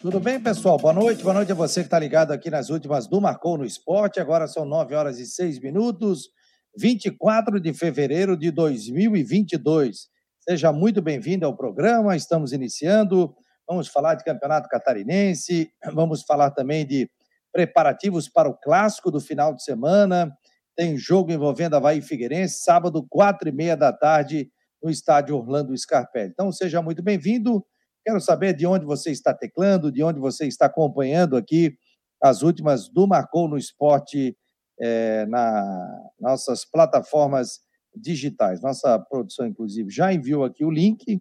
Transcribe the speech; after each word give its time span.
Tudo 0.00 0.20
bem, 0.20 0.38
pessoal? 0.38 0.78
Boa 0.78 0.92
noite. 0.92 1.24
Boa 1.24 1.34
noite 1.34 1.50
a 1.50 1.56
você 1.56 1.80
que 1.80 1.88
está 1.88 1.98
ligado 1.98 2.30
aqui 2.30 2.48
nas 2.48 2.70
últimas 2.70 3.08
do 3.08 3.20
Marcou 3.20 3.58
no 3.58 3.64
Esporte. 3.64 4.20
Agora 4.20 4.46
são 4.46 4.64
9 4.64 4.94
horas 4.94 5.18
e 5.18 5.26
6 5.26 5.58
minutos, 5.58 6.28
24 6.76 7.58
de 7.58 7.74
fevereiro 7.74 8.36
de 8.36 8.52
2022. 8.52 10.08
Seja 10.38 10.72
muito 10.72 11.02
bem-vindo 11.02 11.44
ao 11.44 11.56
programa. 11.56 12.14
Estamos 12.14 12.52
iniciando. 12.52 13.34
Vamos 13.68 13.88
falar 13.88 14.14
de 14.14 14.22
campeonato 14.22 14.68
catarinense. 14.68 15.68
Vamos 15.92 16.22
falar 16.22 16.52
também 16.52 16.86
de 16.86 17.10
preparativos 17.52 18.28
para 18.28 18.48
o 18.48 18.54
clássico 18.56 19.10
do 19.10 19.20
final 19.20 19.52
de 19.52 19.64
semana. 19.64 20.32
Tem 20.76 20.96
jogo 20.96 21.32
envolvendo 21.32 21.74
Havaí 21.74 22.00
Figueirense, 22.00 22.62
sábado, 22.62 23.04
quatro 23.10 23.48
e 23.48 23.52
meia 23.52 23.76
da 23.76 23.92
tarde, 23.92 24.48
no 24.80 24.90
estádio 24.90 25.36
Orlando 25.36 25.76
Scarpelli. 25.76 26.30
Então, 26.30 26.52
seja 26.52 26.80
muito 26.80 27.02
bem-vindo. 27.02 27.66
Quero 28.08 28.22
saber 28.22 28.54
de 28.54 28.66
onde 28.66 28.86
você 28.86 29.10
está 29.10 29.34
teclando, 29.34 29.92
de 29.92 30.02
onde 30.02 30.18
você 30.18 30.46
está 30.46 30.64
acompanhando 30.64 31.36
aqui 31.36 31.76
as 32.22 32.40
últimas 32.40 32.88
do 32.88 33.06
Marcou 33.06 33.46
no 33.46 33.58
Esporte 33.58 34.34
é, 34.80 35.26
na 35.26 36.10
nossas 36.18 36.64
plataformas 36.64 37.60
digitais. 37.94 38.62
Nossa 38.62 38.98
produção, 38.98 39.46
inclusive, 39.46 39.90
já 39.90 40.10
enviou 40.10 40.42
aqui 40.42 40.64
o 40.64 40.70
link. 40.70 41.20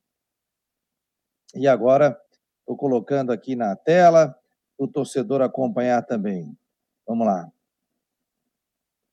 E 1.54 1.68
agora 1.68 2.18
estou 2.62 2.78
colocando 2.78 3.34
aqui 3.34 3.54
na 3.54 3.76
tela 3.76 4.34
o 4.78 4.88
torcedor 4.88 5.42
acompanhar 5.42 6.06
também. 6.06 6.58
Vamos 7.06 7.28
lá. 7.28 7.52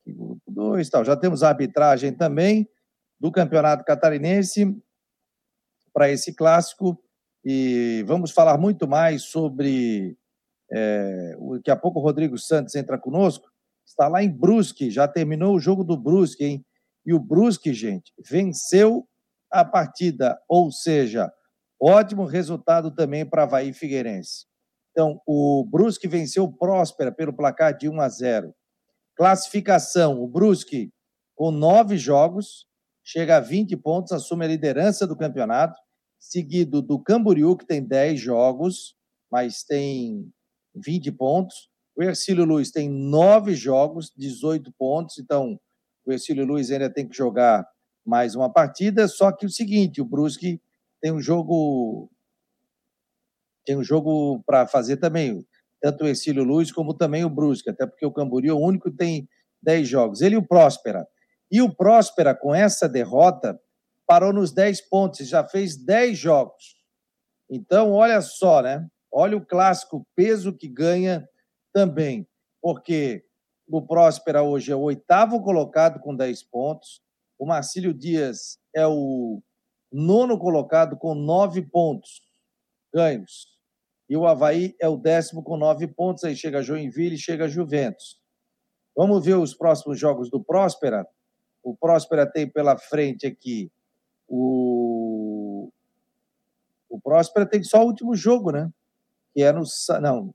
Grupo 0.06 0.48
2, 0.48 0.88
tal. 0.90 1.04
Já 1.04 1.16
temos 1.16 1.42
a 1.42 1.48
arbitragem 1.48 2.12
também 2.12 2.70
do 3.18 3.32
Campeonato 3.32 3.84
Catarinense 3.84 4.80
para 5.92 6.08
esse 6.08 6.32
clássico 6.32 7.00
e 7.44 8.02
vamos 8.06 8.30
falar 8.30 8.56
muito 8.56 8.88
mais 8.88 9.24
sobre. 9.24 10.16
É, 10.72 11.36
daqui 11.56 11.70
a 11.70 11.76
pouco 11.76 11.98
o 12.00 12.02
Rodrigo 12.02 12.38
Santos 12.38 12.74
entra 12.74 12.98
conosco. 12.98 13.46
Está 13.86 14.08
lá 14.08 14.22
em 14.22 14.30
Brusque, 14.30 14.90
já 14.90 15.06
terminou 15.06 15.54
o 15.54 15.60
jogo 15.60 15.84
do 15.84 15.96
Brusque, 15.96 16.44
hein? 16.44 16.66
E 17.04 17.12
o 17.12 17.18
Brusque, 17.18 17.74
gente, 17.74 18.12
venceu 18.18 19.06
a 19.52 19.62
partida, 19.62 20.40
ou 20.48 20.72
seja, 20.72 21.30
ótimo 21.80 22.24
resultado 22.24 22.90
também 22.90 23.28
para 23.28 23.42
Havaí 23.42 23.74
Figueirense. 23.74 24.46
Então, 24.90 25.20
o 25.26 25.68
Brusque 25.70 26.08
venceu 26.08 26.50
Próspera 26.50 27.12
pelo 27.12 27.32
placar 27.32 27.76
de 27.76 27.88
1 27.88 28.00
a 28.00 28.08
0. 28.08 28.54
Classificação: 29.14 30.22
o 30.22 30.26
Brusque, 30.26 30.90
com 31.36 31.50
nove 31.50 31.98
jogos, 31.98 32.66
chega 33.04 33.36
a 33.36 33.40
20 33.40 33.76
pontos, 33.76 34.12
assume 34.12 34.46
a 34.46 34.48
liderança 34.48 35.06
do 35.06 35.16
campeonato 35.16 35.78
seguido 36.24 36.80
do 36.80 36.98
Camboriú, 36.98 37.56
que 37.56 37.66
tem 37.66 37.82
10 37.82 38.18
jogos, 38.18 38.96
mas 39.30 39.62
tem 39.62 40.32
20 40.74 41.12
pontos. 41.12 41.68
O 41.94 42.02
Ercílio 42.02 42.44
Luiz 42.44 42.70
tem 42.70 42.88
9 42.88 43.54
jogos, 43.54 44.10
18 44.16 44.72
pontos, 44.72 45.18
então 45.18 45.60
o 46.04 46.12
Ercílio 46.12 46.44
Luiz 46.44 46.70
ainda 46.70 46.90
tem 46.90 47.06
que 47.06 47.16
jogar 47.16 47.66
mais 48.04 48.34
uma 48.34 48.50
partida, 48.50 49.06
só 49.06 49.30
que 49.30 49.46
o 49.46 49.50
seguinte, 49.50 50.00
o 50.00 50.04
Brusque 50.04 50.60
tem 51.00 51.12
um 51.12 51.20
jogo 51.20 52.10
tem 53.64 53.76
um 53.78 53.84
jogo 53.84 54.42
para 54.44 54.66
fazer 54.66 54.98
também, 54.98 55.46
tanto 55.80 56.04
o 56.04 56.06
Ercílio 56.06 56.44
Luiz 56.44 56.70
como 56.70 56.92
também 56.92 57.24
o 57.24 57.30
Brusque, 57.30 57.70
até 57.70 57.86
porque 57.86 58.04
o 58.04 58.12
Camboriú 58.12 58.50
é 58.50 58.54
o 58.54 58.62
único 58.62 58.90
que 58.90 58.96
tem 58.96 59.28
10 59.62 59.88
jogos. 59.88 60.20
Ele 60.20 60.34
e 60.34 60.38
o 60.38 60.46
Próspera. 60.46 61.06
E 61.50 61.62
o 61.62 61.74
Próspera, 61.74 62.34
com 62.34 62.54
essa 62.54 62.86
derrota, 62.86 63.58
parou 64.06 64.32
nos 64.32 64.52
10 64.52 64.88
pontos, 64.88 65.28
já 65.28 65.46
fez 65.46 65.76
10 65.76 66.18
jogos. 66.18 66.76
Então, 67.50 67.92
olha 67.92 68.20
só, 68.20 68.62
né? 68.62 68.86
Olha 69.12 69.36
o 69.36 69.44
clássico, 69.44 70.06
peso 70.14 70.52
que 70.52 70.68
ganha 70.68 71.28
também, 71.72 72.26
porque 72.60 73.24
o 73.68 73.80
Próspera 73.80 74.42
hoje 74.42 74.72
é 74.72 74.76
o 74.76 74.80
oitavo 74.80 75.42
colocado 75.42 76.00
com 76.00 76.14
10 76.14 76.42
pontos, 76.44 77.00
o 77.38 77.46
Marcílio 77.46 77.94
Dias 77.94 78.58
é 78.74 78.86
o 78.86 79.42
nono 79.92 80.38
colocado 80.38 80.96
com 80.96 81.14
9 81.14 81.62
pontos 81.62 82.22
ganhos, 82.92 83.54
e 84.08 84.16
o 84.16 84.26
Havaí 84.26 84.74
é 84.80 84.88
o 84.88 84.96
décimo 84.96 85.42
com 85.42 85.56
9 85.56 85.88
pontos, 85.88 86.24
aí 86.24 86.36
chega 86.36 86.62
Joinville 86.62 87.14
e 87.14 87.18
chega 87.18 87.48
Juventus. 87.48 88.18
Vamos 88.96 89.24
ver 89.24 89.34
os 89.34 89.54
próximos 89.54 89.98
jogos 89.98 90.30
do 90.30 90.42
Próspera. 90.42 91.06
O 91.62 91.76
Próspera 91.76 92.30
tem 92.30 92.48
pela 92.48 92.78
frente 92.78 93.26
aqui 93.26 93.72
o, 94.36 95.70
o 96.90 97.00
Próspera 97.00 97.46
tem 97.46 97.62
só 97.62 97.84
o 97.84 97.86
último 97.86 98.16
jogo, 98.16 98.50
né? 98.50 98.68
Que 99.32 99.44
é 99.44 99.52
no. 99.52 99.62
Não, 100.02 100.34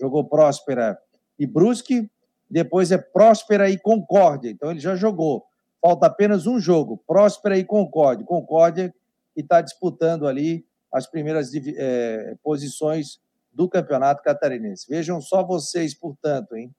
jogou 0.00 0.24
Próspera 0.24 0.98
e 1.38 1.46
Brusque, 1.46 2.10
depois 2.48 2.90
é 2.90 2.96
Próspera 2.96 3.68
e 3.68 3.78
Concórdia. 3.78 4.48
Então 4.50 4.70
ele 4.70 4.80
já 4.80 4.96
jogou. 4.96 5.44
Falta 5.78 6.06
apenas 6.06 6.46
um 6.46 6.58
jogo, 6.58 6.96
Próspera 7.06 7.58
e 7.58 7.64
Concórdia. 7.64 8.24
Concórdia 8.24 8.94
que 9.34 9.42
está 9.42 9.60
disputando 9.60 10.26
ali 10.26 10.66
as 10.90 11.06
primeiras 11.06 11.50
é, 11.54 12.34
posições 12.42 13.20
do 13.52 13.68
Campeonato 13.68 14.22
Catarinense. 14.22 14.86
Vejam 14.88 15.20
só 15.20 15.44
vocês, 15.44 15.92
portanto, 15.92 16.56
hein? 16.56 16.74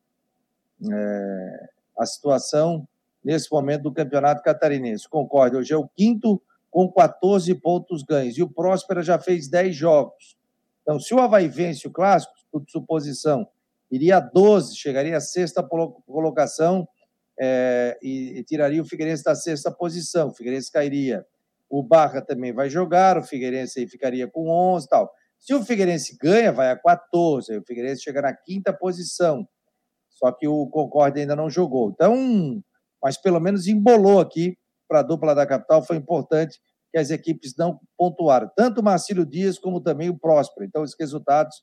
É, 0.92 1.70
a 2.00 2.06
situação 2.08 2.88
nesse 3.28 3.52
momento 3.52 3.82
do 3.82 3.94
Campeonato 3.94 4.42
Catarinense. 4.42 5.10
Concorde, 5.10 5.58
hoje 5.58 5.74
é 5.74 5.76
o 5.76 5.86
quinto 5.86 6.42
com 6.72 6.90
14 6.90 7.54
pontos 7.56 8.02
ganhos. 8.02 8.38
E 8.38 8.42
o 8.42 8.50
Próspera 8.50 9.04
já 9.04 9.20
fez 9.20 9.50
10 9.50 9.76
jogos. 9.76 10.38
Então, 10.82 10.98
se 10.98 11.14
o 11.14 11.20
Havaí 11.20 11.50
vence 11.50 11.86
o 11.86 11.92
clássico, 11.92 12.34
por 12.50 12.64
suposição, 12.70 13.46
iria 13.92 14.16
a 14.16 14.20
12, 14.22 14.78
chegaria 14.78 15.18
à 15.18 15.20
sexta 15.20 15.62
colocação 15.62 16.88
é, 17.38 18.00
e, 18.02 18.40
e, 18.40 18.44
tiraria 18.46 18.82
o 18.82 18.86
Figueirense 18.86 19.26
da 19.26 19.36
sexta 19.36 19.70
posição. 19.70 20.30
O 20.30 20.34
Figueirense 20.34 20.72
cairia. 20.72 21.26
O 21.70 21.84
Barra 21.84 22.22
também 22.22 22.54
vai 22.54 22.70
jogar, 22.70 23.18
o 23.18 23.24
Figueirense 23.24 23.82
aí 23.82 23.88
ficaria 23.88 24.26
com 24.26 24.50
11 24.50 24.86
e 24.86 24.90
tal. 24.90 25.12
Se 25.38 25.54
o 25.54 25.66
Figueirense 25.66 26.18
ganha, 26.18 26.54
vai 26.54 26.72
a 26.72 26.78
14, 26.78 27.52
aí 27.52 27.58
o 27.58 27.64
Figueirense 27.66 28.04
chega 28.04 28.22
na 28.22 28.34
quinta 28.34 28.72
posição. 28.72 29.46
Só 30.12 30.32
que 30.32 30.48
o 30.48 30.66
Concorde 30.68 31.20
ainda 31.20 31.36
não 31.36 31.50
jogou. 31.50 31.90
Então, 31.90 32.64
mas 33.08 33.16
pelo 33.16 33.40
menos 33.40 33.68
embolou 33.68 34.20
aqui 34.20 34.58
para 34.86 35.00
a 35.00 35.02
dupla 35.02 35.34
da 35.34 35.48
capital. 35.48 35.82
Foi 35.82 35.96
importante 35.96 36.60
que 36.92 36.98
as 36.98 37.10
equipes 37.10 37.56
não 37.58 37.80
pontuaram, 37.98 38.52
tanto 38.54 38.82
o 38.82 38.84
Marcílio 38.84 39.26
Dias 39.26 39.58
como 39.58 39.80
também 39.80 40.10
o 40.10 40.20
Próspero. 40.20 40.66
Então, 40.66 40.84
os 40.84 40.94
resultados 41.00 41.56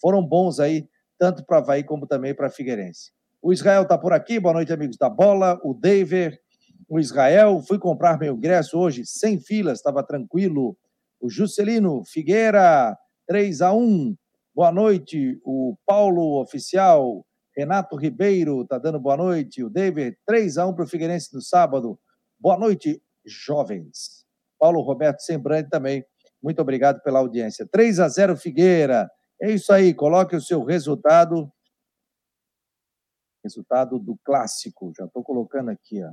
foram 0.00 0.20
bons 0.26 0.58
aí, 0.58 0.88
tanto 1.16 1.46
para 1.46 1.58
Havaí 1.58 1.84
como 1.84 2.04
também 2.04 2.34
para 2.34 2.50
Figueirense. 2.50 3.12
O 3.40 3.52
Israel 3.52 3.82
está 3.82 3.96
por 3.96 4.12
aqui, 4.12 4.40
boa 4.40 4.52
noite, 4.52 4.72
amigos 4.72 4.96
da 4.96 5.08
bola. 5.08 5.60
O 5.62 5.72
David, 5.72 6.36
o 6.88 6.98
Israel, 6.98 7.62
fui 7.62 7.78
comprar 7.78 8.18
meu 8.18 8.34
ingresso 8.34 8.76
hoje, 8.76 9.06
sem 9.06 9.38
filas, 9.38 9.78
estava 9.78 10.02
tranquilo. 10.02 10.76
O 11.20 11.30
Juscelino 11.30 12.02
Figueira, 12.04 12.98
3 13.28 13.62
a 13.62 13.72
1 13.72 14.16
Boa 14.52 14.72
noite, 14.72 15.40
o 15.44 15.76
Paulo 15.86 16.40
Oficial, 16.40 17.24
Renato 17.58 17.96
Ribeiro 17.96 18.62
está 18.62 18.78
dando 18.78 19.00
boa 19.00 19.16
noite. 19.16 19.64
O 19.64 19.68
David, 19.68 20.16
3 20.24 20.58
a 20.58 20.66
1 20.68 20.74
para 20.76 20.84
o 20.84 20.86
Figueirense 20.86 21.34
no 21.34 21.42
sábado. 21.42 21.98
Boa 22.38 22.56
noite, 22.56 23.02
jovens. 23.26 24.24
Paulo 24.60 24.80
Roberto 24.80 25.18
Sembrante 25.22 25.68
também. 25.68 26.04
Muito 26.40 26.62
obrigado 26.62 27.02
pela 27.02 27.18
audiência. 27.18 27.66
3 27.66 27.98
a 27.98 28.08
0 28.08 28.36
Figueira. 28.36 29.10
É 29.42 29.50
isso 29.50 29.72
aí, 29.72 29.92
coloque 29.92 30.36
o 30.36 30.40
seu 30.40 30.62
resultado. 30.62 31.52
Resultado 33.42 33.98
do 33.98 34.16
clássico. 34.24 34.92
Já 34.96 35.06
estou 35.06 35.24
colocando 35.24 35.70
aqui, 35.70 36.00
ó. 36.04 36.12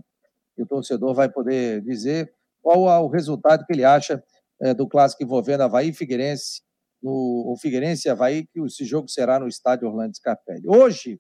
E 0.58 0.64
o 0.64 0.66
torcedor 0.66 1.14
vai 1.14 1.30
poder 1.30 1.80
dizer 1.84 2.34
qual 2.60 2.90
é 2.90 2.98
o 2.98 3.08
resultado 3.08 3.68
que 3.68 3.74
ele 3.74 3.86
acha 3.86 4.24
é, 4.60 4.74
do 4.74 4.88
clássico 4.88 5.22
envolvendo 5.22 5.62
Havaí 5.62 5.90
e 5.90 5.94
Figueirense, 5.94 6.64
no, 7.04 7.52
o 7.54 7.56
Figueirense 7.56 8.08
e 8.08 8.12
Havaí, 8.12 8.48
que 8.48 8.60
esse 8.62 8.84
jogo 8.84 9.08
será 9.08 9.40
no 9.40 9.48
estádio 9.48 9.88
Orlando 9.88 10.16
Scarpelli. 10.16 10.68
Hoje, 10.68 11.20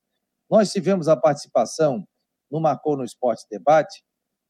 nós 0.50 0.71
tivemos 0.71 1.07
a 1.07 1.15
participação 1.15 2.07
no 2.51 2.59
Marcou 2.59 2.95
no 2.95 3.03
Esporte 3.03 3.45
Debate 3.50 4.03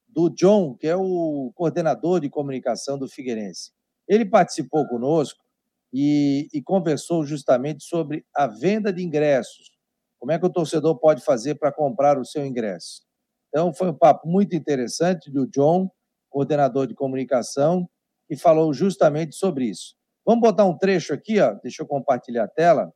do 0.08 0.30
John, 0.30 0.76
que 0.76 0.88
é 0.88 0.96
o 0.96 1.52
coordenador 1.56 2.20
de 2.20 2.30
comunicação 2.30 2.98
do 2.98 3.08
Figueirense. 3.08 3.72
Ele 4.08 4.26
participou 4.26 4.88
conosco 4.88 5.44
e, 5.92 6.48
e 6.54 6.62
conversou 6.62 7.26
justamente 7.26 7.84
sobre 7.84 8.26
a 8.36 8.48
venda 8.48 8.94
de 8.94 9.04
ingressos. 9.04 9.72
Como 10.20 10.32
é 10.32 10.40
que 10.40 10.46
o 10.46 10.50
torcedor 10.50 10.98
pode 10.98 11.24
fazer 11.24 11.56
para 11.56 11.72
comprar 11.72 12.18
o 12.18 12.26
seu 12.26 12.46
ingresso? 12.46 13.04
Então, 13.50 13.74
foi 13.74 13.90
um 13.90 13.98
papo 13.98 14.28
muito 14.28 14.56
interessante 14.56 15.32
do 15.32 15.48
John, 15.48 15.90
coordenador 16.30 16.88
de 16.88 16.94
comunicação, 16.94 17.90
que 18.28 18.36
falou 18.36 18.74
justamente 18.74 19.36
sobre 19.36 19.66
isso. 19.66 19.96
Vamos 20.26 20.42
botar 20.42 20.66
um 20.66 20.78
trecho 20.78 21.14
aqui, 21.14 21.40
ó. 21.40 21.54
deixa 21.62 21.84
eu 21.84 21.88
compartilhar 21.88 22.46
a 22.46 22.48
tela 22.48 22.92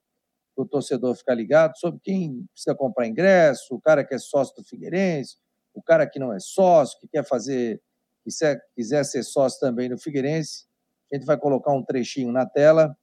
o 0.61 0.65
torcedor 0.65 1.15
ficar 1.15 1.35
ligado 1.35 1.77
sobre 1.77 1.99
quem 2.01 2.45
precisa 2.51 2.75
comprar 2.75 3.07
ingresso, 3.07 3.75
o 3.75 3.81
cara 3.81 4.03
que 4.03 4.13
é 4.13 4.17
sócio 4.17 4.55
do 4.55 4.63
Figueirense, 4.63 5.37
o 5.73 5.81
cara 5.81 6.07
que 6.07 6.19
não 6.19 6.33
é 6.33 6.39
sócio, 6.39 6.99
que 6.99 7.07
quer 7.07 7.25
fazer, 7.25 7.81
quiser, 8.23 8.61
quiser 8.75 9.03
ser 9.05 9.23
sócio 9.23 9.59
também 9.59 9.89
do 9.89 9.97
Figueirense. 9.97 10.65
A 11.11 11.15
gente 11.15 11.25
vai 11.25 11.37
colocar 11.37 11.71
um 11.71 11.83
trechinho 11.83 12.31
na 12.31 12.45
tela 12.45 12.95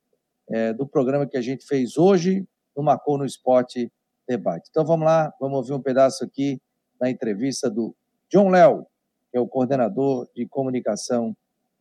é, 0.50 0.72
do 0.72 0.86
programa 0.86 1.26
que 1.26 1.36
a 1.36 1.42
gente 1.42 1.66
fez 1.66 1.96
hoje 1.96 2.46
no 2.76 2.82
Marcou 2.82 3.18
no 3.18 3.24
Esporte 3.24 3.90
Debate. 4.28 4.68
Então 4.70 4.84
vamos 4.84 5.06
lá, 5.06 5.32
vamos 5.40 5.56
ouvir 5.58 5.72
um 5.72 5.82
pedaço 5.82 6.24
aqui 6.24 6.60
da 7.00 7.10
entrevista 7.10 7.70
do 7.70 7.94
John 8.30 8.50
Léo, 8.50 8.86
que 9.30 9.38
é 9.38 9.40
o 9.40 9.46
coordenador 9.46 10.28
de 10.34 10.46
comunicação 10.46 11.36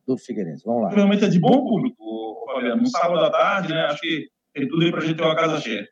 do 0.06 0.16
Figueirense. 0.16 0.64
Vamos 0.64 0.84
lá. 0.84 0.90
Realmente 0.90 1.24
é 1.24 1.28
de 1.28 1.40
bom 1.40 1.64
público, 1.64 2.44
Fabiano. 2.46 2.82
No 2.82 2.88
sábado 2.88 3.24
à 3.24 3.30
tarde, 3.30 3.72
né? 3.72 3.86
Acho 3.86 4.00
que 4.00 4.28
tem 4.56 4.66
tudo 4.66 4.82
aí 4.84 4.90
para 4.90 5.00
a 5.00 5.04
gente 5.04 5.16
ter 5.16 5.22
uma 5.22 5.36
casa 5.36 5.60
cheia. 5.60 5.86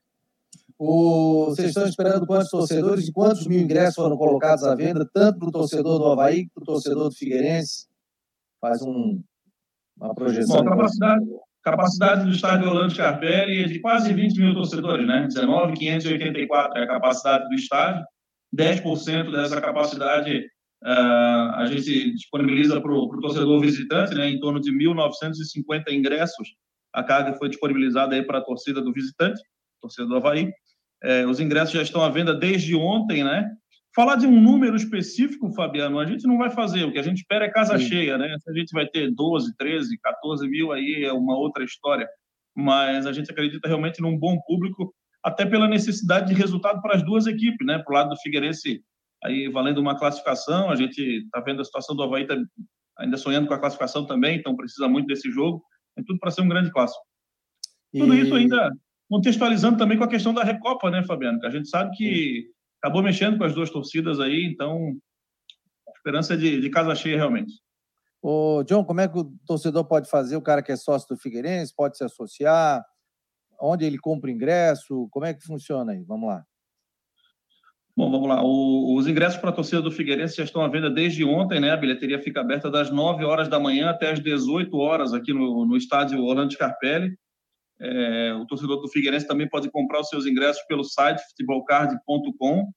O... 0.78 1.46
Vocês 1.46 1.68
estão 1.68 1.86
esperando 1.86 2.26
quantos 2.26 2.48
torcedores 2.50 3.06
e 3.06 3.12
quantos 3.12 3.46
mil 3.46 3.60
ingressos 3.60 3.94
foram 3.94 4.16
colocados 4.16 4.64
à 4.64 4.74
venda, 4.74 5.08
tanto 5.12 5.38
para 5.38 5.48
o 5.48 5.52
torcedor 5.52 5.98
do 5.98 6.06
Havaí 6.06 6.48
quanto 6.48 6.50
para 6.52 6.62
o 6.62 6.66
torcedor 6.66 7.10
do 7.10 7.14
Figueirense? 7.14 7.86
Faz 8.60 8.82
um, 8.82 9.22
uma 10.00 10.14
projeção. 10.14 10.56
Bom, 10.56 10.64
capacidade, 10.64 11.24
capacidade 11.62 12.24
do 12.24 12.30
estádio 12.30 12.68
Orlando 12.68 12.92
Scarpelli 12.92 13.64
é 13.64 13.68
de 13.68 13.78
quase 13.80 14.12
20 14.12 14.40
mil 14.40 14.54
torcedores, 14.54 15.06
né? 15.06 15.26
19,584 15.28 16.78
é 16.78 16.84
a 16.84 16.88
capacidade 16.88 17.48
do 17.48 17.54
estádio. 17.54 18.04
10% 18.56 19.30
dessa 19.30 19.60
capacidade 19.60 20.38
uh, 20.38 21.54
a 21.56 21.66
gente 21.66 22.12
disponibiliza 22.14 22.80
para 22.80 22.92
o 22.92 23.20
torcedor 23.20 23.60
visitante, 23.60 24.14
né? 24.14 24.30
Em 24.30 24.40
torno 24.40 24.60
de 24.60 24.72
1.950 24.72 25.92
ingressos. 25.92 26.48
A 26.94 27.02
carga 27.02 27.34
foi 27.34 27.48
disponibilizada 27.48 28.14
aí 28.14 28.22
para 28.22 28.38
a 28.38 28.44
torcida 28.44 28.80
do 28.80 28.92
visitante, 28.92 29.42
torcida 29.80 30.06
do 30.06 30.16
Havaí. 30.16 30.52
É, 31.02 31.26
os 31.26 31.40
ingressos 31.40 31.74
já 31.74 31.82
estão 31.82 32.02
à 32.02 32.08
venda 32.08 32.32
desde 32.32 32.76
ontem, 32.76 33.24
né? 33.24 33.50
Falar 33.94 34.16
de 34.16 34.26
um 34.26 34.40
número 34.40 34.76
específico, 34.76 35.52
Fabiano, 35.52 35.98
a 35.98 36.06
gente 36.06 36.26
não 36.26 36.38
vai 36.38 36.50
fazer. 36.50 36.84
O 36.84 36.92
que 36.92 36.98
a 36.98 37.02
gente 37.02 37.18
espera 37.18 37.44
é 37.44 37.50
casa 37.50 37.78
Sim. 37.78 37.84
cheia, 37.84 38.16
né? 38.16 38.36
Se 38.38 38.50
a 38.50 38.54
gente 38.54 38.72
vai 38.72 38.86
ter 38.86 39.10
12, 39.12 39.54
13, 39.56 39.98
14 39.98 40.48
mil, 40.48 40.72
aí 40.72 41.04
é 41.04 41.12
uma 41.12 41.36
outra 41.36 41.64
história. 41.64 42.08
Mas 42.56 43.06
a 43.06 43.12
gente 43.12 43.30
acredita 43.30 43.68
realmente 43.68 44.00
num 44.00 44.16
bom 44.16 44.38
público, 44.46 44.94
até 45.22 45.44
pela 45.44 45.68
necessidade 45.68 46.28
de 46.28 46.34
resultado 46.34 46.80
para 46.80 46.96
as 46.96 47.04
duas 47.04 47.26
equipes, 47.26 47.66
né? 47.66 47.78
Para 47.78 47.92
o 47.92 47.94
lado 47.94 48.10
do 48.10 48.20
Figueirense, 48.20 48.82
aí 49.22 49.48
valendo 49.48 49.78
uma 49.78 49.98
classificação, 49.98 50.70
a 50.70 50.76
gente 50.76 51.00
está 51.00 51.40
vendo 51.40 51.60
a 51.60 51.64
situação 51.64 51.94
do 51.94 52.02
Havaí 52.02 52.26
tá 52.26 52.36
ainda 52.98 53.16
sonhando 53.16 53.48
com 53.48 53.54
a 53.54 53.58
classificação 53.58 54.06
também, 54.06 54.38
então 54.38 54.56
precisa 54.56 54.88
muito 54.88 55.06
desse 55.06 55.30
jogo. 55.30 55.62
É 55.96 56.02
tudo 56.02 56.18
para 56.18 56.30
ser 56.30 56.42
um 56.42 56.48
grande 56.48 56.70
clássico. 56.70 57.04
E... 57.92 58.00
Tudo 58.00 58.14
isso 58.14 58.34
ainda 58.34 58.70
contextualizando 59.08 59.78
também 59.78 59.98
com 59.98 60.04
a 60.04 60.08
questão 60.08 60.34
da 60.34 60.42
Recopa, 60.42 60.90
né, 60.90 61.04
Fabiano? 61.04 61.38
Que 61.38 61.46
a 61.46 61.50
gente 61.50 61.68
sabe 61.68 61.96
que 61.96 62.50
acabou 62.82 63.02
mexendo 63.02 63.38
com 63.38 63.44
as 63.44 63.54
duas 63.54 63.70
torcidas 63.70 64.18
aí, 64.20 64.44
então 64.44 64.96
a 65.88 65.92
esperança 65.92 66.34
é 66.34 66.36
de, 66.36 66.60
de 66.60 66.70
casa 66.70 66.94
cheia 66.94 67.16
realmente. 67.16 67.52
Ô, 68.20 68.64
John, 68.64 68.84
como 68.84 69.00
é 69.00 69.08
que 69.08 69.18
o 69.18 69.32
torcedor 69.46 69.84
pode 69.84 70.08
fazer? 70.08 70.36
O 70.36 70.42
cara 70.42 70.62
que 70.62 70.72
é 70.72 70.76
sócio 70.76 71.08
do 71.08 71.20
Figueirense 71.20 71.74
pode 71.76 71.96
se 71.96 72.04
associar? 72.04 72.84
Onde 73.60 73.84
ele 73.84 73.98
compra 73.98 74.30
ingresso? 74.30 75.08
Como 75.10 75.26
é 75.26 75.34
que 75.34 75.44
funciona 75.44 75.92
aí? 75.92 76.02
Vamos 76.04 76.28
lá. 76.28 76.44
Bom, 77.96 78.10
vamos 78.10 78.28
lá. 78.28 78.42
O, 78.42 78.96
os 78.96 79.06
ingressos 79.06 79.38
para 79.38 79.50
a 79.50 79.52
torcida 79.52 79.80
do 79.80 79.90
Figueirense 79.90 80.36
já 80.36 80.44
estão 80.44 80.62
à 80.62 80.68
venda 80.68 80.90
desde 80.90 81.24
ontem, 81.24 81.60
né? 81.60 81.70
A 81.70 81.76
bilheteria 81.76 82.20
fica 82.20 82.40
aberta 82.40 82.68
das 82.68 82.90
9 82.90 83.24
horas 83.24 83.48
da 83.48 83.60
manhã 83.60 83.90
até 83.90 84.10
as 84.10 84.20
18 84.20 84.76
horas 84.76 85.14
aqui 85.14 85.32
no, 85.32 85.64
no 85.64 85.76
estádio 85.76 86.24
Orlando 86.24 86.52
Scarpelli. 86.52 87.16
É, 87.80 88.34
o 88.34 88.46
torcedor 88.46 88.80
do 88.80 88.88
Figueirense 88.88 89.26
também 89.26 89.48
pode 89.48 89.70
comprar 89.70 90.00
os 90.00 90.08
seus 90.08 90.26
ingressos 90.26 90.62
pelo 90.66 90.82
site 90.82 91.20
futebolcard.com 91.28 92.68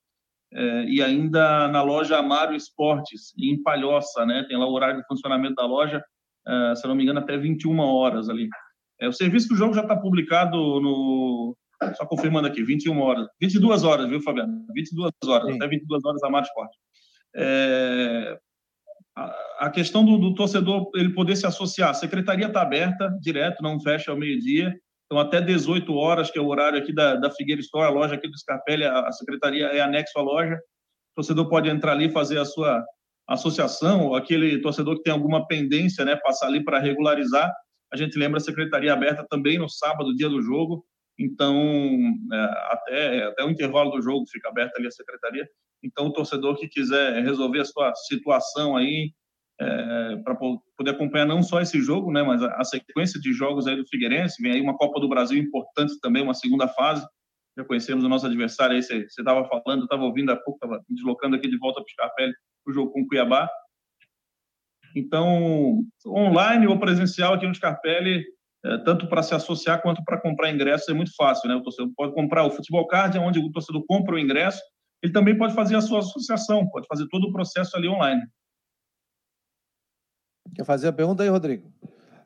é, 0.54 0.84
e 0.86 1.02
ainda 1.02 1.68
na 1.68 1.82
loja 1.82 2.18
Amaro 2.18 2.56
Esportes, 2.56 3.34
em 3.38 3.62
Palhoça, 3.62 4.26
né? 4.26 4.46
Tem 4.48 4.58
lá 4.58 4.68
o 4.68 4.74
horário 4.74 4.98
de 4.98 5.08
funcionamento 5.08 5.56
da 5.56 5.66
loja, 5.66 6.04
é, 6.48 6.76
se 6.76 6.88
não 6.88 6.96
me 6.96 7.04
engano, 7.04 7.20
até 7.20 7.38
21 7.38 7.80
horas 7.80 8.30
ali. 8.30 8.48
É, 9.00 9.08
o 9.08 9.14
serviço 9.14 9.50
do 9.50 9.56
jogo 9.56 9.74
já 9.74 9.82
está 9.82 9.96
publicado 9.96 10.58
no. 10.58 11.56
Só 11.96 12.06
confirmando 12.06 12.48
aqui, 12.48 12.64
21 12.64 13.00
horas. 13.00 13.28
22 13.40 13.84
horas, 13.84 14.10
viu, 14.10 14.22
Fabiano? 14.22 14.66
22 14.74 15.12
horas, 15.26 15.48
Sim. 15.50 15.56
até 15.56 15.68
22 15.68 16.04
horas 16.06 16.24
Amaro 16.24 16.46
Esporte. 16.46 16.78
É, 17.36 18.40
a 19.60 19.70
questão 19.70 20.06
do, 20.06 20.18
do, 20.18 20.36
torcedor 20.36 20.90
ele 20.96 21.14
poder 21.14 21.36
se 21.36 21.46
associar, 21.46 21.90
a 21.90 21.94
secretaria 21.94 22.48
está 22.48 22.62
aberta 22.62 23.16
direto, 23.22 23.62
não 23.62 23.80
fecha 23.80 24.12
ao 24.12 24.18
meio-dia. 24.18 24.76
Então, 25.06 25.20
até 25.20 25.40
18 25.40 25.94
horas, 25.94 26.30
que 26.30 26.38
é 26.38 26.42
o 26.42 26.48
horário 26.48 26.78
aqui 26.78 26.94
da, 26.94 27.16
da 27.16 27.32
Figueira 27.32 27.62
Store, 27.62 27.86
a 27.86 27.90
loja 27.90 28.16
aqui 28.16 28.28
do 28.28 28.38
Scarpelli, 28.38 28.84
a, 28.84 29.08
a 29.08 29.12
secretaria 29.12 29.68
é 29.68 29.80
anexo 29.80 30.18
à 30.20 30.22
loja. 30.22 30.56
O 30.56 31.16
torcedor 31.16 31.48
pode 31.48 31.70
entrar 31.70 31.94
ali 31.94 32.06
e 32.06 32.12
fazer 32.12 32.38
a 32.38 32.46
sua 32.46 32.84
associação, 33.28 34.08
ou 34.08 34.16
aquele 34.16 34.60
torcedor 34.62 34.98
que 34.98 35.04
tem 35.04 35.14
alguma 35.14 35.48
pendência, 35.48 36.06
né, 36.06 36.16
passar 36.18 36.48
ali 36.48 36.64
para 36.64 36.80
regularizar. 36.80 37.52
A 37.92 37.98
gente 37.98 38.18
lembra 38.18 38.38
a 38.38 38.42
secretaria 38.42 38.94
aberta 38.94 39.26
também 39.30 39.58
no 39.58 39.70
sábado, 39.70 40.16
dia 40.16 40.30
do 40.30 40.42
jogo. 40.42 40.86
Então, 41.20 41.58
é, 42.32 42.44
até, 42.72 43.24
até 43.24 43.44
o 43.44 43.50
intervalo 43.50 43.92
do 43.92 44.02
jogo 44.02 44.26
fica 44.30 44.50
aberta 44.50 44.78
ali 44.78 44.88
a 44.88 44.92
secretaria. 44.92 45.48
Então, 45.84 46.08
o 46.08 46.14
torcedor 46.14 46.58
que 46.58 46.68
quiser 46.68 47.24
resolver 47.24 47.62
a 47.62 47.66
sua 47.66 47.94
situação 47.96 48.76
aí, 48.76 49.12
é, 49.60 50.18
para 50.18 50.36
poder 50.36 50.92
acompanhar 50.92 51.26
não 51.26 51.42
só 51.42 51.60
esse 51.60 51.82
jogo, 51.82 52.12
né, 52.12 52.22
mas 52.22 52.44
a, 52.44 52.56
a, 52.58 52.64
sequência 52.64 53.20
de 53.20 53.34
jogos 53.34 53.66
aí 53.66 53.76
do 53.76 53.88
Figueirense. 53.88 54.42
Vem 54.42 54.52
aí 54.52 54.62
uma 54.62 54.78
Copa 54.78 55.00
do 55.00 55.10
Brasil 55.10 55.38
importante 55.40 56.00
também, 56.00 56.22
uma 56.22 56.36
segunda 56.36 56.68
fase. 56.68 57.06
Já 57.58 57.66
conhecemos 57.66 58.04
o 58.04 58.10
nosso 58.10 58.28
adversário 58.28 58.76
aí, 58.76 58.84
você 58.84 59.04
estava 59.04 59.48
falando, 59.48 59.84
estava 59.84 60.04
ouvindo 60.04 60.32
há 60.32 60.36
pouco, 60.36 60.64
estava 60.64 60.84
me 60.88 60.96
deslocando 60.96 61.36
aqui 61.36 61.48
de 61.48 61.58
volta 61.58 61.82
para 61.82 61.88
o 61.88 61.92
Scarpelli, 61.92 62.34
o 62.68 62.72
jogo 62.72 62.92
com 62.92 63.02
o 63.02 63.08
Cuiabá. 63.08 63.50
Então, 64.96 65.82
online 66.06 66.68
ou 66.68 66.80
presencial 66.80 67.34
aqui 67.34 67.48
no 67.48 67.56
Scarpelli, 67.56 68.24
é, 68.68 68.78
tanto 68.80 69.08
para 69.08 69.24
se 69.24 69.34
associar 69.34 69.82
quanto 69.82 70.04
para 70.04 70.20
comprar 70.20 70.52
ingressos 70.52 70.90
é 70.90 70.94
muito 70.94 71.16
fácil, 71.16 71.48
né? 71.48 71.56
O 71.56 71.62
torcedor 71.62 71.90
pode 71.96 72.14
comprar 72.14 72.44
o 72.44 72.52
Futebol 72.52 72.86
Card, 72.86 73.18
onde 73.18 73.40
o 73.40 73.50
torcedor 73.50 73.84
compra 73.88 74.16
o 74.16 74.20
ingresso, 74.20 74.62
ele 75.02 75.14
também 75.14 75.38
pode 75.38 75.54
fazer 75.54 75.76
a 75.76 75.82
sua 75.82 76.00
associação, 76.00 76.68
pode 76.68 76.86
fazer 76.88 77.08
todo 77.08 77.28
o 77.28 77.32
processo 77.32 77.78
ali 77.78 77.88
online. 77.88 78.22
Quer 80.54 80.66
fazer 80.66 80.90
a 80.90 80.94
pergunta 80.94 81.24
aí, 81.24 81.30
Rodrigo? 81.30 81.72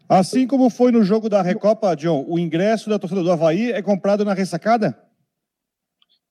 Assim 0.10 0.48
como 0.48 0.70
foi 0.70 0.92
no 0.92 1.04
jogo 1.04 1.30
da 1.30 1.42
Recopa, 1.42 1.96
John, 1.96 2.26
o 2.28 2.40
ingresso 2.40 2.90
da 2.90 2.98
torcida 2.98 3.24
do 3.24 3.32
Havaí 3.32 3.72
é 3.72 3.82
comprado 3.82 4.26
na 4.26 4.34
ressacada? 4.34 4.98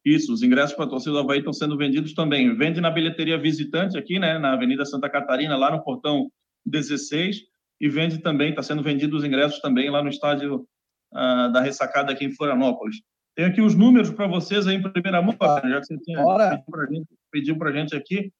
Isso, 0.05 0.33
os 0.33 0.43
ingressos 0.43 0.75
para 0.75 0.87
a 0.87 0.89
torcida 0.89 1.13
do 1.13 1.19
Havaí 1.19 1.39
estão 1.39 1.53
sendo 1.53 1.77
vendidos 1.77 2.15
também. 2.15 2.57
Vende 2.57 2.81
na 2.81 2.91
bilheteria 2.91 3.39
visitante 3.39 3.97
aqui, 3.97 4.19
né, 4.19 4.39
na 4.39 4.55
Avenida 4.55 4.85
Santa 4.85 5.09
Catarina, 5.09 5.57
lá 5.57 5.71
no 5.71 5.85
portão 5.85 6.31
16, 6.67 7.43
e 7.81 7.89
vende 7.89 8.19
também, 8.19 8.51
está 8.51 8.63
sendo 8.63 8.83
vendido 8.83 9.17
os 9.17 9.25
ingressos 9.25 9.61
também 9.61 9.91
lá 9.91 10.03
no 10.03 10.11
estádio 10.11 10.67
uh, 11.15 11.53
da 11.53 11.61
ressacada 11.61 12.13
aqui 12.13 12.25
em 12.25 12.35
Florianópolis. 12.35 12.97
Tem 13.35 13.47
aqui 13.47 13.61
os 13.61 13.75
números 13.75 14.11
para 14.11 14.27
vocês 14.27 14.67
aí 14.67 14.77
em 14.77 14.83
primeira 14.83 15.23
mão, 15.23 15.35
ah, 15.41 15.63
já 15.65 15.81
que 15.81 15.87
você 15.87 15.99
tinha 15.99 16.23
pediu 17.31 17.57
para 17.57 17.71
a 17.71 17.73
gente 17.73 17.97
aqui. 17.97 18.31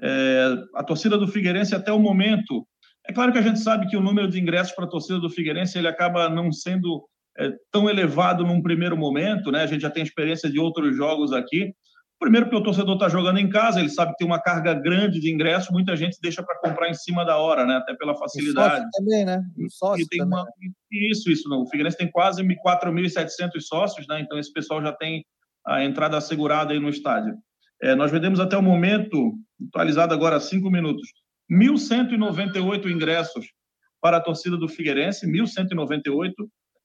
É, 0.00 0.54
a 0.76 0.84
torcida 0.84 1.18
do 1.18 1.26
Figueirense 1.26 1.74
até 1.74 1.90
o 1.90 1.98
momento 1.98 2.64
é 3.08 3.12
claro 3.12 3.32
que 3.32 3.38
a 3.38 3.42
gente 3.42 3.58
sabe 3.58 3.88
que 3.88 3.96
o 3.96 4.02
número 4.02 4.28
de 4.28 4.38
ingressos 4.38 4.74
para 4.74 4.84
a 4.84 4.88
torcida 4.88 5.18
do 5.18 5.30
Figueirense 5.30 5.78
ele 5.78 5.88
acaba 5.88 6.28
não 6.28 6.52
sendo 6.52 7.08
é, 7.38 7.50
tão 7.72 7.88
elevado 7.88 8.44
num 8.44 8.60
primeiro 8.60 8.96
momento, 8.96 9.50
né? 9.50 9.62
A 9.62 9.66
gente 9.66 9.80
já 9.80 9.90
tem 9.90 10.02
experiência 10.02 10.50
de 10.50 10.58
outros 10.58 10.94
jogos 10.94 11.32
aqui. 11.32 11.72
Primeiro, 12.18 12.46
porque 12.46 12.60
o 12.60 12.62
torcedor 12.62 12.94
está 12.94 13.08
jogando 13.08 13.38
em 13.38 13.48
casa, 13.48 13.78
ele 13.78 13.88
sabe 13.88 14.10
que 14.12 14.18
tem 14.18 14.26
uma 14.26 14.42
carga 14.42 14.74
grande 14.74 15.20
de 15.20 15.32
ingressos, 15.32 15.70
muita 15.70 15.94
gente 15.94 16.18
deixa 16.20 16.42
para 16.42 16.58
comprar 16.58 16.90
em 16.90 16.94
cima 16.94 17.24
da 17.24 17.36
hora, 17.36 17.64
né? 17.64 17.76
Até 17.76 17.94
pela 17.94 18.16
facilidade. 18.16 18.84
O 18.84 18.90
também, 18.90 19.24
né? 19.24 19.40
O 19.56 19.70
sócio 19.70 20.06
tem 20.08 20.18
também. 20.18 20.38
Uma... 20.38 20.46
Isso, 20.90 21.30
isso. 21.30 21.48
Não. 21.48 21.62
O 21.62 21.66
Figueirense 21.66 21.96
tem 21.96 22.10
quase 22.10 22.42
4.700 22.42 23.60
sócios, 23.60 24.06
né? 24.08 24.20
Então 24.20 24.36
esse 24.36 24.52
pessoal 24.52 24.82
já 24.82 24.92
tem 24.92 25.24
a 25.64 25.84
entrada 25.84 26.16
assegurada 26.16 26.72
aí 26.72 26.80
no 26.80 26.88
estádio. 26.88 27.36
É, 27.80 27.94
nós 27.94 28.10
vendemos 28.10 28.40
até 28.40 28.56
o 28.56 28.62
momento, 28.62 29.34
atualizado 29.68 30.12
agora 30.12 30.36
há 30.36 30.40
cinco 30.40 30.68
minutos, 30.70 31.08
1.198 31.50 32.90
ingressos 32.90 33.46
para 34.00 34.16
a 34.16 34.20
torcida 34.20 34.56
do 34.56 34.68
Figueirense, 34.68 35.26
1.198, 35.26 36.32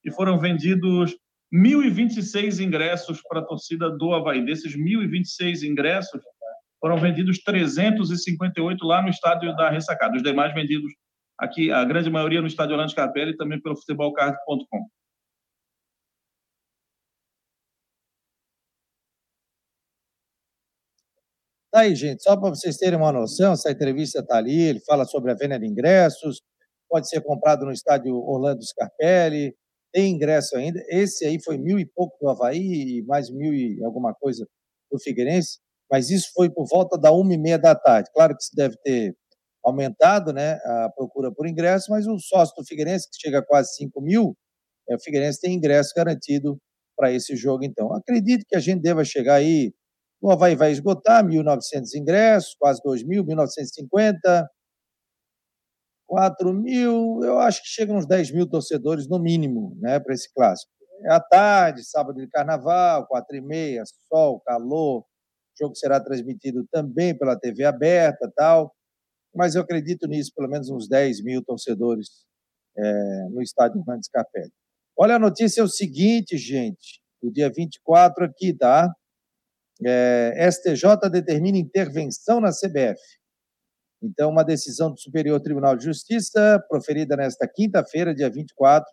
e 0.06 0.12
foram 0.12 0.40
vendidos 0.40 1.16
1.026 1.54 2.60
ingressos 2.60 3.22
para 3.22 3.42
a 3.42 3.46
torcida 3.46 3.90
do 3.90 4.14
Havaí. 4.14 4.44
Desses 4.44 4.76
1.026 4.76 5.64
ingressos, 5.64 6.22
foram 6.80 6.98
vendidos 6.98 7.38
358 7.44 8.86
lá 8.86 9.02
no 9.02 9.10
estádio 9.10 9.56
da 9.56 9.70
Ressacada. 9.70 10.18
Os 10.18 10.24
demais 10.24 10.54
vendidos 10.54 10.92
aqui, 11.38 11.72
a 11.72 11.86
grande 11.86 12.10
maioria 12.10 12.42
no 12.42 12.48
estádio 12.48 12.74
Orlando 12.74 12.96
Capelli 12.96 13.32
e 13.32 13.38
também 13.38 13.62
pelo 13.62 13.78
futebolcard.com. 13.78 14.88
Tá 21.72 21.80
aí, 21.80 21.96
gente, 21.96 22.22
só 22.22 22.38
para 22.38 22.50
vocês 22.50 22.78
terem 22.78 23.00
uma 23.00 23.12
noção, 23.12 23.54
essa 23.54 23.72
entrevista 23.72 24.20
está 24.20 24.38
ali, 24.38 24.62
ele 24.62 24.80
fala 24.82 25.06
sobre 25.06 25.32
a 25.32 25.34
venda 25.34 25.58
de 25.58 25.66
ingressos, 25.66 26.40
pode 26.88 27.10
ser 27.10 27.22
comprado 27.22 27.66
no 27.66 27.72
estádio 27.72 28.16
Orlando 28.16 28.64
Scarpelli, 28.64 29.56
tem 29.94 30.12
ingresso 30.12 30.58
ainda. 30.58 30.84
Esse 30.90 31.26
aí 31.26 31.40
foi 31.42 31.58
mil 31.58 31.80
e 31.80 31.86
pouco 31.86 32.18
do 32.20 32.30
Havaí 32.30 33.00
e 33.00 33.04
mais 33.04 33.30
mil 33.30 33.54
e 33.54 33.82
alguma 33.84 34.14
coisa 34.14 34.48
do 34.92 35.00
Figueirense, 35.00 35.60
mas 35.90 36.10
isso 36.10 36.32
foi 36.34 36.50
por 36.50 36.66
volta 36.68 36.98
da 36.98 37.12
uma 37.12 37.34
e 37.34 37.38
meia 37.38 37.58
da 37.60 37.76
tarde. 37.76 38.10
Claro 38.14 38.36
que 38.36 38.44
isso 38.44 38.56
deve 38.56 38.76
ter 38.84 39.16
aumentado 39.64 40.34
né, 40.34 40.60
a 40.66 40.90
procura 40.90 41.32
por 41.32 41.48
ingresso, 41.48 41.92
mas 41.92 42.06
o 42.08 42.20
sócio 42.20 42.54
do 42.58 42.66
Figueirense, 42.66 43.10
que 43.10 43.18
chega 43.20 43.40
a 43.40 43.46
quase 43.46 43.76
5 43.76 44.02
mil, 44.02 44.36
é, 44.90 44.96
o 44.96 45.00
Figueirense 45.00 45.40
tem 45.40 45.54
ingresso 45.54 45.94
garantido 45.96 46.58
para 46.98 47.12
esse 47.12 47.36
jogo, 47.36 47.64
então. 47.64 47.94
Acredito 47.94 48.46
que 48.48 48.56
a 48.56 48.60
gente 48.60 48.82
deva 48.82 49.06
chegar 49.06 49.36
aí, 49.36 49.74
o 50.22 50.32
Havaí 50.32 50.56
vai 50.56 50.72
esgotar 50.72 51.26
1.900 51.26 51.96
ingressos, 51.96 52.56
quase 52.60 52.82
2.000, 52.84 53.24
1.950, 53.24 54.48
4 56.14 56.54
mil, 56.54 57.22
eu 57.24 57.40
acho 57.40 57.64
que 57.64 57.68
chegam 57.70 57.98
uns 57.98 58.06
10 58.06 58.30
mil 58.34 58.48
torcedores 58.48 59.10
no 59.10 59.18
mínimo, 59.18 59.76
né, 59.82 60.00
para 60.00 60.14
esse 60.14 60.32
clássico. 60.32 60.72
É 61.06 61.12
à 61.12 61.20
tarde, 61.20 61.84
sábado 61.84 62.22
de 62.22 62.28
carnaval, 62.28 63.08
quatro 63.08 63.36
e 63.36 63.42
meia, 63.42 63.82
sol, 64.08 64.40
calor, 64.42 65.00
o 65.00 65.06
jogo 65.60 65.76
será 65.76 66.00
transmitido 66.00 66.68
também 66.72 67.18
pela 67.18 67.36
TV 67.36 67.64
aberta 67.64 68.32
tal, 68.36 68.72
mas 69.34 69.56
eu 69.56 69.64
acredito 69.64 70.08
nisso, 70.08 70.32
pelo 70.36 70.48
menos 70.48 70.70
uns 70.70 70.88
10 70.88 71.24
mil 71.24 71.44
torcedores 71.44 72.10
é, 72.78 73.30
no 73.32 73.42
estádio 73.42 73.82
Hernandes 73.82 74.08
Capelli. 74.08 74.54
Olha, 74.96 75.16
a 75.16 75.20
notícia 75.20 75.62
é 75.62 75.64
o 75.64 75.68
seguinte, 75.68 76.38
gente, 76.38 77.02
do 77.24 77.32
dia 77.32 77.50
24 77.50 78.26
aqui, 78.26 78.54
tá? 78.54 78.88
É, 79.84 80.48
STJ 80.52 81.10
determina 81.12 81.58
intervenção 81.58 82.40
na 82.40 82.52
CBF. 82.52 83.02
Então, 84.04 84.30
uma 84.30 84.44
decisão 84.44 84.92
do 84.92 85.00
Superior 85.00 85.40
Tribunal 85.40 85.78
de 85.78 85.86
Justiça, 85.86 86.62
proferida 86.68 87.16
nesta 87.16 87.48
quinta-feira, 87.48 88.14
dia 88.14 88.30
24, 88.30 88.86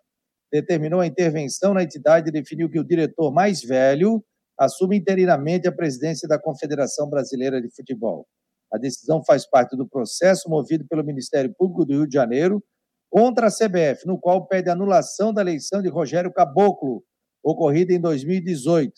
determinou 0.52 1.00
a 1.00 1.06
intervenção 1.06 1.74
na 1.74 1.82
entidade 1.82 2.28
e 2.28 2.32
definiu 2.32 2.70
que 2.70 2.78
o 2.78 2.84
diretor 2.84 3.32
mais 3.32 3.60
velho 3.60 4.24
assume 4.56 4.96
interinamente 4.96 5.66
a 5.66 5.72
presidência 5.72 6.28
da 6.28 6.38
Confederação 6.38 7.10
Brasileira 7.10 7.60
de 7.60 7.68
Futebol. 7.74 8.24
A 8.72 8.78
decisão 8.78 9.20
faz 9.24 9.48
parte 9.48 9.76
do 9.76 9.88
processo 9.88 10.48
movido 10.48 10.86
pelo 10.86 11.04
Ministério 11.04 11.52
Público 11.58 11.84
do 11.84 11.92
Rio 11.92 12.06
de 12.06 12.14
Janeiro 12.14 12.62
contra 13.10 13.48
a 13.48 13.50
CBF, 13.50 14.06
no 14.06 14.16
qual 14.16 14.46
pede 14.46 14.70
anulação 14.70 15.32
da 15.34 15.40
eleição 15.40 15.82
de 15.82 15.88
Rogério 15.88 16.32
Caboclo, 16.32 17.02
ocorrida 17.42 17.92
em 17.92 18.00
2018, 18.00 18.92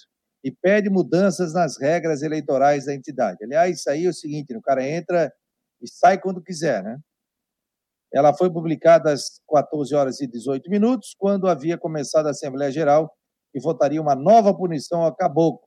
e 0.45 0.50
pede 0.50 0.90
mudanças 0.90 1.54
nas 1.54 1.81
regras 1.81 2.21
eleitorais 2.21 2.85
da 2.85 2.95
entidade. 2.95 3.38
Aliás, 3.42 3.78
isso 3.78 3.88
aí 3.88 4.04
é 4.04 4.11
o 4.11 4.12
seguinte: 4.12 4.54
o 4.54 4.61
cara 4.61 4.87
entra 4.87 5.33
e 5.82 5.88
sai 5.88 6.20
quando 6.20 6.42
quiser, 6.42 6.82
né? 6.82 6.98
Ela 8.14 8.34
foi 8.34 8.50
publicada 8.50 9.10
às 9.10 9.40
14 9.48 9.94
horas 9.94 10.20
e 10.20 10.26
18 10.26 10.70
minutos, 10.70 11.14
quando 11.18 11.48
havia 11.48 11.78
começado 11.78 12.26
a 12.26 12.30
Assembleia 12.30 12.70
Geral 12.70 13.10
e 13.54 13.60
votaria 13.60 14.00
uma 14.00 14.14
nova 14.14 14.54
punição 14.54 15.02
ao 15.02 15.14
caboclo 15.14 15.66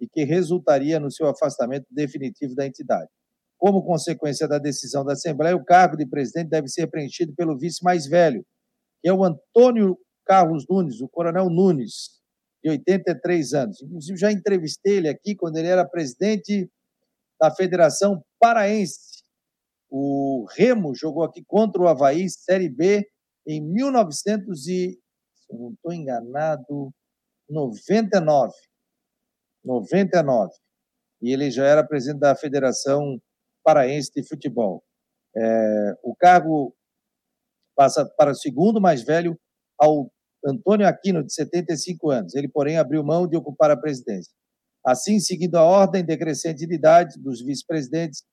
e 0.00 0.08
que 0.08 0.24
resultaria 0.24 0.98
no 0.98 1.10
seu 1.10 1.28
afastamento 1.28 1.86
definitivo 1.90 2.54
da 2.54 2.66
entidade. 2.66 3.08
Como 3.56 3.84
consequência 3.84 4.48
da 4.48 4.58
decisão 4.58 5.04
da 5.04 5.12
Assembleia, 5.12 5.56
o 5.56 5.64
cargo 5.64 5.96
de 5.96 6.04
presidente 6.04 6.50
deve 6.50 6.68
ser 6.68 6.88
preenchido 6.88 7.32
pelo 7.34 7.56
vice 7.56 7.82
mais 7.82 8.06
velho, 8.06 8.44
que 9.00 9.08
é 9.08 9.12
o 9.12 9.24
Antônio 9.24 9.96
Carlos 10.26 10.66
Nunes, 10.68 11.00
o 11.00 11.08
Coronel 11.08 11.48
Nunes, 11.48 12.20
de 12.62 12.70
83 12.70 13.54
anos. 13.54 13.82
Inclusive, 13.82 14.18
já 14.18 14.32
entrevistei 14.32 14.96
ele 14.96 15.08
aqui 15.08 15.36
quando 15.36 15.56
ele 15.58 15.68
era 15.68 15.88
presidente 15.88 16.68
da 17.40 17.50
Federação 17.50 18.22
Paraense 18.40 19.13
o 19.96 20.44
Remo 20.50 20.92
jogou 20.92 21.22
aqui 21.22 21.44
contra 21.46 21.80
o 21.80 21.86
Havaí, 21.86 22.28
Série 22.28 22.68
B, 22.68 23.08
em 23.46 23.62
1900 23.62 24.66
e, 24.66 24.98
se 25.36 25.56
não 25.56 25.72
estou 25.72 25.92
enganado, 25.92 26.92
99. 27.48 28.52
99. 29.64 30.52
E 31.22 31.32
ele 31.32 31.48
já 31.48 31.64
era 31.64 31.86
presidente 31.86 32.18
da 32.18 32.34
Federação 32.34 33.20
Paraense 33.62 34.10
de 34.12 34.26
Futebol. 34.26 34.82
É, 35.36 35.94
o 36.02 36.12
cargo 36.16 36.74
passa 37.76 38.04
para 38.16 38.32
o 38.32 38.34
segundo 38.34 38.80
mais 38.80 39.04
velho, 39.04 39.38
ao 39.78 40.10
Antônio 40.44 40.88
Aquino, 40.88 41.24
de 41.24 41.32
75 41.32 42.10
anos. 42.10 42.34
Ele, 42.34 42.48
porém, 42.48 42.78
abriu 42.78 43.04
mão 43.04 43.28
de 43.28 43.36
ocupar 43.36 43.70
a 43.70 43.76
presidência. 43.76 44.32
Assim, 44.84 45.20
seguindo 45.20 45.54
a 45.54 45.62
ordem 45.62 46.04
decrescente 46.04 46.66
de 46.66 46.74
idade 46.74 47.16
dos 47.22 47.40
vice-presidentes, 47.40 48.24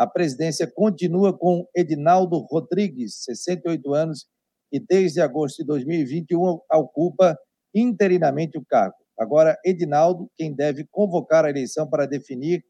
a 0.00 0.06
presidência 0.06 0.66
continua 0.66 1.36
com 1.36 1.68
Edinaldo 1.76 2.38
Rodrigues, 2.50 3.22
68 3.22 3.92
anos, 3.92 4.26
e 4.72 4.80
desde 4.80 5.20
agosto 5.20 5.58
de 5.58 5.64
2021 5.66 6.58
ocupa 6.72 7.38
interinamente 7.74 8.56
o 8.56 8.64
cargo. 8.64 8.96
Agora, 9.18 9.58
Edinaldo, 9.62 10.30
quem 10.38 10.54
deve 10.54 10.86
convocar 10.90 11.44
a 11.44 11.50
eleição 11.50 11.86
para 11.86 12.06
definir 12.06 12.64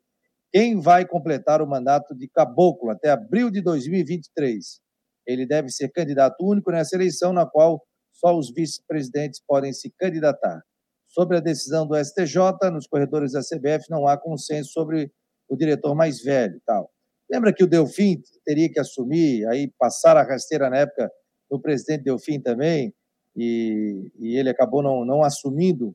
quem 0.52 0.80
vai 0.80 1.06
completar 1.06 1.62
o 1.62 1.68
mandato 1.68 2.16
de 2.16 2.26
caboclo 2.26 2.90
até 2.90 3.10
abril 3.10 3.48
de 3.48 3.60
2023. 3.60 4.80
Ele 5.24 5.46
deve 5.46 5.68
ser 5.68 5.88
candidato 5.90 6.44
único 6.44 6.72
nessa 6.72 6.96
eleição, 6.96 7.32
na 7.32 7.46
qual 7.46 7.80
só 8.12 8.36
os 8.36 8.52
vice-presidentes 8.52 9.40
podem 9.46 9.72
se 9.72 9.88
candidatar. 9.96 10.60
Sobre 11.06 11.36
a 11.36 11.40
decisão 11.40 11.86
do 11.86 11.94
STJ, 11.96 12.72
nos 12.72 12.88
corredores 12.88 13.34
da 13.34 13.40
CBF 13.40 13.88
não 13.88 14.08
há 14.08 14.18
consenso 14.18 14.72
sobre 14.72 15.12
o 15.48 15.56
diretor 15.56 15.94
mais 15.94 16.20
velho. 16.20 16.60
tal. 16.66 16.90
Lembra 17.30 17.52
que 17.52 17.62
o 17.62 17.66
Delfim 17.66 18.20
teria 18.44 18.70
que 18.70 18.80
assumir, 18.80 19.46
aí 19.46 19.70
passar 19.78 20.16
a 20.16 20.22
rasteira 20.22 20.68
na 20.68 20.78
época 20.78 21.10
do 21.50 21.60
presidente 21.60 22.04
Delfim 22.04 22.40
também, 22.40 22.92
e, 23.36 24.10
e 24.18 24.36
ele 24.36 24.50
acabou 24.50 24.82
não, 24.82 25.04
não 25.04 25.22
assumindo 25.22 25.94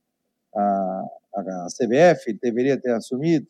a, 0.55 1.03
a, 1.35 1.67
CBF, 1.67 2.33
deveria 2.41 2.79
ter 2.79 2.91
assumido. 2.91 3.45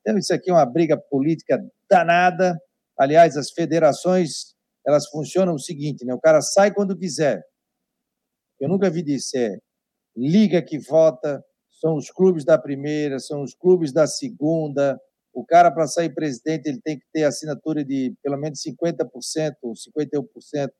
Então, 0.00 0.16
isso 0.16 0.32
aqui 0.32 0.50
é 0.50 0.52
uma 0.52 0.64
briga 0.64 0.96
política 0.96 1.62
danada. 1.90 2.58
Aliás, 2.98 3.36
as 3.36 3.50
federações, 3.50 4.54
elas 4.86 5.06
funcionam 5.08 5.54
o 5.54 5.58
seguinte, 5.58 6.04
né? 6.04 6.14
O 6.14 6.20
cara 6.20 6.40
sai 6.40 6.72
quando 6.72 6.96
quiser. 6.96 7.42
Eu 8.58 8.68
nunca 8.68 8.88
vi 8.88 9.02
disso, 9.02 9.36
é 9.36 9.58
liga 10.16 10.62
que 10.62 10.78
vota, 10.78 11.44
são 11.78 11.96
os 11.96 12.10
clubes 12.10 12.44
da 12.44 12.56
primeira, 12.56 13.18
são 13.18 13.42
os 13.42 13.54
clubes 13.54 13.92
da 13.92 14.06
segunda, 14.06 14.98
o 15.36 15.44
cara, 15.44 15.70
para 15.70 15.86
sair 15.86 16.14
presidente, 16.14 16.66
ele 16.66 16.80
tem 16.80 16.98
que 16.98 17.04
ter 17.12 17.24
assinatura 17.24 17.84
de 17.84 18.16
pelo 18.22 18.38
menos 18.38 18.58
50% 18.62 19.54
ou 19.60 19.74
51% 19.74 20.70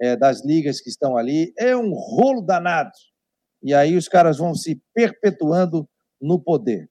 é, 0.00 0.16
das 0.16 0.44
ligas 0.44 0.80
que 0.80 0.90
estão 0.90 1.16
ali. 1.16 1.54
É 1.56 1.76
um 1.76 1.92
rolo 1.92 2.42
danado. 2.42 2.90
E 3.62 3.72
aí 3.72 3.96
os 3.96 4.08
caras 4.08 4.36
vão 4.36 4.52
se 4.52 4.82
perpetuando 4.92 5.88
no 6.20 6.42
poder. 6.42 6.90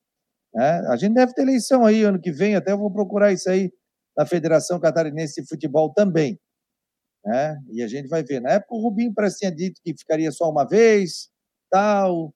Né? 0.55 0.79
A 0.87 0.95
gente 0.95 1.13
deve 1.13 1.33
ter 1.33 1.41
eleição 1.41 1.85
aí 1.85 2.03
ano 2.03 2.21
que 2.21 2.31
vem, 2.31 2.55
até 2.55 2.71
eu 2.71 2.77
vou 2.77 2.89
procurar 2.89 3.33
isso 3.33 3.49
aí 3.49 3.69
na 4.17 4.25
Federação 4.25 4.79
Catarinense 4.79 5.41
de 5.41 5.47
Futebol 5.49 5.93
também. 5.93 6.39
Né? 7.25 7.59
E 7.73 7.83
a 7.83 7.87
gente 7.87 8.07
vai 8.07 8.23
ver. 8.23 8.39
Na 8.39 8.51
época, 8.51 8.75
o 8.75 8.81
Rubinho 8.81 9.13
parece 9.13 9.39
tinha 9.39 9.51
dito 9.51 9.81
que 9.83 9.93
ficaria 9.93 10.31
só 10.31 10.49
uma 10.49 10.65
vez, 10.65 11.29
tal, 11.69 12.33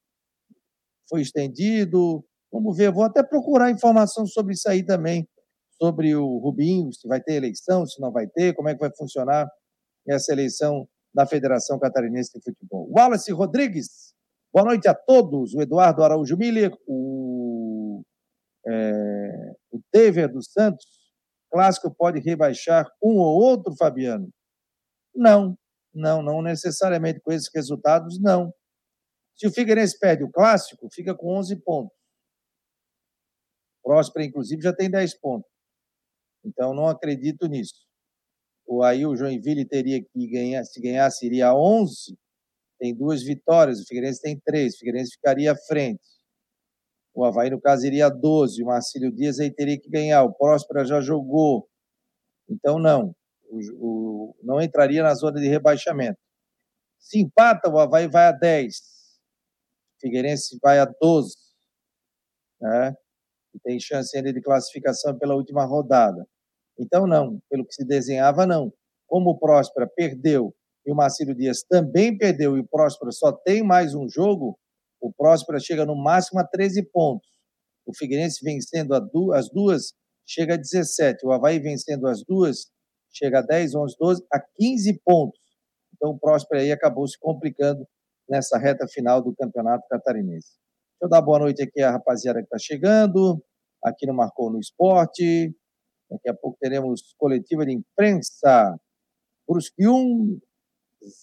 foi 1.09 1.21
estendido. 1.21 2.21
Vamos 2.57 2.75
ver, 2.75 2.91
vou 2.91 3.03
até 3.03 3.21
procurar 3.21 3.69
informação 3.69 4.25
sobre 4.25 4.55
isso 4.55 4.67
aí 4.67 4.83
também, 4.83 5.29
sobre 5.79 6.15
o 6.15 6.39
Rubinho, 6.39 6.91
se 6.91 7.07
vai 7.07 7.21
ter 7.21 7.33
eleição, 7.35 7.85
se 7.85 8.01
não 8.01 8.11
vai 8.11 8.25
ter, 8.25 8.55
como 8.55 8.67
é 8.67 8.73
que 8.73 8.79
vai 8.79 8.89
funcionar 8.97 9.47
essa 10.07 10.31
eleição 10.33 10.89
da 11.13 11.27
Federação 11.27 11.77
Catarinense 11.77 12.31
de 12.33 12.43
Futebol. 12.43 12.89
Wallace 12.89 13.31
Rodrigues, 13.31 14.11
boa 14.51 14.65
noite 14.65 14.87
a 14.87 14.95
todos. 14.95 15.53
O 15.53 15.61
Eduardo 15.61 16.01
Araújo 16.01 16.35
Miller, 16.35 16.75
o, 16.87 18.01
é, 18.65 19.53
o 19.69 19.79
Tever 19.91 20.27
dos 20.27 20.51
Santos, 20.51 20.83
clássico 21.51 21.93
pode 21.93 22.19
rebaixar 22.21 22.87
um 22.99 23.17
ou 23.19 23.39
outro, 23.39 23.75
Fabiano? 23.75 24.31
Não, 25.15 25.55
não, 25.93 26.23
não 26.23 26.41
necessariamente 26.41 27.19
com 27.19 27.31
esses 27.31 27.51
resultados, 27.53 28.19
não. 28.19 28.51
Se 29.35 29.45
o 29.45 29.53
Figueirense 29.53 29.99
perde 29.99 30.23
o 30.23 30.31
clássico, 30.31 30.87
fica 30.91 31.13
com 31.13 31.37
11 31.37 31.55
pontos. 31.57 31.96
Próspera, 33.88 34.25
inclusive, 34.25 34.62
já 34.62 34.74
tem 34.74 34.91
10 34.91 35.17
pontos. 35.17 35.50
Então, 36.44 36.74
não 36.74 36.89
acredito 36.89 37.48
nisso. 37.48 37.88
O 38.65 38.84
aí 38.84 39.06
o 39.06 39.15
Joinville 39.15 39.65
teria 39.65 40.03
que 40.03 40.27
ganhar, 40.27 40.65
se 40.65 40.82
ganhasse, 40.82 41.25
iria 41.25 41.48
a 41.48 41.56
11. 41.56 42.17
Tem 42.77 42.94
duas 42.94 43.24
vitórias, 43.24 43.79
o 43.79 43.86
Figueirense 43.86 44.22
tem 44.22 44.38
três, 44.38 44.75
o 44.75 44.79
Figueirense 44.79 45.13
ficaria 45.13 45.53
à 45.53 45.56
frente. 45.56 46.03
O 47.15 47.24
Havaí, 47.24 47.50
no 47.50 47.62
caso, 47.62 47.88
iria 47.88 48.08
a 48.08 48.10
12. 48.10 48.62
O 48.62 48.65
Marcílio 48.65 49.10
Dias 49.10 49.39
aí 49.39 49.50
teria 49.50 49.79
que 49.79 49.89
ganhar. 49.89 50.22
O 50.24 50.34
Próspera 50.34 50.84
já 50.84 51.00
jogou. 51.00 51.70
Então, 52.50 52.77
não. 52.77 53.15
O, 53.50 53.60
o, 53.74 54.36
não 54.44 54.62
entraria 54.62 55.01
na 55.01 55.15
zona 55.15 55.39
de 55.39 55.48
rebaixamento. 55.48 56.20
Se 57.00 57.20
empata, 57.20 57.70
o 57.70 57.79
Havaí 57.79 58.10
vai 58.10 58.25
a 58.25 58.34
10. 58.34 58.75
O 58.75 60.01
Figueirense 60.01 60.60
vai 60.62 60.77
a 60.77 60.86
12. 60.86 61.36
Né? 62.62 62.94
Que 63.57 63.63
tem 63.63 63.79
chance 63.79 64.15
ainda 64.15 64.31
de 64.31 64.41
classificação 64.41 65.17
pela 65.17 65.35
última 65.35 65.65
rodada. 65.65 66.25
Então, 66.79 67.07
não, 67.07 67.39
pelo 67.49 67.65
que 67.65 67.73
se 67.73 67.85
desenhava, 67.85 68.45
não. 68.45 68.71
Como 69.07 69.31
o 69.31 69.39
Próspera 69.39 69.87
perdeu 69.87 70.53
e 70.85 70.91
o 70.91 70.95
Marcílio 70.95 71.35
Dias 71.35 71.63
também 71.63 72.17
perdeu 72.17 72.55
e 72.57 72.61
o 72.61 72.67
Próspera 72.67 73.11
só 73.11 73.31
tem 73.31 73.63
mais 73.63 73.95
um 73.95 74.07
jogo, 74.07 74.57
o 75.01 75.11
Próspera 75.11 75.59
chega 75.59 75.85
no 75.85 75.95
máximo 75.95 76.39
a 76.39 76.43
13 76.43 76.83
pontos. 76.91 77.27
O 77.85 77.95
Figueirense 77.95 78.43
vencendo 78.43 78.93
as 79.33 79.49
duas 79.49 79.93
chega 80.25 80.55
a 80.55 80.57
17. 80.57 81.25
O 81.25 81.31
Havaí 81.31 81.59
vencendo 81.59 82.07
as 82.07 82.23
duas 82.23 82.67
chega 83.11 83.39
a 83.39 83.41
10, 83.41 83.75
11, 83.75 83.95
12, 83.99 84.25
a 84.31 84.39
15 84.39 85.01
pontos. 85.03 85.39
Então 85.95 86.11
o 86.11 86.19
Próspera 86.19 86.61
aí 86.61 86.71
acabou 86.71 87.07
se 87.07 87.17
complicando 87.19 87.87
nessa 88.29 88.57
reta 88.57 88.87
final 88.87 89.21
do 89.21 89.33
Campeonato 89.35 89.87
Catarinense. 89.89 90.57
Deixa 90.97 91.05
eu 91.05 91.09
dar 91.09 91.21
boa 91.21 91.37
noite 91.37 91.61
aqui 91.61 91.79
à 91.83 91.91
rapaziada 91.91 92.39
que 92.39 92.45
está 92.45 92.57
chegando, 92.57 93.39
aqui 93.83 94.07
no 94.07 94.15
Marcou 94.15 94.51
no 94.51 94.59
Esporte. 94.59 95.55
Daqui 96.09 96.27
a 96.27 96.33
pouco 96.33 96.57
teremos 96.59 97.13
coletiva 97.19 97.63
de 97.67 97.73
imprensa. 97.73 98.75
Brusque 99.47 99.87
1, 99.87 100.39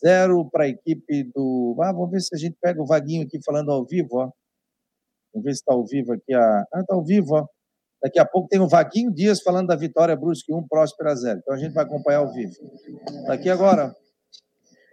0 0.01 0.49
para 0.49 0.67
a 0.67 0.69
equipe 0.69 1.25
do. 1.25 1.77
Ah, 1.83 1.91
vamos 1.91 2.13
ver 2.13 2.21
se 2.21 2.33
a 2.33 2.39
gente 2.39 2.57
pega 2.61 2.81
o 2.81 2.87
Vaguinho 2.87 3.25
aqui 3.27 3.43
falando 3.45 3.73
ao 3.73 3.85
vivo, 3.85 4.11
ó. 4.13 4.31
Vamos 5.33 5.45
ver 5.45 5.55
se 5.55 5.59
está 5.59 5.75
ao 5.75 5.85
vivo 5.85 6.13
aqui. 6.13 6.33
A... 6.33 6.65
Ah, 6.73 6.81
está 6.81 6.95
ao 6.95 7.05
vivo, 7.05 7.35
ó. 7.35 7.45
Daqui 8.01 8.21
a 8.21 8.25
pouco 8.25 8.47
tem 8.47 8.61
o 8.61 8.69
Vaguinho 8.69 9.13
Dias 9.13 9.43
falando 9.43 9.67
da 9.67 9.77
vitória 9.77 10.15
Brusque 10.15 10.55
1, 10.55 10.69
Próspera 10.69 11.17
0. 11.17 11.41
Então 11.41 11.53
a 11.53 11.59
gente 11.59 11.73
vai 11.73 11.83
acompanhar 11.83 12.19
ao 12.19 12.33
vivo. 12.33 12.55
Daqui 13.27 13.51
agora. 13.51 13.93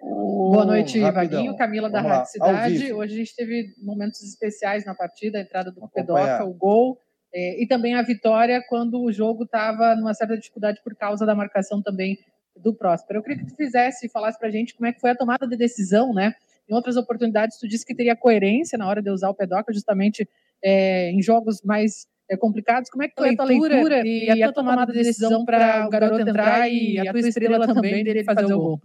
Boa 0.02 0.66
noite, 0.66 1.00
Rapidão. 1.00 1.40
Vaguinho. 1.40 1.56
Camila 1.56 1.90
Vamos 1.90 2.04
da 2.04 2.16
Rádio 2.16 2.32
Cidade. 2.32 2.94
Hoje 2.94 3.14
a 3.14 3.18
gente 3.18 3.36
teve 3.36 3.74
momentos 3.82 4.22
especiais 4.24 4.84
na 4.86 4.96
partida, 4.96 5.38
a 5.38 5.42
entrada 5.42 5.72
do 5.72 5.88
Pedoca, 5.88 6.44
o 6.44 6.54
gol. 6.54 6.98
É, 7.34 7.64
e 7.64 7.68
também 7.68 7.96
a 7.96 8.02
vitória 8.02 8.62
quando 8.68 9.02
o 9.02 9.12
jogo 9.12 9.44
estava 9.44 9.96
numa 9.96 10.14
certa 10.14 10.36
dificuldade 10.36 10.82
por 10.84 10.96
causa 10.96 11.26
da 11.26 11.34
marcação 11.34 11.82
também 11.82 12.18
do 12.58 12.74
Próspero. 12.74 13.20
Eu 13.20 13.24
queria 13.24 13.40
que 13.40 13.46
tu 13.46 13.56
fizesse, 13.56 14.10
falasse 14.10 14.38
para 14.38 14.50
a 14.50 14.52
gente 14.52 14.76
como 14.76 14.88
é 14.88 14.92
que 14.92 15.00
foi 15.00 15.12
a 15.12 15.16
tomada 15.16 15.48
de 15.48 15.56
decisão, 15.56 16.14
né? 16.14 16.34
Em 16.70 16.74
outras 16.74 16.98
oportunidades, 16.98 17.58
tu 17.58 17.68
disse 17.68 17.86
que 17.86 17.96
teria 17.96 18.16
coerência 18.16 18.78
na 18.78 18.88
hora 18.88 19.02
de 19.02 19.10
usar 19.10 19.30
o 19.30 19.34
Pedoca, 19.34 19.72
justamente 19.72 20.28
é, 20.64 21.12
em 21.12 21.22
jogos 21.22 21.62
mais 21.64 22.06
é, 22.30 22.36
complicados. 22.36 22.90
Como 22.90 23.04
é 23.04 23.08
que 23.08 23.14
foi 23.18 23.30
a 23.30 23.36
tua 23.36 23.46
leitura 23.46 24.06
e, 24.06 24.26
e 24.26 24.44
a 24.44 24.48
tua 24.48 24.64
tomada 24.64 24.92
de 24.92 25.00
decisão 25.00 25.46
para 25.46 25.88
o 25.88 25.90
garoto 25.90 26.20
entrar 26.20 26.70
e 26.70 27.00
a 27.00 27.12
tua 27.12 27.20
estrela 27.20 27.66
também 27.66 28.04
dele 28.04 28.24
fazer 28.24 28.46
o 28.54 28.60
gol? 28.60 28.82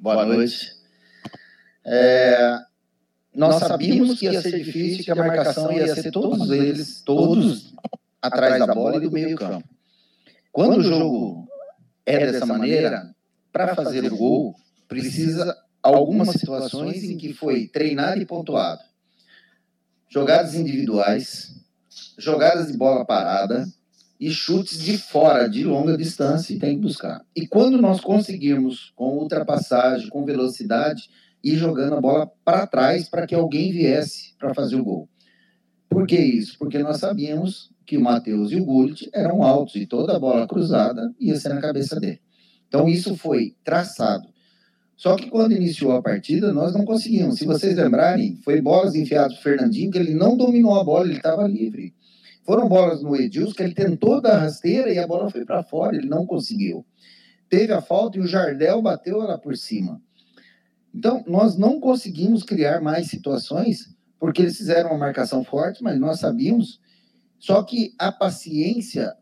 Boa 0.00 0.24
noite. 0.24 0.76
É, 1.84 2.56
nós 3.34 3.56
sabíamos 3.56 4.16
que 4.16 4.26
ia 4.26 4.40
ser 4.40 4.62
difícil, 4.62 5.04
que 5.04 5.10
a 5.10 5.14
marcação 5.16 5.72
ia 5.72 5.92
ser 5.92 6.12
todos 6.12 6.48
eles, 6.52 7.02
todos 7.02 7.74
atrás 8.22 8.64
da 8.64 8.72
bola 8.72 8.98
e 8.98 9.00
do 9.00 9.10
meio 9.10 9.36
campo. 9.36 9.68
Quando 10.52 10.78
o 10.78 10.82
jogo 10.84 11.48
é 12.06 12.30
dessa 12.30 12.46
maneira, 12.46 13.12
para 13.52 13.74
fazer 13.74 14.04
o 14.12 14.16
gol, 14.16 14.54
precisa 14.86 15.56
algumas 15.82 16.28
situações 16.28 17.02
em 17.02 17.18
que 17.18 17.34
foi 17.34 17.66
treinado 17.66 18.22
e 18.22 18.26
pontuado. 18.26 18.82
Jogadas 20.08 20.54
individuais, 20.54 21.60
jogadas 22.16 22.70
de 22.70 22.78
bola 22.78 23.04
parada 23.04 23.66
e 24.20 24.30
chutes 24.30 24.82
de 24.82 24.98
fora, 24.98 25.48
de 25.48 25.64
longa 25.64 25.96
distância, 25.96 26.58
tem 26.58 26.76
que 26.76 26.82
buscar. 26.82 27.24
E 27.36 27.46
quando 27.46 27.80
nós 27.80 28.00
conseguirmos, 28.00 28.92
com 28.96 29.16
ultrapassagem, 29.16 30.08
com 30.08 30.24
velocidade, 30.24 31.08
e 31.42 31.56
jogando 31.56 31.94
a 31.94 32.00
bola 32.00 32.30
para 32.44 32.66
trás 32.66 33.08
para 33.08 33.26
que 33.26 33.34
alguém 33.34 33.70
viesse 33.70 34.34
para 34.38 34.54
fazer 34.54 34.76
o 34.76 34.84
gol. 34.84 35.08
Por 35.88 36.06
que 36.06 36.16
isso? 36.16 36.58
Porque 36.58 36.78
nós 36.78 36.98
sabíamos 36.98 37.70
que 37.86 37.96
o 37.96 38.02
Matheus 38.02 38.52
e 38.52 38.56
o 38.56 38.64
Gullit 38.64 39.08
eram 39.14 39.42
altos 39.42 39.76
e 39.76 39.86
toda 39.86 40.14
a 40.14 40.18
bola 40.18 40.46
cruzada 40.46 41.14
ia 41.18 41.36
ser 41.36 41.50
na 41.50 41.60
cabeça 41.60 41.98
dele. 41.98 42.20
Então 42.68 42.88
isso 42.88 43.16
foi 43.16 43.56
traçado. 43.64 44.28
Só 44.94 45.14
que 45.16 45.30
quando 45.30 45.52
iniciou 45.52 45.92
a 45.92 46.02
partida, 46.02 46.52
nós 46.52 46.74
não 46.74 46.84
conseguimos. 46.84 47.38
Se 47.38 47.46
vocês 47.46 47.76
lembrarem, 47.76 48.36
foi 48.44 48.60
bolas 48.60 48.94
enfiadas 48.94 49.34
para 49.34 49.42
Fernandinho, 49.42 49.90
que 49.92 49.98
ele 49.98 50.12
não 50.12 50.36
dominou 50.36 50.78
a 50.78 50.84
bola, 50.84 51.06
ele 51.06 51.16
estava 51.16 51.46
livre. 51.46 51.94
Foram 52.48 52.66
bolas 52.66 53.02
no 53.02 53.14
Edilson, 53.14 53.52
que 53.52 53.62
ele 53.62 53.74
tentou 53.74 54.22
dar 54.22 54.38
rasteira 54.38 54.90
e 54.90 54.98
a 54.98 55.06
bola 55.06 55.28
foi 55.28 55.44
para 55.44 55.62
fora, 55.62 55.94
ele 55.94 56.08
não 56.08 56.24
conseguiu. 56.24 56.82
Teve 57.46 57.74
a 57.74 57.82
falta 57.82 58.16
e 58.16 58.22
o 58.22 58.26
Jardel 58.26 58.80
bateu 58.80 59.20
ela 59.20 59.36
por 59.36 59.54
cima. 59.54 60.00
Então, 60.94 61.22
nós 61.26 61.58
não 61.58 61.78
conseguimos 61.78 62.42
criar 62.42 62.80
mais 62.80 63.08
situações, 63.08 63.94
porque 64.18 64.40
eles 64.40 64.56
fizeram 64.56 64.88
uma 64.88 64.98
marcação 64.98 65.44
forte, 65.44 65.82
mas 65.82 66.00
nós 66.00 66.20
sabíamos. 66.20 66.80
Só 67.38 67.62
que 67.62 67.92
a 67.98 68.10
paciência 68.10 69.14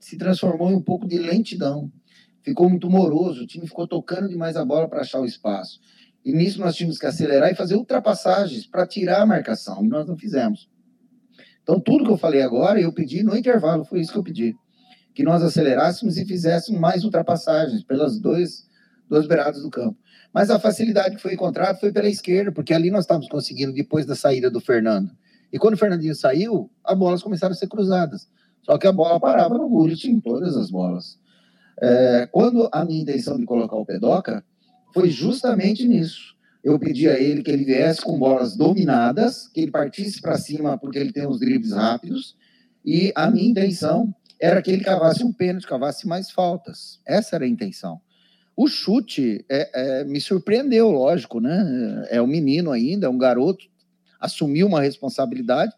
se 0.00 0.18
transformou 0.18 0.72
em 0.72 0.74
um 0.74 0.82
pouco 0.82 1.06
de 1.06 1.18
lentidão. 1.18 1.88
Ficou 2.42 2.68
muito 2.68 2.90
moroso, 2.90 3.44
o 3.44 3.46
time 3.46 3.68
ficou 3.68 3.86
tocando 3.86 4.28
demais 4.28 4.56
a 4.56 4.64
bola 4.64 4.88
para 4.88 5.02
achar 5.02 5.20
o 5.20 5.24
espaço. 5.24 5.78
E 6.24 6.32
nisso 6.32 6.58
nós 6.58 6.74
tínhamos 6.74 6.98
que 6.98 7.06
acelerar 7.06 7.48
e 7.48 7.54
fazer 7.54 7.76
ultrapassagens 7.76 8.66
para 8.66 8.84
tirar 8.88 9.22
a 9.22 9.26
marcação, 9.26 9.84
e 9.84 9.88
nós 9.88 10.04
não 10.04 10.16
fizemos. 10.16 10.68
Então, 11.66 11.80
tudo 11.80 12.04
que 12.04 12.12
eu 12.12 12.16
falei 12.16 12.42
agora, 12.42 12.80
eu 12.80 12.92
pedi 12.92 13.24
no 13.24 13.36
intervalo, 13.36 13.84
foi 13.84 14.00
isso 14.00 14.12
que 14.12 14.18
eu 14.18 14.22
pedi. 14.22 14.54
Que 15.12 15.24
nós 15.24 15.42
acelerássemos 15.42 16.16
e 16.16 16.24
fizéssemos 16.24 16.80
mais 16.80 17.02
ultrapassagens 17.02 17.82
pelas 17.82 18.20
dois, 18.20 18.68
duas 19.10 19.26
beiradas 19.26 19.62
do 19.62 19.68
campo. 19.68 19.98
Mas 20.32 20.48
a 20.48 20.60
facilidade 20.60 21.16
que 21.16 21.22
foi 21.22 21.34
encontrada 21.34 21.76
foi 21.76 21.90
pela 21.90 22.08
esquerda, 22.08 22.52
porque 22.52 22.72
ali 22.72 22.88
nós 22.88 23.00
estávamos 23.00 23.28
conseguindo 23.28 23.72
depois 23.72 24.06
da 24.06 24.14
saída 24.14 24.48
do 24.48 24.60
Fernando. 24.60 25.10
E 25.52 25.58
quando 25.58 25.74
o 25.74 25.76
Fernandinho 25.76 26.14
saiu, 26.14 26.70
as 26.84 26.96
bolas 26.96 27.20
começaram 27.20 27.52
a 27.52 27.56
ser 27.56 27.66
cruzadas. 27.66 28.28
Só 28.62 28.78
que 28.78 28.86
a 28.86 28.92
bola 28.92 29.18
parava 29.18 29.58
no 29.58 29.68
Gullit 29.68 30.08
em 30.08 30.20
todas 30.20 30.56
as 30.56 30.70
bolas. 30.70 31.18
É, 31.82 32.28
quando 32.30 32.68
a 32.70 32.84
minha 32.84 33.02
intenção 33.02 33.36
de 33.36 33.44
colocar 33.44 33.74
o 33.74 33.84
Pedoca 33.84 34.44
foi 34.94 35.10
justamente 35.10 35.84
nisso. 35.84 36.35
Eu 36.66 36.80
pedi 36.80 37.08
a 37.08 37.16
ele 37.16 37.44
que 37.44 37.50
ele 37.52 37.64
viesse 37.64 38.02
com 38.02 38.18
bolas 38.18 38.56
dominadas, 38.56 39.46
que 39.46 39.60
ele 39.60 39.70
partisse 39.70 40.20
para 40.20 40.36
cima 40.36 40.76
porque 40.76 40.98
ele 40.98 41.12
tem 41.12 41.24
os 41.24 41.38
dribles 41.38 41.70
rápidos, 41.70 42.36
e 42.84 43.12
a 43.14 43.30
minha 43.30 43.48
intenção 43.48 44.12
era 44.40 44.60
que 44.60 44.72
ele 44.72 44.82
cavasse 44.82 45.22
um 45.22 45.32
pênalti, 45.32 45.64
cavasse 45.64 46.08
mais 46.08 46.28
faltas. 46.28 46.98
Essa 47.06 47.36
era 47.36 47.44
a 47.44 47.48
intenção. 47.48 48.00
O 48.56 48.66
chute 48.66 49.44
é, 49.48 49.70
é, 50.00 50.04
me 50.06 50.20
surpreendeu, 50.20 50.90
lógico, 50.90 51.38
né? 51.38 52.04
É 52.10 52.20
um 52.20 52.26
menino 52.26 52.72
ainda, 52.72 53.06
é 53.06 53.08
um 53.08 53.16
garoto, 53.16 53.64
assumiu 54.18 54.66
uma 54.66 54.80
responsabilidade, 54.80 55.72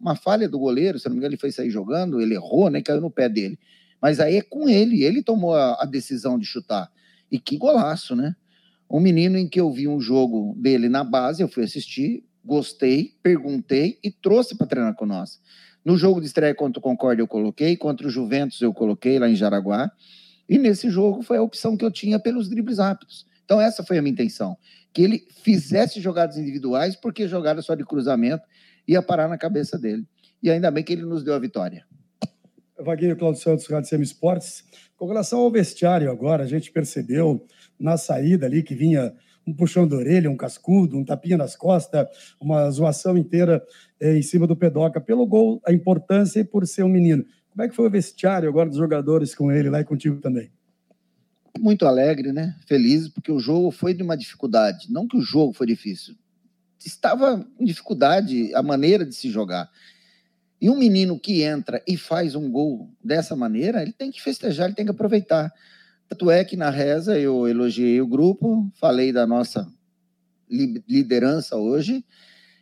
uma 0.00 0.14
falha 0.14 0.48
do 0.48 0.56
goleiro, 0.56 1.00
se 1.00 1.06
não 1.06 1.14
me 1.14 1.18
engano, 1.18 1.32
ele 1.32 1.40
foi 1.40 1.50
sair 1.50 1.70
jogando, 1.70 2.20
ele 2.20 2.34
errou, 2.34 2.70
né? 2.70 2.80
Caiu 2.80 3.00
no 3.00 3.10
pé 3.10 3.28
dele. 3.28 3.58
Mas 4.00 4.20
aí 4.20 4.36
é 4.36 4.42
com 4.42 4.68
ele, 4.68 5.02
ele 5.02 5.20
tomou 5.20 5.56
a, 5.56 5.82
a 5.82 5.84
decisão 5.84 6.38
de 6.38 6.46
chutar. 6.46 6.92
E 7.28 7.40
que 7.40 7.56
golaço, 7.56 8.14
né? 8.14 8.36
Um 8.90 9.00
menino 9.00 9.36
em 9.36 9.48
que 9.48 9.60
eu 9.60 9.70
vi 9.70 9.88
um 9.88 10.00
jogo 10.00 10.54
dele 10.58 10.88
na 10.88 11.02
base, 11.02 11.42
eu 11.42 11.48
fui 11.48 11.64
assistir, 11.64 12.24
gostei, 12.44 13.12
perguntei 13.22 13.98
e 14.02 14.10
trouxe 14.10 14.56
para 14.56 14.66
treinar 14.66 14.94
com 14.94 15.04
nós. 15.04 15.40
No 15.84 15.96
jogo 15.96 16.20
de 16.20 16.26
estreia 16.26 16.54
contra 16.54 16.78
o 16.78 16.82
Concórdia 16.82 17.22
eu 17.22 17.28
coloquei, 17.28 17.76
contra 17.76 18.06
o 18.06 18.10
Juventus 18.10 18.60
eu 18.60 18.72
coloquei 18.72 19.18
lá 19.18 19.28
em 19.28 19.34
Jaraguá. 19.34 19.90
E 20.48 20.58
nesse 20.58 20.90
jogo 20.90 21.22
foi 21.22 21.38
a 21.38 21.42
opção 21.42 21.76
que 21.76 21.84
eu 21.84 21.90
tinha 21.90 22.18
pelos 22.18 22.48
dribles 22.48 22.78
rápidos. 22.78 23.26
Então, 23.44 23.60
essa 23.60 23.84
foi 23.84 23.98
a 23.98 24.02
minha 24.02 24.12
intenção. 24.12 24.56
Que 24.92 25.02
ele 25.02 25.26
fizesse 25.42 26.00
jogadas 26.00 26.36
individuais, 26.36 26.96
porque 26.96 27.28
jogada 27.28 27.62
só 27.62 27.74
de 27.74 27.84
cruzamento 27.84 28.42
ia 28.86 29.00
parar 29.00 29.28
na 29.28 29.38
cabeça 29.38 29.78
dele. 29.78 30.04
E 30.42 30.50
ainda 30.50 30.70
bem 30.70 30.82
que 30.82 30.92
ele 30.92 31.02
nos 31.02 31.22
deu 31.22 31.34
a 31.34 31.38
vitória. 31.38 31.84
Vaguinho 32.78 33.16
Claudio 33.16 33.40
Santos, 33.40 33.66
Rádio 33.66 33.88
Semi 33.88 34.04
Esportes. 34.04 34.64
Com 34.96 35.06
relação 35.06 35.38
ao 35.38 35.50
vestiário 35.50 36.10
agora, 36.10 36.44
a 36.44 36.46
gente 36.46 36.70
percebeu 36.72 37.46
na 37.78 37.96
saída 37.96 38.46
ali 38.46 38.62
que 38.62 38.74
vinha 38.74 39.12
um 39.46 39.54
puxão 39.54 39.86
de 39.86 39.94
orelha, 39.94 40.30
um 40.30 40.36
cascudo, 40.36 40.98
um 40.98 41.04
tapinha 41.04 41.36
nas 41.36 41.54
costas, 41.54 42.06
uma 42.40 42.68
zoação 42.70 43.16
inteira 43.16 43.64
eh, 44.00 44.18
em 44.18 44.22
cima 44.22 44.46
do 44.46 44.56
Pedoca, 44.56 45.00
pelo 45.00 45.24
gol, 45.24 45.62
a 45.64 45.72
importância 45.72 46.40
e 46.40 46.44
por 46.44 46.66
ser 46.66 46.82
um 46.82 46.88
menino. 46.88 47.24
Como 47.50 47.62
é 47.62 47.68
que 47.68 47.76
foi 47.76 47.86
o 47.86 47.90
vestiário 47.90 48.48
agora 48.48 48.68
dos 48.68 48.78
jogadores 48.78 49.34
com 49.34 49.52
ele 49.52 49.70
lá 49.70 49.80
e 49.80 49.84
contigo 49.84 50.20
também? 50.20 50.50
Muito 51.58 51.86
alegre, 51.86 52.32
né? 52.32 52.54
Feliz, 52.66 53.08
porque 53.08 53.32
o 53.32 53.38
jogo 53.38 53.70
foi 53.70 53.94
de 53.94 54.02
uma 54.02 54.16
dificuldade. 54.16 54.92
Não 54.92 55.06
que 55.08 55.16
o 55.16 55.22
jogo 55.22 55.52
foi 55.52 55.66
difícil. 55.66 56.14
Estava 56.84 57.46
em 57.58 57.64
dificuldade 57.64 58.54
a 58.54 58.62
maneira 58.62 59.06
de 59.06 59.14
se 59.14 59.30
jogar. 59.30 59.70
E 60.60 60.68
um 60.68 60.78
menino 60.78 61.18
que 61.18 61.42
entra 61.42 61.82
e 61.86 61.96
faz 61.96 62.34
um 62.34 62.50
gol 62.50 62.90
dessa 63.02 63.36
maneira, 63.36 63.82
ele 63.82 63.92
tem 63.92 64.10
que 64.10 64.22
festejar, 64.22 64.66
ele 64.66 64.74
tem 64.74 64.84
que 64.84 64.90
aproveitar. 64.90 65.52
Tanto 66.08 66.30
é 66.30 66.44
que 66.44 66.56
na 66.56 66.70
reza 66.70 67.18
eu 67.18 67.48
elogiei 67.48 68.00
o 68.00 68.06
grupo, 68.06 68.70
falei 68.74 69.12
da 69.12 69.26
nossa 69.26 69.66
liderança 70.48 71.56
hoje, 71.56 72.04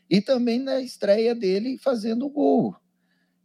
e 0.08 0.20
também 0.20 0.58
na 0.58 0.80
estreia 0.80 1.34
dele 1.34 1.78
fazendo 1.78 2.26
o 2.26 2.30
gol. 2.30 2.74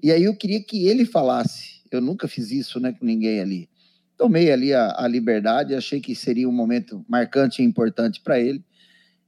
E 0.02 0.12
aí 0.12 0.24
eu 0.24 0.36
queria 0.36 0.64
que 0.64 0.88
ele 0.88 1.06
falasse. 1.06 1.82
Eu 1.92 2.00
nunca 2.00 2.28
fiz 2.28 2.52
isso 2.52 2.80
né, 2.80 2.94
com 2.94 3.06
ninguém 3.06 3.42
ali. 3.42 3.70
Tomei 4.16 4.52
ali 4.52 4.74
a, 4.74 4.96
a 4.98 5.08
liberdade, 5.08 5.76
achei 5.76 6.00
que 6.00 6.16
seria 6.16 6.48
um 6.48 6.54
momento 6.54 7.06
marcante 7.08 7.62
e 7.62 7.66
importante 7.66 8.22
para 8.22 8.40
ele. 8.40 8.64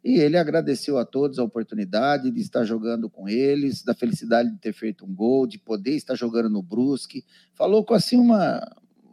E 0.04 0.20
ele 0.20 0.38
agradeceu 0.38 0.98
a 0.98 1.06
todos 1.06 1.38
a 1.38 1.44
oportunidade 1.44 2.32
de 2.32 2.42
estar 2.42 2.64
jogando 2.64 3.10
com 3.10 3.30
eles, 3.30 3.84
da 3.84 3.94
felicidade 3.94 4.50
de 4.50 4.58
ter 4.58 4.74
feito 4.74 5.06
um 5.06 5.14
gol, 5.14 5.46
de 5.46 5.60
poder 5.60 5.92
estar 5.92 6.16
jogando 6.16 6.50
no 6.50 6.64
Brusque. 6.64 7.24
Falou 7.54 7.86
com 7.86 7.94
assim 7.94 8.18
uma, 8.18 8.62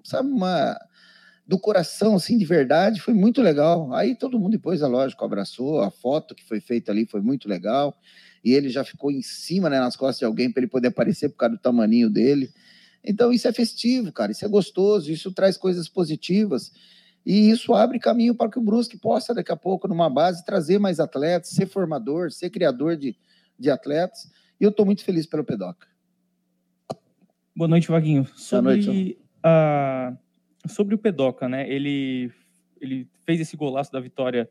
sabe, 0.02 0.30
uma 0.30 0.78
do 1.48 1.58
coração, 1.58 2.16
assim, 2.16 2.36
de 2.36 2.44
verdade, 2.44 3.00
foi 3.00 3.14
muito 3.14 3.40
legal. 3.40 3.90
Aí 3.94 4.14
todo 4.14 4.38
mundo 4.38 4.52
depois, 4.52 4.82
é 4.82 4.86
lógico, 4.86 5.24
abraçou, 5.24 5.80
a 5.80 5.90
foto 5.90 6.34
que 6.34 6.44
foi 6.44 6.60
feita 6.60 6.92
ali 6.92 7.06
foi 7.06 7.22
muito 7.22 7.48
legal 7.48 7.98
e 8.44 8.52
ele 8.52 8.68
já 8.68 8.84
ficou 8.84 9.10
em 9.10 9.22
cima, 9.22 9.70
né, 9.70 9.80
nas 9.80 9.96
costas 9.96 10.18
de 10.18 10.24
alguém 10.26 10.52
para 10.52 10.60
ele 10.60 10.70
poder 10.70 10.88
aparecer 10.88 11.30
por 11.30 11.38
causa 11.38 11.56
do 11.56 11.60
tamaninho 11.60 12.10
dele. 12.10 12.50
Então 13.02 13.32
isso 13.32 13.48
é 13.48 13.52
festivo, 13.52 14.12
cara, 14.12 14.30
isso 14.30 14.44
é 14.44 14.48
gostoso, 14.48 15.10
isso 15.10 15.32
traz 15.32 15.56
coisas 15.56 15.88
positivas. 15.88 16.70
E 17.24 17.48
isso 17.50 17.74
abre 17.74 17.98
caminho 17.98 18.34
para 18.34 18.50
que 18.50 18.58
o 18.58 18.62
Brusque 18.62 18.98
possa, 18.98 19.34
daqui 19.34 19.50
a 19.50 19.56
pouco, 19.56 19.88
numa 19.88 20.10
base, 20.10 20.44
trazer 20.44 20.78
mais 20.78 21.00
atletas, 21.00 21.50
ser 21.50 21.66
formador, 21.66 22.30
ser 22.30 22.50
criador 22.50 22.94
de, 22.94 23.16
de 23.58 23.70
atletas. 23.70 24.30
E 24.60 24.64
eu 24.64 24.70
estou 24.70 24.84
muito 24.84 25.02
feliz 25.02 25.24
pelo 25.26 25.44
Pedoca. 25.44 25.86
Boa 27.56 27.68
noite, 27.68 27.88
Vaguinho. 27.88 28.26
Sobre, 28.36 28.82
Boa 28.82 28.94
noite, 28.94 29.18
a, 29.42 30.16
sobre 30.66 30.94
o 30.94 30.98
Pedoca, 30.98 31.48
né? 31.48 31.70
Ele, 31.70 32.30
ele 32.80 33.08
fez 33.24 33.40
esse 33.40 33.56
golaço 33.56 33.92
da 33.92 34.00
vitória 34.00 34.48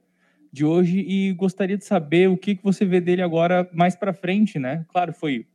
de 0.51 0.65
hoje 0.65 0.99
e 0.99 1.33
gostaria 1.33 1.77
de 1.77 1.85
saber 1.85 2.29
o 2.29 2.37
que, 2.37 2.55
que 2.55 2.63
você 2.63 2.85
vê 2.85 3.01
dele 3.01 3.21
agora 3.21 3.69
mais 3.73 3.95
para 3.95 4.13
frente, 4.13 4.57
né? 4.57 4.85
Claro, 4.89 5.13
foi 5.13 5.45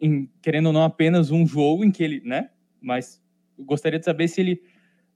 em, 0.00 0.28
querendo 0.42 0.66
ou 0.66 0.72
não 0.72 0.84
apenas 0.84 1.30
um 1.30 1.46
jogo 1.46 1.84
em 1.84 1.90
que 1.90 2.02
ele, 2.02 2.20
né? 2.24 2.50
Mas 2.80 3.22
gostaria 3.58 3.98
de 3.98 4.04
saber 4.04 4.28
se 4.28 4.40
ele, 4.40 4.62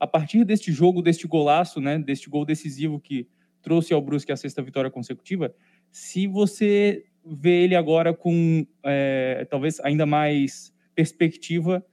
a 0.01 0.07
partir 0.07 0.45
deste 0.45 0.73
jogo, 0.73 1.03
deste 1.03 1.27
golaço, 1.27 1.81
né? 1.81 1.99
Deste 1.99 2.29
gol 2.29 2.45
decisivo 2.45 2.99
que 2.99 3.29
trouxe 3.61 3.95
ao 3.95 4.03
Brusque 4.03 4.33
a 4.33 4.37
sexta 4.37 4.61
vitória 4.61 4.91
consecutiva, 4.91 5.55
se 5.91 6.27
você 6.27 7.05
vê 7.25 7.63
ele 7.63 7.77
agora 7.77 8.13
com 8.13 8.67
é, 8.85 9.47
talvez 9.49 9.79
ainda 9.81 10.05
mais 10.05 10.75
perspectiva 10.95 11.85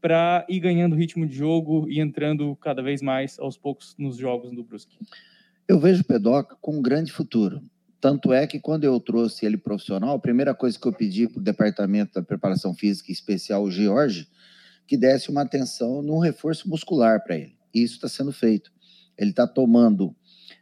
para 0.00 0.46
ir 0.48 0.60
ganhando 0.60 0.96
ritmo 0.96 1.26
de 1.26 1.34
jogo 1.34 1.88
e 1.88 2.00
entrando 2.00 2.54
cada 2.56 2.82
vez 2.82 3.02
mais 3.02 3.38
aos 3.38 3.56
poucos 3.56 3.94
nos 3.98 4.16
jogos 4.16 4.52
do 4.52 4.62
Brusque. 4.62 4.96
Eu 5.66 5.78
vejo 5.78 6.02
o 6.02 6.04
Pedoca 6.04 6.56
com 6.60 6.78
um 6.78 6.82
grande 6.82 7.12
futuro. 7.12 7.62
Tanto 8.00 8.32
é 8.32 8.46
que 8.46 8.60
quando 8.60 8.84
eu 8.84 8.98
trouxe 9.00 9.44
ele 9.44 9.56
profissional, 9.56 10.14
a 10.14 10.20
primeira 10.20 10.54
coisa 10.54 10.78
que 10.78 10.86
eu 10.86 10.92
pedi 10.92 11.28
para 11.28 11.40
o 11.40 11.42
Departamento 11.42 12.14
da 12.14 12.22
Preparação 12.22 12.72
Física 12.72 13.10
Especial, 13.10 13.64
o 13.64 13.70
George, 13.70 14.28
que 14.86 14.96
desse 14.96 15.30
uma 15.30 15.42
atenção 15.42 16.00
no 16.00 16.18
reforço 16.20 16.68
muscular 16.68 17.22
para 17.24 17.36
ele. 17.36 17.56
E 17.74 17.82
isso 17.82 17.94
está 17.94 18.08
sendo 18.08 18.32
feito. 18.32 18.70
Ele 19.18 19.30
está 19.30 19.48
tomando 19.48 20.14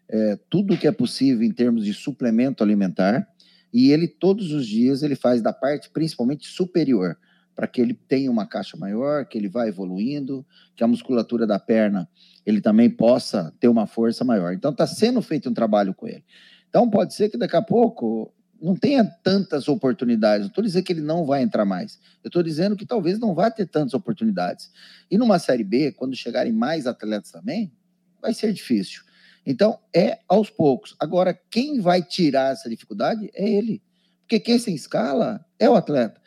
é, 0.09 0.38
tudo 0.49 0.75
o 0.75 0.79
que 0.79 0.87
é 0.87 0.92
possível 0.92 1.46
em 1.46 1.53
termos 1.53 1.85
de 1.85 1.92
suplemento 1.92 2.64
alimentar 2.64 3.29
e 3.72 3.90
ele 3.90 4.09
todos 4.09 4.53
os 4.53 4.66
dias 4.66 5.03
ele 5.03 5.14
faz 5.14 5.42
da 5.42 5.53
parte 5.53 5.90
principalmente 5.90 6.46
superior 6.46 7.18
para 7.56 7.66
que 7.66 7.80
ele 7.80 7.94
tenha 7.94 8.30
uma 8.30 8.46
caixa 8.46 8.76
maior, 8.76 9.24
que 9.24 9.38
ele 9.38 9.48
vá 9.48 9.66
evoluindo, 9.66 10.46
que 10.76 10.84
a 10.84 10.86
musculatura 10.86 11.46
da 11.46 11.58
perna 11.58 12.06
ele 12.44 12.60
também 12.60 12.90
possa 12.90 13.52
ter 13.58 13.66
uma 13.66 13.86
força 13.86 14.22
maior. 14.24 14.52
Então 14.52 14.70
está 14.70 14.86
sendo 14.86 15.22
feito 15.22 15.48
um 15.48 15.54
trabalho 15.54 15.94
com 15.94 16.06
ele. 16.06 16.22
Então 16.68 16.88
pode 16.88 17.14
ser 17.14 17.30
que 17.30 17.38
daqui 17.38 17.56
a 17.56 17.62
pouco 17.62 18.32
não 18.60 18.76
tenha 18.76 19.04
tantas 19.04 19.68
oportunidades. 19.68 20.42
Não 20.42 20.48
estou 20.48 20.62
dizendo 20.62 20.84
que 20.84 20.92
ele 20.92 21.00
não 21.00 21.24
vai 21.24 21.42
entrar 21.42 21.64
mais. 21.64 21.98
Eu 22.22 22.28
estou 22.28 22.42
dizendo 22.42 22.76
que 22.76 22.84
talvez 22.84 23.18
não 23.18 23.34
vá 23.34 23.50
ter 23.50 23.66
tantas 23.66 23.94
oportunidades. 23.94 24.70
E 25.10 25.16
numa 25.16 25.38
Série 25.38 25.64
B, 25.64 25.92
quando 25.92 26.14
chegarem 26.14 26.52
mais 26.52 26.86
atletas 26.86 27.30
também, 27.30 27.72
vai 28.20 28.34
ser 28.34 28.52
difícil. 28.52 29.02
Então, 29.44 29.78
é 29.94 30.18
aos 30.28 30.50
poucos. 30.50 30.96
Agora, 30.98 31.32
quem 31.50 31.80
vai 31.80 32.02
tirar 32.02 32.52
essa 32.52 32.68
dificuldade 32.68 33.30
é 33.34 33.48
ele. 33.48 33.82
Porque 34.22 34.40
quem 34.40 34.58
se 34.58 34.74
escala 34.74 35.44
é 35.58 35.70
o 35.70 35.74
atleta. 35.74 36.20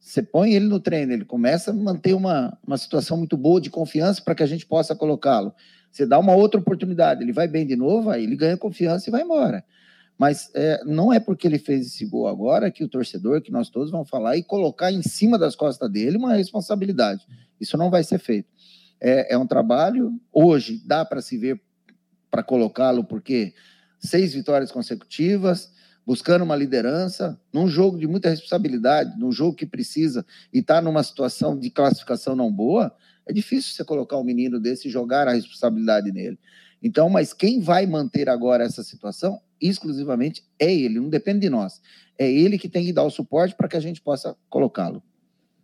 Você 0.00 0.22
põe 0.22 0.54
ele 0.54 0.64
no 0.64 0.80
treino, 0.80 1.12
ele 1.12 1.26
começa 1.26 1.70
a 1.70 1.74
manter 1.74 2.14
uma, 2.14 2.58
uma 2.66 2.78
situação 2.78 3.18
muito 3.18 3.36
boa 3.36 3.60
de 3.60 3.68
confiança 3.68 4.22
para 4.22 4.34
que 4.34 4.42
a 4.42 4.46
gente 4.46 4.64
possa 4.64 4.96
colocá-lo. 4.96 5.54
Você 5.92 6.06
dá 6.06 6.18
uma 6.18 6.34
outra 6.34 6.58
oportunidade, 6.58 7.22
ele 7.22 7.32
vai 7.32 7.46
bem 7.46 7.66
de 7.66 7.76
novo, 7.76 8.08
aí 8.08 8.24
ele 8.24 8.34
ganha 8.34 8.56
confiança 8.56 9.08
e 9.08 9.12
vai 9.12 9.22
embora. 9.22 9.62
Mas 10.16 10.50
é, 10.54 10.82
não 10.84 11.12
é 11.12 11.20
porque 11.20 11.46
ele 11.46 11.58
fez 11.58 11.86
esse 11.86 12.06
gol 12.06 12.28
agora 12.28 12.70
que 12.70 12.82
o 12.82 12.88
torcedor, 12.88 13.42
que 13.42 13.52
nós 13.52 13.68
todos 13.68 13.90
vamos 13.90 14.08
falar 14.08 14.36
e 14.36 14.42
colocar 14.42 14.90
em 14.90 15.02
cima 15.02 15.38
das 15.38 15.54
costas 15.54 15.90
dele 15.90 16.16
uma 16.16 16.34
responsabilidade. 16.34 17.26
Isso 17.60 17.76
não 17.76 17.90
vai 17.90 18.02
ser 18.02 18.18
feito. 18.18 18.48
É, 19.00 19.34
é 19.34 19.38
um 19.38 19.46
trabalho, 19.46 20.12
hoje 20.32 20.82
dá 20.86 21.04
para 21.04 21.20
se 21.20 21.36
ver, 21.36 21.60
para 22.30 22.42
colocá-lo, 22.42 23.04
porque 23.04 23.54
seis 23.98 24.32
vitórias 24.32 24.70
consecutivas, 24.70 25.72
buscando 26.10 26.42
uma 26.42 26.56
liderança, 26.56 27.40
num 27.52 27.68
jogo 27.68 27.96
de 27.96 28.04
muita 28.04 28.28
responsabilidade, 28.28 29.16
num 29.16 29.30
jogo 29.30 29.54
que 29.54 29.64
precisa 29.64 30.26
e 30.52 30.58
está 30.58 30.82
numa 30.82 31.04
situação 31.04 31.56
de 31.56 31.70
classificação 31.70 32.34
não 32.34 32.50
boa, 32.50 32.92
é 33.24 33.32
difícil 33.32 33.72
você 33.72 33.84
colocar 33.84 34.16
um 34.16 34.24
menino 34.24 34.58
desse 34.58 34.88
e 34.88 34.90
jogar 34.90 35.28
a 35.28 35.32
responsabilidade 35.32 36.10
nele. 36.10 36.36
Então, 36.82 37.08
mas 37.08 37.32
quem 37.32 37.60
vai 37.60 37.86
manter 37.86 38.28
agora 38.28 38.64
essa 38.64 38.82
situação 38.82 39.38
exclusivamente 39.60 40.42
é 40.58 40.74
ele, 40.74 40.98
não 40.98 41.08
depende 41.08 41.38
de 41.38 41.48
nós. 41.48 41.80
É 42.18 42.28
ele 42.28 42.58
que 42.58 42.68
tem 42.68 42.84
que 42.84 42.92
dar 42.92 43.04
o 43.04 43.10
suporte 43.10 43.54
para 43.54 43.68
que 43.68 43.76
a 43.76 43.80
gente 43.80 44.00
possa 44.00 44.34
colocá-lo. 44.48 45.00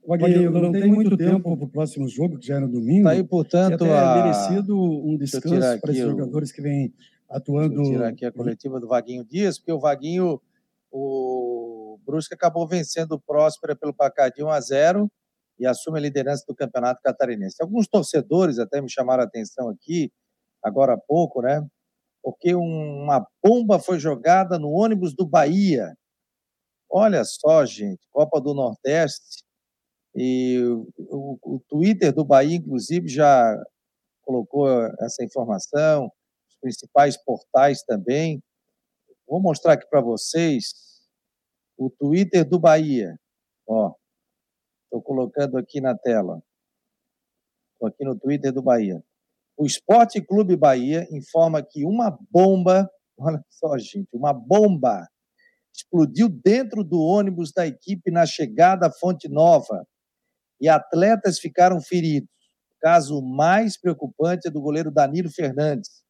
Wagner, 0.06 0.48
não, 0.48 0.62
não 0.62 0.70
tem 0.70 0.86
muito 0.86 1.16
tempo 1.16 1.56
para 1.56 1.64
o 1.64 1.68
próximo 1.68 2.08
jogo, 2.08 2.38
que 2.38 2.46
já 2.46 2.58
é 2.58 2.60
no 2.60 2.68
domingo. 2.68 3.02
Tá 3.02 3.10
aí, 3.10 3.24
portanto, 3.24 3.84
é 3.84 3.98
a... 3.98 4.22
merecido 4.22 4.80
um 4.80 5.16
descanso 5.16 5.80
para 5.80 5.90
esses 5.90 6.04
jogadores 6.04 6.52
que 6.52 6.62
vêm 6.62 6.94
atuando. 7.28 7.76
Vou 7.76 7.84
tirar 7.84 8.08
aqui 8.08 8.24
a 8.24 8.32
coletiva 8.32 8.80
do 8.80 8.88
Vaguinho 8.88 9.24
Dias, 9.24 9.58
porque 9.58 9.72
o 9.72 9.80
Vaguinho, 9.80 10.40
o 10.90 11.98
Brusque 12.04 12.34
acabou 12.34 12.66
vencendo 12.66 13.12
o 13.12 13.20
Próspera 13.20 13.74
pelo 13.74 13.94
placar 13.94 14.32
de 14.32 14.42
1 14.42 14.48
a 14.48 14.60
0 14.60 15.10
e 15.58 15.66
assume 15.66 15.98
a 15.98 16.02
liderança 16.02 16.44
do 16.46 16.54
Campeonato 16.54 17.00
Catarinense. 17.02 17.62
Alguns 17.62 17.88
torcedores 17.88 18.58
até 18.58 18.80
me 18.80 18.90
chamaram 18.90 19.22
a 19.22 19.26
atenção 19.26 19.68
aqui, 19.68 20.12
agora 20.62 20.94
há 20.94 20.98
pouco, 20.98 21.42
né? 21.42 21.66
Porque 22.22 22.54
uma 22.54 23.26
bomba 23.42 23.78
foi 23.78 23.98
jogada 23.98 24.58
no 24.58 24.70
ônibus 24.70 25.14
do 25.14 25.26
Bahia. 25.26 25.96
Olha 26.90 27.24
só, 27.24 27.64
gente, 27.64 28.00
Copa 28.10 28.40
do 28.40 28.52
Nordeste. 28.52 29.44
E 30.14 30.58
o, 30.98 31.38
o 31.42 31.60
Twitter 31.68 32.12
do 32.12 32.24
Bahia, 32.24 32.56
inclusive, 32.56 33.08
já 33.08 33.56
colocou 34.22 34.68
essa 35.00 35.22
informação 35.22 36.10
principais 36.60 37.16
portais 37.16 37.82
também. 37.82 38.42
Vou 39.26 39.40
mostrar 39.40 39.74
aqui 39.74 39.86
para 39.88 40.00
vocês 40.00 40.74
o 41.76 41.90
Twitter 41.90 42.48
do 42.48 42.58
Bahia. 42.58 43.18
Ó, 43.66 43.94
estou 44.84 45.02
colocando 45.02 45.58
aqui 45.58 45.80
na 45.80 45.96
tela. 45.96 46.42
Estou 47.72 47.88
aqui 47.88 48.04
no 48.04 48.18
Twitter 48.18 48.52
do 48.52 48.62
Bahia. 48.62 49.02
O 49.56 49.66
Esporte 49.66 50.20
Clube 50.20 50.56
Bahia 50.56 51.06
informa 51.10 51.62
que 51.62 51.84
uma 51.84 52.16
bomba, 52.30 52.90
olha 53.18 53.44
só, 53.48 53.76
gente, 53.78 54.08
uma 54.12 54.32
bomba 54.32 55.06
explodiu 55.74 56.28
dentro 56.28 56.82
do 56.82 57.00
ônibus 57.00 57.52
da 57.52 57.66
equipe 57.66 58.10
na 58.10 58.24
chegada 58.24 58.86
à 58.86 58.92
Fonte 58.92 59.28
Nova 59.28 59.86
e 60.60 60.68
atletas 60.68 61.38
ficaram 61.38 61.80
feridos. 61.80 62.30
O 62.72 62.78
caso 62.80 63.20
mais 63.20 63.78
preocupante 63.78 64.48
é 64.48 64.50
do 64.50 64.60
goleiro 64.60 64.90
Danilo 64.90 65.30
Fernandes, 65.30 66.02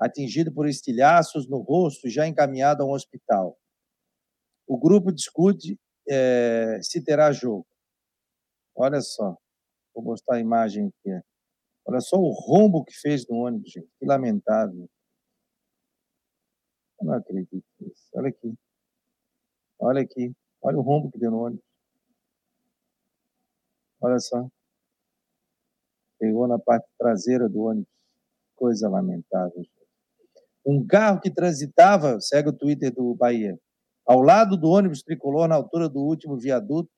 atingido 0.00 0.50
por 0.50 0.66
estilhaços 0.66 1.46
no 1.46 1.58
rosto, 1.58 2.08
já 2.08 2.26
encaminhado 2.26 2.82
a 2.82 2.86
um 2.86 2.92
hospital. 2.92 3.58
O 4.66 4.78
grupo 4.78 5.12
discute 5.12 5.78
é, 6.08 6.80
se 6.82 7.04
terá 7.04 7.30
jogo. 7.32 7.66
Olha 8.74 9.00
só, 9.02 9.36
vou 9.94 10.02
mostrar 10.02 10.36
a 10.36 10.40
imagem 10.40 10.86
aqui. 10.88 11.10
Olha 11.84 12.00
só 12.00 12.16
o 12.16 12.30
rombo 12.30 12.84
que 12.84 12.94
fez 12.94 13.28
no 13.28 13.36
ônibus, 13.36 13.72
gente. 13.72 13.90
Que 13.98 14.06
lamentável. 14.06 14.88
Eu 17.00 17.06
não 17.06 17.14
acredito 17.14 17.64
nisso. 17.80 18.08
Olha 18.14 18.28
aqui. 18.28 18.54
Olha 19.78 20.02
aqui. 20.02 20.32
Olha 20.62 20.78
o 20.78 20.82
rombo 20.82 21.10
que 21.10 21.18
deu 21.18 21.30
no 21.30 21.44
ônibus. 21.44 21.64
Olha 24.00 24.18
só. 24.18 24.48
Pegou 26.18 26.46
na 26.46 26.58
parte 26.58 26.86
traseira 26.98 27.48
do 27.48 27.60
ônibus. 27.60 27.90
Coisa 28.54 28.88
lamentável. 28.88 29.62
Gente. 29.62 29.79
Um 30.64 30.86
carro 30.86 31.20
que 31.20 31.30
transitava, 31.30 32.20
segue 32.20 32.50
o 32.50 32.52
Twitter 32.52 32.92
do 32.92 33.14
Bahia, 33.14 33.58
ao 34.06 34.20
lado 34.20 34.56
do 34.56 34.68
ônibus 34.68 35.02
tricolor, 35.02 35.48
na 35.48 35.54
altura 35.54 35.88
do 35.88 36.00
último 36.00 36.36
viaduto, 36.36 36.90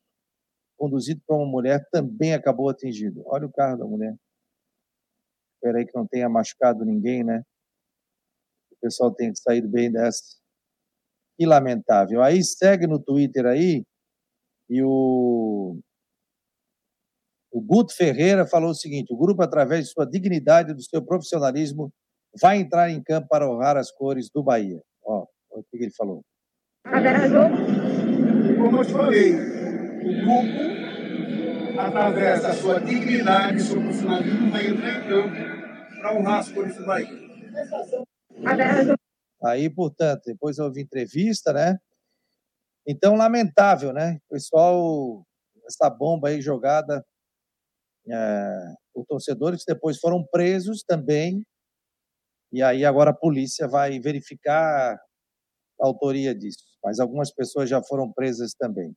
conduzido 0.77 1.21
por 1.27 1.37
uma 1.37 1.47
mulher, 1.47 1.87
também 1.93 2.35
acabou 2.35 2.69
atingido. 2.69 3.23
Olha 3.27 3.47
o 3.47 3.53
carro 3.53 3.79
da 3.79 3.85
mulher. 3.85 4.17
Espera 5.55 5.79
aí 5.79 5.87
que 5.87 5.95
não 5.95 6.07
tenha 6.07 6.29
machucado 6.29 6.85
ninguém, 6.85 7.23
né? 7.23 7.43
O 8.73 8.77
pessoal 8.81 9.15
tem 9.15 9.33
que 9.33 9.39
sair 9.39 9.67
bem 9.67 9.93
dessa. 9.93 10.23
Que 11.39 11.47
lamentável. 11.47 12.23
Aí 12.23 12.43
segue 12.43 12.87
no 12.87 12.99
Twitter 12.99 13.47
aí, 13.47 13.85
e 14.69 14.83
o 14.83 15.79
o 17.53 17.61
Guto 17.61 17.95
Ferreira 17.95 18.47
falou 18.47 18.71
o 18.71 18.75
seguinte: 18.75 19.13
o 19.13 19.17
grupo, 19.17 19.43
através 19.43 19.85
de 19.87 19.93
sua 19.93 20.07
dignidade 20.07 20.73
e 20.73 20.75
do 20.75 20.83
seu 20.83 21.05
profissionalismo, 21.05 21.93
vai 22.41 22.59
entrar 22.59 22.91
em 22.91 23.03
campo 23.03 23.29
para 23.29 23.49
honrar 23.49 23.77
as 23.77 23.91
cores 23.91 24.31
do 24.31 24.43
Bahia. 24.43 24.81
Ó, 25.05 25.27
o 25.51 25.63
que 25.63 25.77
ele 25.77 25.91
falou. 25.91 26.25
Como 28.59 28.79
eu 28.79 28.85
te 28.85 28.93
falei, 28.93 29.35
o 29.35 30.13
grupo, 30.25 31.81
através 31.81 32.43
da 32.43 32.55
sua 32.55 32.81
dignidade 32.81 33.59
e 33.59 33.61
seu 33.61 33.81
profissionalismo, 33.81 34.51
vai 34.51 34.67
entrar 34.67 34.99
em 34.99 35.09
campo 35.09 35.37
para 36.01 36.15
honrar 36.17 36.39
as 36.41 36.51
cores 36.51 36.77
do 36.77 36.87
Bahia. 36.87 37.23
Aí, 39.45 39.69
portanto, 39.69 40.23
depois 40.27 40.59
houve 40.59 40.81
entrevista, 40.81 41.53
né? 41.53 41.79
Então, 42.87 43.15
lamentável, 43.15 43.93
né? 43.93 44.19
Pessoal, 44.29 45.25
essa 45.67 45.89
bomba 45.91 46.29
aí 46.29 46.41
jogada 46.41 47.05
é, 48.09 48.75
por 48.93 49.05
torcedores 49.07 49.65
que 49.65 49.73
depois 49.73 49.99
foram 49.99 50.25
presos 50.25 50.83
também 50.83 51.45
E 52.53 52.63
aí 52.63 52.85
agora 52.85 53.11
a 53.11 53.15
polícia 53.15 53.67
vai 53.67 53.99
verificar 53.99 54.95
a 55.81 55.87
autoria 55.87 56.35
disso. 56.35 56.65
Mas 56.85 57.01
algumas 57.01 57.33
pessoas 57.33 57.71
já 57.71 57.83
foram 57.83 58.13
presas 58.13 58.55
também. 58.55 58.95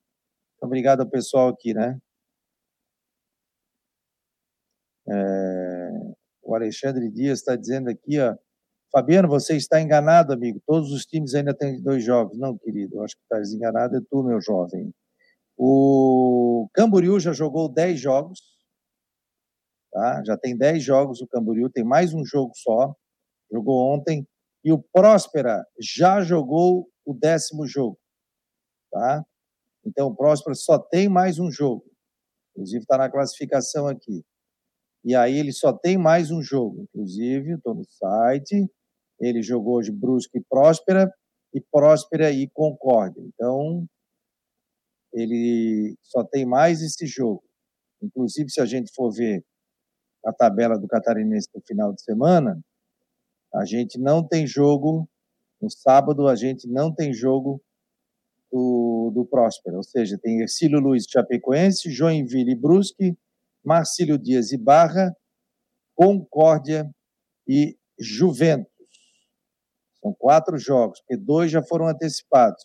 Obrigado 0.61 1.01
ao 1.01 1.09
pessoal 1.09 1.49
aqui, 1.49 1.73
né? 1.73 1.97
É... 5.07 5.89
O 6.43 6.55
Alexandre 6.55 7.09
Dias 7.09 7.39
está 7.39 7.55
dizendo 7.55 7.89
aqui, 7.89 8.19
ó, 8.19 8.35
Fabiano, 8.91 9.27
você 9.27 9.55
está 9.55 9.81
enganado, 9.81 10.31
amigo. 10.31 10.61
Todos 10.65 10.91
os 10.91 11.05
times 11.05 11.33
ainda 11.35 11.53
têm 11.53 11.81
dois 11.81 12.03
jogos. 12.03 12.37
Não, 12.37 12.57
querido, 12.57 13.01
acho 13.03 13.15
que 13.15 13.23
está 13.23 13.39
desenganado 13.39 13.97
é 13.97 14.01
tu, 14.09 14.23
meu 14.23 14.39
jovem. 14.41 14.93
O 15.57 16.69
Camboriú 16.73 17.19
já 17.19 17.33
jogou 17.33 17.69
10 17.69 17.99
jogos, 17.99 18.39
tá? 19.91 20.23
já 20.25 20.37
tem 20.37 20.57
10 20.57 20.83
jogos 20.83 21.21
o 21.21 21.27
Camboriú, 21.27 21.69
tem 21.69 21.83
mais 21.83 22.13
um 22.13 22.25
jogo 22.25 22.51
só, 22.55 22.95
jogou 23.55 23.93
ontem, 23.93 24.27
e 24.63 24.71
o 24.71 24.81
Próspera 24.81 25.65
já 25.79 26.21
jogou 26.21 26.89
o 27.05 27.13
décimo 27.13 27.65
jogo. 27.65 27.97
Tá? 28.91 29.25
Então, 29.85 30.07
o 30.07 30.15
Próspera 30.15 30.55
só 30.55 30.77
tem 30.77 31.07
mais 31.07 31.39
um 31.39 31.49
jogo, 31.49 31.85
inclusive 32.51 32.81
está 32.81 32.97
na 32.97 33.09
classificação 33.09 33.87
aqui. 33.87 34.23
E 35.03 35.15
aí 35.15 35.37
ele 35.37 35.51
só 35.51 35.71
tem 35.71 35.97
mais 35.97 36.31
um 36.31 36.41
jogo, 36.41 36.81
inclusive, 36.81 37.53
estou 37.53 37.75
no 37.75 37.85
site, 37.85 38.67
ele 39.19 39.41
jogou 39.41 39.75
hoje 39.75 39.91
Brusque 39.91 40.39
e 40.39 40.43
Próspera, 40.49 41.13
e 41.53 41.61
Próspera 41.61 42.31
e 42.31 42.49
Concórdia. 42.49 43.21
Então, 43.21 43.85
ele 45.13 45.95
só 46.01 46.23
tem 46.23 46.45
mais 46.45 46.81
esse 46.81 47.05
jogo. 47.05 47.43
Inclusive, 48.01 48.49
se 48.49 48.59
a 48.59 48.65
gente 48.65 48.91
for 48.93 49.11
ver 49.11 49.45
a 50.25 50.33
tabela 50.33 50.77
do 50.77 50.87
Catarinense 50.87 51.47
no 51.53 51.61
final 51.61 51.93
de 51.93 52.01
semana, 52.01 52.59
a 53.55 53.65
gente 53.65 53.99
não 53.99 54.25
tem 54.25 54.45
jogo 54.45 55.07
no 55.61 55.69
sábado, 55.69 56.27
a 56.27 56.35
gente 56.35 56.67
não 56.67 56.93
tem 56.93 57.13
jogo 57.13 57.61
do, 58.51 59.11
do 59.13 59.25
Próspera, 59.25 59.77
ou 59.77 59.83
seja, 59.83 60.19
tem 60.21 60.41
Ercílio 60.41 60.79
Luiz 60.79 61.05
Chapecoense, 61.09 61.91
Joinville 61.91 62.51
e 62.51 62.55
Brusque, 62.55 63.17
Marcílio 63.63 64.17
Dias 64.17 64.51
e 64.51 64.57
Barra, 64.57 65.15
Concórdia 65.95 66.89
e 67.47 67.77
Juventus. 67.99 68.71
São 70.01 70.13
quatro 70.13 70.57
jogos, 70.57 70.99
porque 70.99 71.17
dois 71.17 71.49
já 71.49 71.63
foram 71.63 71.87
antecipados. 71.87 72.63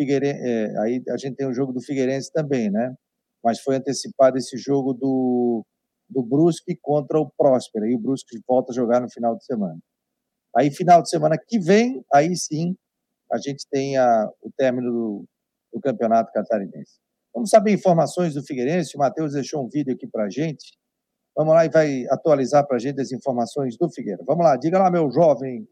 É, 0.00 0.78
aí 0.80 1.02
a 1.10 1.16
gente 1.18 1.36
tem 1.36 1.46
o 1.46 1.52
jogo 1.52 1.72
do 1.72 1.82
Figueirense 1.82 2.32
também, 2.32 2.70
né? 2.70 2.94
Mas 3.44 3.60
foi 3.60 3.76
antecipado 3.76 4.38
esse 4.38 4.56
jogo 4.56 4.94
do, 4.94 5.66
do 6.08 6.22
Brusque 6.22 6.78
contra 6.80 7.20
o 7.20 7.30
Próspera, 7.36 7.86
e 7.86 7.94
o 7.94 7.98
Brusque 7.98 8.40
volta 8.48 8.72
a 8.72 8.74
jogar 8.74 9.00
no 9.00 9.10
final 9.10 9.36
de 9.36 9.44
semana. 9.44 9.78
Aí, 10.56 10.70
final 10.70 11.02
de 11.02 11.08
semana 11.08 11.36
que 11.38 11.58
vem, 11.58 12.04
aí 12.12 12.36
sim, 12.36 12.76
a 13.32 13.38
gente 13.38 13.66
tem 13.70 13.96
a, 13.96 14.28
o 14.42 14.50
término 14.56 14.90
do, 14.90 15.24
do 15.72 15.80
Campeonato 15.80 16.32
Catarinense. 16.32 17.00
Vamos 17.34 17.48
saber 17.48 17.72
informações 17.72 18.34
do 18.34 18.42
Figueirense, 18.42 18.94
o 18.94 18.98
Matheus 18.98 19.32
deixou 19.32 19.64
um 19.64 19.68
vídeo 19.68 19.94
aqui 19.94 20.06
para 20.06 20.28
gente. 20.28 20.76
Vamos 21.34 21.54
lá 21.54 21.64
e 21.64 21.70
vai 21.70 22.06
atualizar 22.10 22.66
para 22.66 22.76
a 22.76 22.80
gente 22.80 23.00
as 23.00 23.10
informações 23.10 23.78
do 23.78 23.90
Figueira. 23.90 24.22
Vamos 24.26 24.44
lá, 24.44 24.56
diga 24.56 24.78
lá, 24.78 24.90
meu 24.90 25.10
jovem 25.10 25.66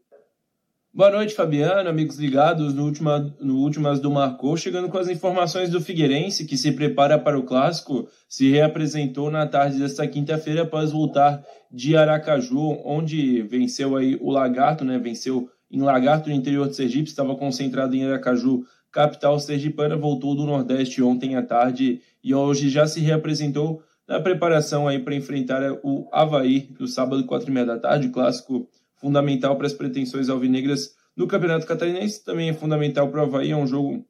Boa 0.93 1.09
noite, 1.09 1.33
Fabiano, 1.33 1.89
amigos 1.89 2.19
ligados 2.19 2.73
no, 2.73 2.83
última, 2.83 3.33
no 3.39 3.59
Últimas 3.59 4.01
do 4.01 4.11
Marcou, 4.11 4.57
chegando 4.57 4.89
com 4.89 4.97
as 4.97 5.07
informações 5.07 5.69
do 5.69 5.79
Figueirense, 5.79 6.45
que 6.45 6.57
se 6.57 6.73
prepara 6.73 7.17
para 7.17 7.39
o 7.39 7.43
Clássico, 7.43 8.09
se 8.27 8.51
reapresentou 8.51 9.31
na 9.31 9.47
tarde 9.47 9.79
desta 9.79 10.05
quinta-feira 10.05 10.63
após 10.63 10.91
voltar 10.91 11.41
de 11.71 11.95
Aracaju, 11.95 12.81
onde 12.83 13.41
venceu 13.43 13.95
aí 13.95 14.17
o 14.19 14.29
Lagarto, 14.31 14.83
né? 14.83 14.99
Venceu 14.99 15.49
em 15.71 15.79
Lagarto, 15.81 16.27
no 16.27 16.35
interior 16.35 16.67
de 16.67 16.75
Sergipe, 16.75 17.07
estava 17.07 17.37
concentrado 17.37 17.95
em 17.95 18.03
Aracaju, 18.03 18.65
capital 18.91 19.39
sergipana, 19.39 19.95
voltou 19.95 20.35
do 20.35 20.45
Nordeste 20.45 21.01
ontem 21.01 21.37
à 21.37 21.41
tarde 21.41 22.01
e 22.21 22.35
hoje 22.35 22.69
já 22.69 22.85
se 22.85 22.99
reapresentou 22.99 23.81
na 24.05 24.19
preparação 24.19 24.89
aí 24.89 24.99
para 24.99 25.15
enfrentar 25.15 25.61
o 25.83 26.09
Havaí 26.11 26.75
no 26.77 26.85
sábado, 26.85 27.25
quatro 27.25 27.49
e 27.49 27.53
meia 27.53 27.65
da 27.65 27.79
tarde, 27.79 28.09
clássico 28.09 28.67
fundamental 29.01 29.57
para 29.57 29.67
as 29.67 29.73
pretensões 29.73 30.29
alvinegras 30.29 30.95
no 31.17 31.27
Campeonato 31.27 31.65
Catarinense, 31.65 32.23
também 32.23 32.49
é 32.49 32.53
fundamental 32.53 33.09
para 33.09 33.21
o 33.21 33.23
Havaí, 33.23 33.51
é 33.51 33.57
um 33.57 33.67
jogo 33.67 34.05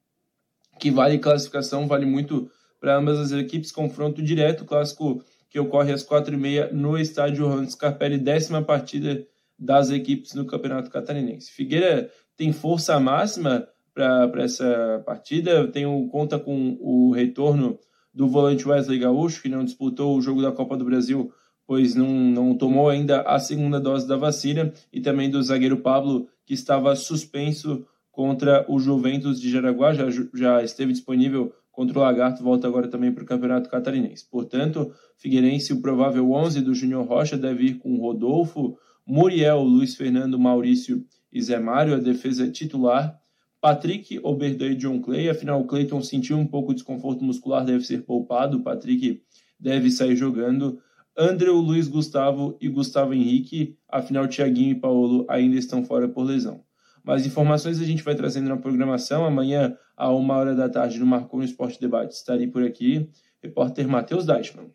que 0.80 0.92
vale 0.92 1.18
classificação, 1.18 1.88
vale 1.88 2.06
muito 2.06 2.52
para 2.80 2.98
ambas 2.98 3.18
as 3.20 3.32
equipes, 3.32 3.72
confronto 3.72 4.22
direto, 4.22 4.66
clássico 4.66 5.24
que 5.50 5.60
ocorre 5.60 5.92
às 5.92 6.04
quatro 6.04 6.34
e 6.34 6.38
meia 6.38 6.70
no 6.72 6.98
estádio 6.98 7.46
Johannes 7.46 7.74
Scarpelli, 7.74 8.18
décima 8.18 8.62
partida 8.62 9.26
das 9.58 9.90
equipes 9.90 10.34
no 10.34 10.46
Campeonato 10.46 10.90
Catarinense. 10.90 11.52
Figueira 11.52 12.10
tem 12.36 12.52
força 12.52 13.00
máxima 13.00 13.68
para 13.94 14.44
essa 14.44 15.04
partida, 15.06 15.68
tem 15.68 15.86
conta 16.10 16.40
com 16.40 16.78
o 16.80 17.12
retorno 17.12 17.78
do 18.14 18.28
volante 18.28 18.68
Wesley 18.68 19.00
Gaúcho, 19.00 19.42
que 19.42 19.50
não 19.50 19.64
disputou 19.64 20.18
o 20.18 20.22
jogo 20.22 20.42
da 20.42 20.52
Copa 20.52 20.78
do 20.78 20.86
Brasil 20.86 21.32
pois 21.72 21.96
não, 21.96 22.10
não 22.10 22.54
tomou 22.54 22.90
ainda 22.90 23.22
a 23.22 23.40
segunda 23.40 23.80
dose 23.80 24.06
da 24.06 24.18
vacina, 24.18 24.74
e 24.92 25.00
também 25.00 25.30
do 25.30 25.42
zagueiro 25.42 25.78
Pablo, 25.78 26.28
que 26.46 26.54
estava 26.54 26.94
suspenso 26.98 27.88
contra 28.12 28.66
o 28.68 28.78
Juventus 28.78 29.40
de 29.40 29.50
Jaraguá, 29.50 29.94
já, 29.94 30.04
já 30.34 30.62
esteve 30.62 30.92
disponível 30.92 31.54
contra 31.72 31.98
o 31.98 32.02
Lagarto, 32.02 32.44
volta 32.44 32.68
agora 32.68 32.90
também 32.90 33.14
para 33.14 33.24
o 33.24 33.26
Campeonato 33.26 33.70
Catarinense. 33.70 34.26
Portanto, 34.30 34.92
Figueirense, 35.16 35.72
o 35.72 35.82
provável 35.82 36.30
11 36.30 36.60
do 36.60 36.76
Júnior 36.76 37.08
Rocha 37.08 37.38
deve 37.38 37.68
ir 37.68 37.74
com 37.76 37.96
Rodolfo, 37.96 38.78
Muriel, 39.08 39.62
Luiz 39.62 39.96
Fernando, 39.96 40.38
Maurício 40.38 41.06
e 41.32 41.42
Zé 41.42 41.58
Mário, 41.58 41.96
a 41.96 42.00
defesa 42.00 42.52
titular, 42.52 43.18
Patrick, 43.62 44.20
Oberdan 44.22 44.72
e 44.72 44.76
John 44.76 45.00
Clay, 45.00 45.30
afinal 45.30 45.62
o 45.62 45.66
Clayton 45.66 46.02
sentiu 46.02 46.38
um 46.38 46.46
pouco 46.46 46.74
de 46.74 46.80
desconforto 46.80 47.24
muscular, 47.24 47.64
deve 47.64 47.86
ser 47.86 48.04
poupado, 48.04 48.58
o 48.58 48.62
Patrick 48.62 49.24
deve 49.58 49.90
sair 49.90 50.18
jogando, 50.18 50.82
André, 51.18 51.50
Luiz 51.50 51.88
Gustavo 51.88 52.58
e 52.62 52.70
Gustavo 52.70 53.14
Henrique, 53.14 53.78
afinal 53.88 54.28
Tiaguinho 54.28 54.72
e 54.72 54.80
Paulo 54.80 55.26
ainda 55.30 55.58
estão 55.58 55.84
fora 55.84 56.08
por 56.08 56.24
lesão. 56.24 56.64
Mais 57.04 57.26
informações 57.26 57.80
a 57.80 57.84
gente 57.84 58.04
vai 58.04 58.16
trazendo 58.16 58.48
na 58.48 58.58
programação. 58.58 59.26
Amanhã, 59.26 59.76
a 59.98 60.12
uma 60.12 60.38
hora 60.38 60.56
da 60.56 60.70
tarde, 60.70 61.00
no 61.00 61.06
Marcou 61.06 61.44
Esporte 61.44 61.80
Debate, 61.80 62.14
estarei 62.14 62.48
por 62.48 62.64
aqui. 62.64 63.10
Repórter 63.42 63.88
Matheus 63.88 64.26
Deichmann. 64.26 64.72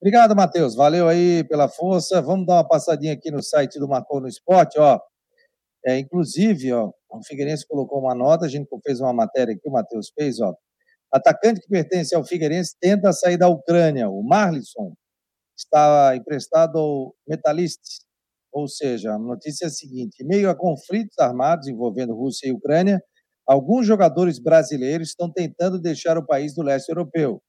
Obrigado, 0.00 0.36
Matheus. 0.36 0.74
Valeu 0.74 1.08
aí 1.08 1.44
pela 1.44 1.68
força. 1.68 2.22
Vamos 2.22 2.46
dar 2.46 2.54
uma 2.54 2.68
passadinha 2.68 3.12
aqui 3.12 3.30
no 3.30 3.42
site 3.42 3.78
do 3.78 3.88
Marcou 3.88 4.20
no 4.20 4.28
Esporte. 4.28 4.78
Ó, 4.78 4.98
é, 5.84 5.98
inclusive, 5.98 6.72
ó, 6.72 6.90
o 7.10 7.24
Figueirense 7.24 7.66
colocou 7.66 8.00
uma 8.00 8.14
nota, 8.14 8.44
a 8.44 8.48
gente 8.48 8.68
fez 8.84 9.00
uma 9.00 9.12
matéria 9.12 9.54
aqui, 9.54 9.68
o 9.68 9.72
Matheus 9.72 10.10
fez, 10.14 10.40
ó, 10.40 10.54
Atacante 11.12 11.60
que 11.60 11.68
pertence 11.68 12.14
ao 12.14 12.24
Figueirense 12.24 12.76
tenta 12.80 13.12
sair 13.12 13.36
da 13.36 13.48
Ucrânia. 13.48 14.08
O 14.08 14.22
Marlisson 14.22 14.94
está 15.56 16.14
emprestado 16.16 16.78
ao 16.78 17.14
Metalist. 17.28 17.80
Ou 18.52 18.68
seja, 18.68 19.14
a 19.14 19.18
notícia 19.18 19.64
é 19.64 19.68
a 19.68 19.70
seguinte: 19.70 20.22
em 20.22 20.26
meio 20.26 20.48
a 20.48 20.54
conflitos 20.54 21.18
armados 21.18 21.68
envolvendo 21.68 22.14
Rússia 22.14 22.48
e 22.48 22.52
Ucrânia, 22.52 23.02
alguns 23.46 23.86
jogadores 23.86 24.38
brasileiros 24.38 25.08
estão 25.08 25.30
tentando 25.32 25.80
deixar 25.80 26.16
o 26.16 26.26
país 26.26 26.54
do 26.54 26.62
leste 26.62 26.88
europeu. 26.88 27.42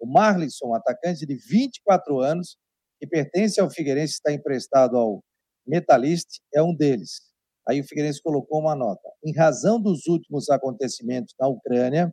O 0.00 0.06
Marlisson, 0.06 0.74
atacante 0.74 1.26
de 1.26 1.34
24 1.34 2.20
anos, 2.20 2.56
que 3.00 3.06
pertence 3.06 3.60
ao 3.60 3.70
Figueirense, 3.70 4.14
está 4.14 4.32
emprestado 4.32 4.96
ao 4.96 5.22
Metalist, 5.66 6.40
é 6.54 6.62
um 6.62 6.74
deles. 6.74 7.28
Aí 7.68 7.80
o 7.80 7.84
Figueirense 7.84 8.22
colocou 8.22 8.60
uma 8.60 8.74
nota. 8.74 9.08
Em 9.24 9.34
razão 9.36 9.80
dos 9.80 10.06
últimos 10.06 10.48
acontecimentos 10.48 11.34
na 11.38 11.48
Ucrânia, 11.48 12.12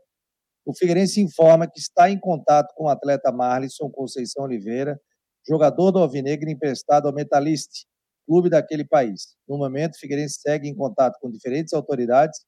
o 0.66 0.74
Figueirense 0.74 1.22
informa 1.22 1.70
que 1.70 1.80
está 1.80 2.10
em 2.10 2.20
contato 2.20 2.74
com 2.76 2.86
o 2.86 2.90
atleta 2.90 3.32
Marlisson 3.32 3.90
Conceição 3.90 4.46
Oliveira, 4.46 5.00
jogador 5.48 5.92
do 5.92 6.00
Alvinegro 6.00 6.50
emprestado 6.50 7.08
ao 7.08 7.14
Metalist, 7.14 7.86
clube 8.26 8.50
daquele 8.50 8.84
país. 8.84 9.36
No 9.48 9.58
momento, 9.58 9.94
o 9.94 10.00
Figueirense 10.00 10.40
segue 10.42 10.68
em 10.68 10.76
contato 10.76 11.20
com 11.22 11.30
diferentes 11.30 11.74
autoridades 11.74 12.40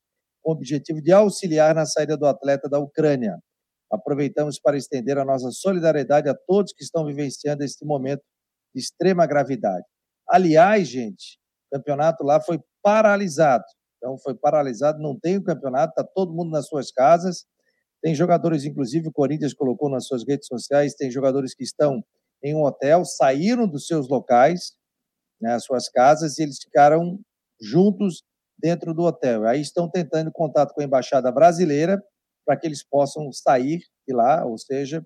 com 0.42 0.52
o 0.52 0.54
objetivo 0.54 1.02
de 1.02 1.12
auxiliar 1.12 1.76
na 1.76 1.86
saída 1.86 2.18
do 2.18 2.26
atleta 2.26 2.68
da 2.68 2.80
Ucrânia. 2.80 3.38
Aproveitamos 3.92 4.60
para 4.60 4.78
estender 4.78 5.18
a 5.18 5.26
nossa 5.26 5.52
solidariedade 5.52 6.28
a 6.28 6.34
todos 6.34 6.74
que 6.74 6.84
estão 6.84 7.06
vivenciando 7.06 7.64
este 7.64 7.86
momento 7.86 8.24
de 8.74 8.82
extrema 8.82 9.28
gravidade. 9.28 9.86
Aliás, 10.28 10.88
gente, 10.88 11.38
o 11.72 11.78
campeonato 11.78 12.24
lá 12.24 12.42
foi 12.42 12.60
paralisado. 12.82 13.64
Então, 13.98 14.18
foi 14.18 14.36
paralisado, 14.36 15.00
não 15.00 15.18
tem 15.18 15.38
o 15.38 15.44
campeonato, 15.44 15.92
está 15.92 16.04
todo 16.04 16.34
mundo 16.34 16.52
nas 16.52 16.68
suas 16.68 16.92
casas. 16.92 17.46
Tem 18.04 18.14
jogadores, 18.16 18.64
inclusive, 18.66 19.08
o 19.08 19.12
Corinthians 19.12 19.54
colocou 19.54 19.90
nas 19.90 20.06
suas 20.08 20.24
redes 20.28 20.48
sociais, 20.48 20.94
tem 20.96 21.10
jogadores 21.12 21.54
que 21.56 21.64
estão 21.64 22.04
em 22.44 22.56
um 22.56 22.64
hotel, 22.64 23.04
saíram 23.06 23.68
dos 23.68 23.88
seus 23.88 24.08
locais, 24.08 24.74
né, 25.42 25.54
as 25.54 25.64
suas 25.66 25.90
casas, 25.90 26.38
e 26.40 26.44
eles 26.44 26.60
ficaram 26.64 27.20
juntos 27.62 28.24
dentro 28.60 28.94
do 28.94 29.04
hotel. 29.04 29.46
Aí 29.48 29.62
estão 29.62 29.90
tentando 29.90 30.32
contato 30.32 30.74
com 30.74 30.82
a 30.82 30.86
embaixada 30.86 31.32
brasileira 31.32 32.02
para 32.46 32.58
que 32.58 32.68
eles 32.68 32.84
possam 32.84 33.32
sair 33.32 33.80
de 34.08 34.14
lá, 34.16 34.46
ou 34.46 34.58
seja, 34.58 35.06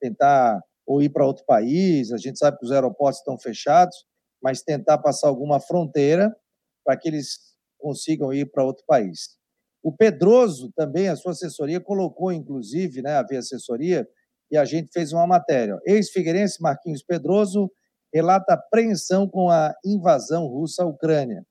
tentar 0.00 0.60
ou 0.86 1.02
ir 1.02 1.10
para 1.10 1.26
outro 1.26 1.44
país. 1.46 2.12
A 2.12 2.18
gente 2.18 2.38
sabe 2.38 2.58
que 2.58 2.64
os 2.66 2.72
aeroportos 2.72 3.20
estão 3.20 3.38
fechados, 3.38 3.96
mas 4.42 4.62
tentar 4.62 4.98
passar 4.98 5.28
alguma 5.28 5.60
fronteira 5.60 6.34
para 6.84 6.96
que 6.96 7.08
eles 7.08 7.38
consigam 7.78 8.32
ir 8.32 8.46
para 8.50 8.64
outro 8.64 8.84
país. 8.86 9.36
O 9.82 9.90
Pedroso 9.90 10.70
também, 10.76 11.08
a 11.08 11.16
sua 11.16 11.32
assessoria, 11.32 11.80
colocou, 11.80 12.30
inclusive, 12.32 13.02
né, 13.02 13.16
a 13.16 13.38
assessoria, 13.38 14.08
e 14.50 14.56
a 14.56 14.64
gente 14.64 14.92
fez 14.92 15.12
uma 15.12 15.26
matéria. 15.26 15.80
Ex-figueirense 15.84 16.62
Marquinhos 16.62 17.02
Pedroso 17.02 17.70
relata 18.12 18.54
apreensão 18.54 19.26
com 19.26 19.50
a 19.50 19.74
invasão 19.84 20.46
russa 20.46 20.84
à 20.84 20.86
Ucrânia. 20.86 21.44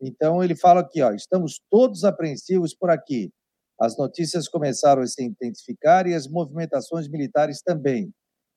Então, 0.00 0.42
ele 0.42 0.56
fala 0.56 0.80
aqui, 0.80 1.02
ó, 1.02 1.12
estamos 1.12 1.60
todos 1.70 2.04
apreensivos 2.04 2.74
por 2.74 2.90
aqui. 2.90 3.30
As 3.78 3.96
notícias 3.96 4.48
começaram 4.48 5.02
a 5.02 5.06
se 5.06 5.22
intensificar 5.22 6.06
e 6.06 6.14
as 6.14 6.26
movimentações 6.26 7.08
militares 7.08 7.62
também. 7.62 8.12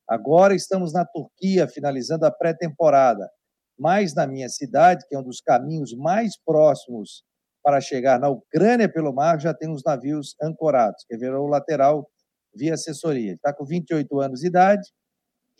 Agora 0.08 0.56
estamos 0.56 0.94
na 0.94 1.06
Turquia, 1.06 1.68
finalizando 1.68 2.26
a 2.26 2.32
pré-temporada. 2.32 3.30
Mas 3.78 4.14
na 4.14 4.26
minha 4.26 4.50
cidade, 4.50 5.06
que 5.08 5.16
é 5.16 5.20
um 5.20 5.24
dos 5.24 5.42
caminhos 5.42 5.94
mais 5.94 6.38
próximos 6.38 7.24
para 7.64 7.80
chegar 7.80 8.20
na 8.20 8.30
Ucrânia 8.30 8.92
pelo 8.92 9.14
mar, 9.14 9.40
já 9.40 9.54
tem 9.54 9.72
os 9.72 9.84
navios 9.84 10.36
ancorados, 10.42 11.06
que 11.08 11.18
virou 11.18 11.48
lateral 11.48 12.08
via 12.54 12.74
assessoria. 12.74 13.34
Está 13.34 13.54
com 13.54 13.66
28 13.66 14.20
anos 14.20 14.42
de 14.42 14.48
idade, 14.48 14.88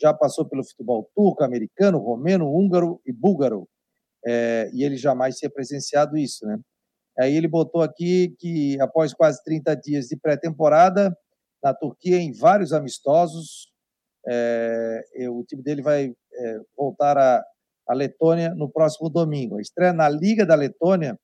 já 0.00 0.12
passou 0.12 0.46
pelo 0.46 0.64
futebol 0.64 1.10
turco, 1.14 1.42
americano, 1.42 1.98
romeno, 1.98 2.46
húngaro 2.46 3.00
e 3.06 3.12
búlgaro. 3.12 3.66
É, 4.26 4.70
e 4.72 4.84
ele 4.84 4.96
jamais 4.96 5.36
tinha 5.36 5.50
presenciado 5.50 6.16
isso, 6.16 6.46
né? 6.46 6.58
Aí 7.18 7.36
ele 7.36 7.46
botou 7.46 7.80
aqui 7.80 8.34
que 8.38 8.80
após 8.80 9.14
quase 9.14 9.42
30 9.44 9.74
dias 9.76 10.06
de 10.06 10.16
pré-temporada 10.16 11.16
na 11.62 11.72
Turquia, 11.72 12.18
em 12.18 12.32
vários 12.32 12.72
amistosos, 12.72 13.72
é, 14.26 15.02
o 15.30 15.44
time 15.44 15.62
dele 15.62 15.80
vai 15.80 16.06
é, 16.06 16.60
voltar 16.76 17.16
a 17.16 17.94
Letônia 17.94 18.54
no 18.54 18.68
próximo 18.68 19.08
domingo. 19.08 19.58
A 19.58 19.60
estreia 19.60 19.92
na 19.92 20.08
Liga 20.08 20.44
da 20.44 20.54
Letônia 20.54 21.18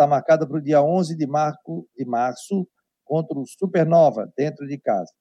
está 0.00 0.06
marcada 0.06 0.48
para 0.48 0.56
o 0.56 0.62
dia 0.62 0.82
11 0.82 1.14
de, 1.14 1.26
marco, 1.26 1.86
de 1.94 2.06
março 2.06 2.66
contra 3.04 3.38
o 3.38 3.44
Supernova, 3.46 4.32
dentro 4.34 4.66
de 4.66 4.78
casa. 4.78 5.12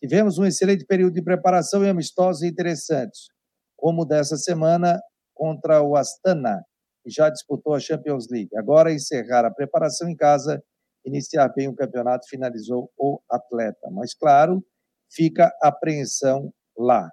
Tivemos 0.00 0.36
um 0.36 0.44
excelente 0.44 0.84
período 0.84 1.14
de 1.14 1.22
preparação 1.22 1.84
e 1.84 1.88
amistosos 1.88 2.42
interessantes, 2.42 3.28
como 3.76 4.04
dessa 4.04 4.36
semana 4.36 5.00
contra 5.32 5.80
o 5.80 5.94
Astana, 5.94 6.60
que 7.04 7.10
já 7.10 7.30
disputou 7.30 7.74
a 7.74 7.78
Champions 7.78 8.26
League. 8.28 8.50
Agora 8.56 8.92
encerrar 8.92 9.44
a 9.44 9.54
preparação 9.54 10.08
em 10.08 10.16
casa, 10.16 10.60
iniciar 11.04 11.48
bem 11.54 11.68
o 11.68 11.74
campeonato, 11.74 12.26
finalizou 12.28 12.90
o 12.98 13.20
atleta. 13.30 13.88
Mas, 13.92 14.12
claro, 14.12 14.64
fica 15.08 15.52
apreensão 15.62 16.52
lá. 16.76 17.08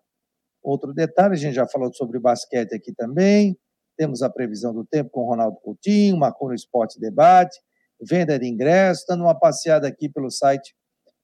Outro 0.63 0.93
detalhe, 0.93 1.33
a 1.33 1.37
gente 1.37 1.53
já 1.53 1.67
falou 1.67 1.93
sobre 1.93 2.19
basquete 2.19 2.73
aqui 2.73 2.93
também, 2.95 3.55
temos 3.97 4.21
a 4.21 4.29
previsão 4.29 4.73
do 4.73 4.85
tempo 4.85 5.09
com 5.09 5.25
Ronaldo 5.25 5.57
Coutinho, 5.57 6.17
marcou 6.17 6.49
no 6.49 6.55
Esporte 6.55 6.99
Debate, 6.99 7.59
venda 8.01 8.37
de 8.37 8.47
ingressos, 8.47 9.05
dando 9.07 9.23
uma 9.23 9.37
passeada 9.37 9.87
aqui 9.87 10.09
pelo 10.09 10.29
site 10.29 10.75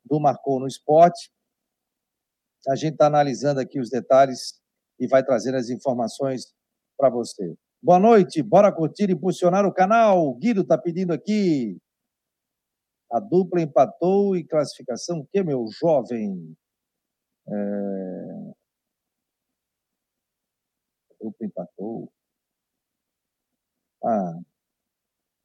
do 0.06 0.20
Marcou 0.20 0.60
no 0.60 0.68
Esporte. 0.68 1.32
A 2.68 2.76
gente 2.76 2.94
está 2.94 3.08
analisando 3.08 3.60
aqui 3.60 3.80
os 3.80 3.90
detalhes 3.90 4.60
e 5.00 5.08
vai 5.08 5.24
trazendo 5.24 5.58
as 5.58 5.70
informações 5.70 6.54
para 6.98 7.10
você. 7.10 7.56
Boa 7.82 8.00
noite, 8.00 8.44
bora 8.44 8.72
curtir 8.72 9.10
e 9.10 9.14
impulsionar 9.14 9.66
o 9.66 9.74
canal. 9.74 10.28
O 10.28 10.36
Guido 10.36 10.62
está 10.62 10.78
pedindo 10.78 11.14
aqui. 11.14 11.78
A 13.12 13.20
dupla 13.20 13.62
empatou 13.62 14.36
e 14.36 14.44
classificação, 14.44 15.20
o 15.20 15.28
que, 15.28 15.42
meu 15.42 15.66
jovem? 15.80 16.56
É... 17.48 17.54
A 21.12 21.24
dupla 21.24 21.48
empatou. 21.48 22.12
Ah, 24.04 24.40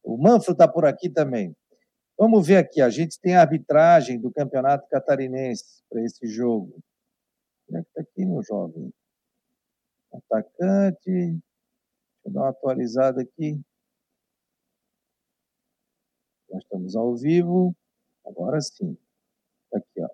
o 0.03 0.17
Manfro 0.17 0.53
está 0.53 0.69
por 0.69 0.85
aqui 0.85 1.09
também. 1.09 1.57
Vamos 2.17 2.47
ver 2.47 2.59
aqui, 2.59 2.81
a 2.81 2.91
gente 2.91 3.19
tem 3.21 3.35
a 3.35 3.41
arbitragem 3.41 4.21
do 4.21 4.31
Campeonato 4.31 4.89
Catarinense 4.89 5.83
para 5.91 6.03
esse 6.03 6.27
jogo. 6.27 6.81
Como 7.67 7.79
é 7.79 7.83
que 7.83 7.89
está 7.89 8.03
aqui, 8.03 8.25
meu 8.25 8.43
jovem? 8.43 8.93
Atacante. 10.13 11.11
Deixa 11.11 11.43
eu 12.27 12.33
dar 12.33 12.41
uma 12.43 12.51
atualizada 12.51 13.23
aqui. 13.23 13.61
Nós 16.51 16.63
estamos 16.63 16.95
ao 16.95 17.17
vivo. 17.17 17.75
Agora 18.25 18.61
sim. 18.61 18.97
Tá 19.71 19.79
aqui, 19.79 20.01
ó. 20.01 20.09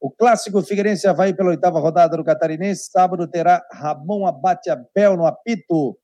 O 0.00 0.10
clássico 0.10 0.62
Figueirense 0.62 1.06
Havaí 1.06 1.34
pela 1.34 1.50
oitava 1.50 1.80
rodada 1.80 2.16
do 2.16 2.24
Catarinense. 2.24 2.90
Sábado 2.90 3.28
terá 3.28 3.66
Ramon 3.72 4.26
Abate 4.26 4.68
Abel 4.68 5.16
no 5.16 5.26
apito. 5.26 5.98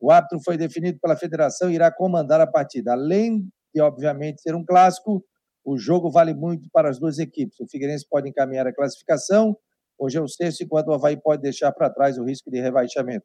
O 0.00 0.10
árbitro 0.10 0.40
foi 0.44 0.56
definido 0.56 0.98
pela 1.00 1.16
federação 1.16 1.70
e 1.70 1.74
irá 1.74 1.90
comandar 1.90 2.40
a 2.40 2.46
partida. 2.46 2.92
Além 2.92 3.48
de, 3.74 3.80
obviamente, 3.80 4.42
ser 4.42 4.54
um 4.54 4.64
clássico, 4.64 5.24
o 5.64 5.78
jogo 5.78 6.10
vale 6.10 6.34
muito 6.34 6.68
para 6.72 6.88
as 6.88 6.98
duas 6.98 7.18
equipes. 7.18 7.58
O 7.60 7.66
Figueirense 7.68 8.06
pode 8.08 8.28
encaminhar 8.28 8.66
a 8.66 8.74
classificação 8.74 9.56
Hoje 9.98 10.18
é 10.18 10.20
o 10.20 10.28
sexto, 10.28 10.62
enquanto 10.62 10.88
o 10.88 10.92
Havaí 10.92 11.16
pode 11.16 11.40
deixar 11.40 11.72
para 11.72 11.88
trás 11.88 12.18
o 12.18 12.24
risco 12.24 12.50
de 12.50 12.60
rebaixamento. 12.60 13.24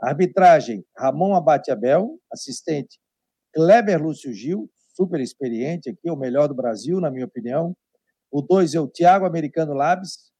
Arbitragem: 0.00 0.84
Ramon 0.96 1.34
Abate 1.34 1.72
Abel, 1.72 2.18
assistente 2.32 3.00
Kleber 3.52 4.00
Lúcio 4.00 4.32
Gil, 4.32 4.70
super 4.94 5.20
experiente 5.20 5.90
aqui, 5.90 6.08
o 6.08 6.16
melhor 6.16 6.46
do 6.46 6.54
Brasil, 6.54 7.00
na 7.00 7.10
minha 7.10 7.26
opinião. 7.26 7.76
O 8.30 8.40
dois 8.40 8.74
é 8.74 8.80
o 8.80 8.88
Thiago 8.88 9.26
Americano 9.26 9.72
Labs. 9.74 10.32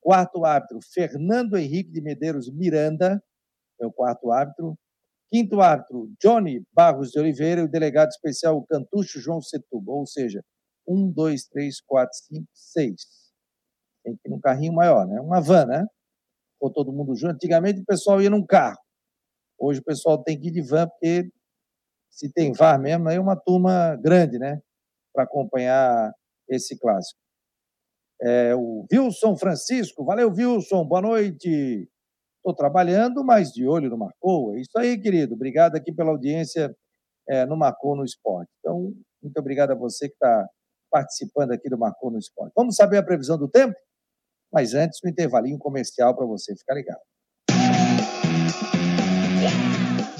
Quarto 0.00 0.44
árbitro, 0.44 0.80
Fernando 0.94 1.58
Henrique 1.58 1.90
de 1.90 2.00
Medeiros 2.00 2.50
Miranda, 2.50 3.22
é 3.80 3.86
o 3.86 3.92
quarto 3.92 4.32
árbitro. 4.32 4.76
Quinto 5.30 5.60
árbitro, 5.60 6.12
Johnny 6.20 6.64
Barros 6.72 7.10
de 7.10 7.18
Oliveira. 7.18 7.60
E 7.60 7.64
o 7.64 7.70
delegado 7.70 8.08
especial, 8.08 8.56
o 8.56 8.66
Cantucho 8.66 9.20
João 9.20 9.40
Setuba. 9.40 9.92
Ou 9.92 10.06
seja, 10.06 10.42
um, 10.86 11.10
dois, 11.10 11.46
três, 11.46 11.80
quatro, 11.80 12.16
cinco, 12.16 12.48
seis 12.52 13.20
tem 14.02 14.16
que 14.16 14.28
ir 14.28 14.30
num 14.30 14.40
carrinho 14.40 14.72
maior, 14.72 15.06
né? 15.06 15.20
Uma 15.20 15.40
van, 15.40 15.66
né? 15.66 15.86
Ou 16.60 16.70
todo 16.70 16.92
mundo 16.92 17.14
junto. 17.14 17.34
Antigamente 17.34 17.80
o 17.80 17.84
pessoal 17.84 18.20
ia 18.20 18.30
num 18.30 18.44
carro. 18.44 18.78
Hoje 19.58 19.80
o 19.80 19.84
pessoal 19.84 20.22
tem 20.22 20.38
que 20.38 20.48
ir 20.48 20.52
de 20.52 20.62
van, 20.62 20.88
porque 20.88 21.30
se 22.10 22.32
tem 22.32 22.52
VAR 22.52 22.80
mesmo, 22.80 23.08
aí 23.08 23.16
é 23.16 23.20
uma 23.20 23.36
turma 23.36 23.96
grande, 23.96 24.38
né? 24.38 24.60
Para 25.12 25.24
acompanhar 25.24 26.12
esse 26.48 26.78
clássico. 26.78 27.20
É, 28.22 28.54
o 28.54 28.86
Wilson 28.92 29.36
Francisco, 29.36 30.04
valeu, 30.04 30.30
Wilson, 30.30 30.84
boa 30.84 31.00
noite. 31.00 31.88
Estou 32.40 32.54
trabalhando, 32.54 33.22
mas 33.22 33.52
de 33.52 33.68
olho 33.68 33.90
no 33.90 33.98
Marcou. 33.98 34.54
É 34.54 34.60
isso 34.60 34.76
aí, 34.76 34.98
querido. 34.98 35.34
Obrigado 35.34 35.76
aqui 35.76 35.92
pela 35.92 36.10
audiência 36.10 36.74
é, 37.28 37.44
no 37.44 37.54
Marcou 37.54 37.94
no 37.94 38.04
Esporte. 38.04 38.50
Então, 38.58 38.94
muito 39.22 39.38
obrigado 39.38 39.72
a 39.72 39.74
você 39.74 40.08
que 40.08 40.14
está 40.14 40.48
participando 40.90 41.52
aqui 41.52 41.68
do 41.68 41.78
Marcou 41.78 42.10
no 42.10 42.18
Esporte. 42.18 42.52
Vamos 42.56 42.76
saber 42.76 42.96
a 42.96 43.02
previsão 43.02 43.36
do 43.36 43.46
tempo? 43.46 43.74
Mas 44.50 44.74
antes, 44.74 44.98
um 45.04 45.08
intervalinho 45.08 45.58
comercial 45.58 46.16
para 46.16 46.26
você 46.26 46.56
ficar 46.56 46.74
ligado. 46.74 47.00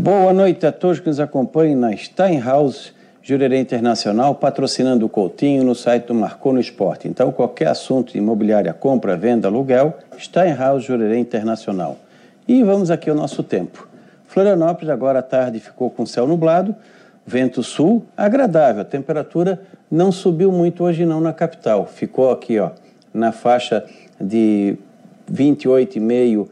Boa 0.00 0.32
noite 0.32 0.64
a 0.64 0.70
todos 0.70 1.00
que 1.00 1.08
nos 1.08 1.18
acompanham 1.18 1.76
na 1.76 1.94
Steinhaus 1.96 2.94
Jurerê 3.20 3.58
Internacional, 3.58 4.32
patrocinando 4.32 5.04
o 5.04 5.08
Coutinho 5.08 5.64
no 5.64 5.74
site 5.74 6.06
do 6.06 6.14
Marcou 6.14 6.52
no 6.52 6.60
Esporte. 6.60 7.08
Então, 7.08 7.32
qualquer 7.32 7.66
assunto 7.66 8.16
imobiliária, 8.16 8.72
compra, 8.72 9.16
venda, 9.16 9.48
aluguel, 9.48 9.98
Steinhaus 10.16 10.84
Jurerê 10.84 11.18
Internacional. 11.18 11.96
E 12.46 12.62
vamos 12.62 12.92
aqui 12.92 13.10
ao 13.10 13.16
nosso 13.16 13.42
tempo. 13.42 13.88
Florianópolis, 14.28 14.88
agora 14.88 15.18
à 15.18 15.22
tarde, 15.22 15.58
ficou 15.58 15.90
com 15.90 16.06
céu 16.06 16.28
nublado, 16.28 16.76
vento 17.26 17.60
sul, 17.64 18.06
agradável. 18.16 18.82
A 18.82 18.84
temperatura 18.84 19.60
não 19.90 20.12
subiu 20.12 20.52
muito 20.52 20.84
hoje 20.84 21.04
não 21.04 21.20
na 21.20 21.32
capital. 21.32 21.86
Ficou 21.86 22.30
aqui, 22.30 22.60
ó, 22.60 22.70
na 23.12 23.32
faixa 23.32 23.84
de 24.20 24.78
28,5 25.28 26.46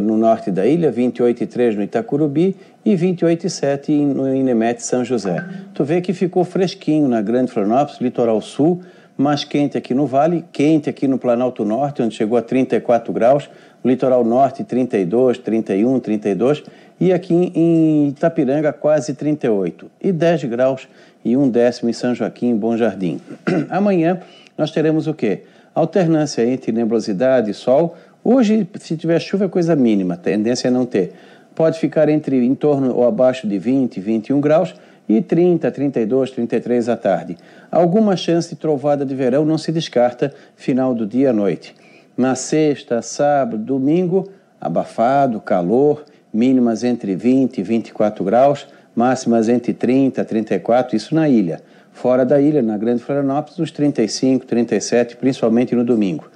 no 0.00 0.16
norte 0.16 0.50
da 0.50 0.66
ilha, 0.66 0.90
28,3 0.90 1.76
no 1.76 1.82
Itacurubi 1.82 2.56
e 2.84 2.94
28,7 2.94 3.90
no 4.06 4.34
Inemete 4.34 4.82
São 4.82 5.04
José. 5.04 5.44
Tu 5.74 5.84
vê 5.84 6.00
que 6.00 6.12
ficou 6.12 6.44
fresquinho 6.44 7.08
na 7.08 7.20
Grande 7.20 7.52
Florianópolis, 7.52 8.00
litoral 8.00 8.40
sul, 8.40 8.80
mais 9.16 9.44
quente 9.44 9.76
aqui 9.76 9.94
no 9.94 10.06
Vale, 10.06 10.44
quente 10.52 10.88
aqui 10.88 11.06
no 11.06 11.18
Planalto 11.18 11.64
Norte, 11.64 12.02
onde 12.02 12.14
chegou 12.14 12.38
a 12.38 12.42
34 12.42 13.12
graus, 13.12 13.50
no 13.82 13.90
litoral 13.90 14.24
norte 14.24 14.64
32, 14.64 15.38
31, 15.38 15.98
32 16.00 16.62
e 17.00 17.12
aqui 17.12 17.52
em 17.54 18.08
Itapiranga 18.08 18.72
quase 18.72 19.12
38 19.14 19.90
e 20.00 20.12
10 20.12 20.44
graus 20.44 20.88
e 21.24 21.36
um 21.36 21.48
décimo 21.48 21.90
em 21.90 21.92
São 21.92 22.14
Joaquim, 22.14 22.56
Bom 22.56 22.76
Jardim. 22.76 23.20
Amanhã 23.70 24.20
nós 24.56 24.70
teremos 24.70 25.06
o 25.06 25.14
quê? 25.14 25.42
Alternância 25.74 26.44
entre 26.44 26.70
nebulosidade 26.70 27.50
e 27.50 27.54
sol. 27.54 27.96
Hoje, 28.24 28.68
se 28.78 28.96
tiver 28.96 29.18
chuva, 29.20 29.46
é 29.46 29.48
coisa 29.48 29.74
mínima, 29.74 30.16
tendência 30.16 30.68
é 30.68 30.70
não 30.70 30.86
ter. 30.86 31.12
Pode 31.56 31.78
ficar 31.78 32.08
entre 32.08 32.36
em 32.44 32.54
torno 32.54 32.94
ou 32.94 33.06
abaixo 33.06 33.48
de 33.48 33.58
20, 33.58 34.00
21 34.00 34.40
graus 34.40 34.74
e 35.08 35.20
30, 35.20 35.70
32, 35.70 36.30
33 36.30 36.88
à 36.88 36.96
tarde. 36.96 37.36
Alguma 37.70 38.16
chance 38.16 38.50
de 38.50 38.56
trovada 38.56 39.04
de 39.04 39.14
verão 39.14 39.44
não 39.44 39.58
se 39.58 39.72
descarta 39.72 40.32
final 40.54 40.94
do 40.94 41.04
dia 41.04 41.30
à 41.30 41.32
noite. 41.32 41.74
Na 42.16 42.36
sexta, 42.36 43.02
sábado, 43.02 43.58
domingo, 43.58 44.28
abafado, 44.60 45.40
calor, 45.40 46.04
mínimas 46.32 46.84
entre 46.84 47.16
20 47.16 47.58
e 47.58 47.62
24 47.62 48.24
graus, 48.24 48.68
máximas 48.94 49.48
entre 49.48 49.72
30 49.72 50.20
e 50.20 50.24
34, 50.24 50.96
isso 50.96 51.14
na 51.14 51.28
ilha. 51.28 51.60
Fora 51.92 52.24
da 52.24 52.40
ilha, 52.40 52.62
na 52.62 52.78
Grande 52.78 53.02
Florianópolis, 53.02 53.58
uns 53.58 53.72
35, 53.72 54.46
37, 54.46 55.16
principalmente 55.16 55.74
no 55.74 55.84
domingo. 55.84 56.30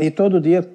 E 0.00 0.10
todo 0.10 0.40
dia 0.40 0.66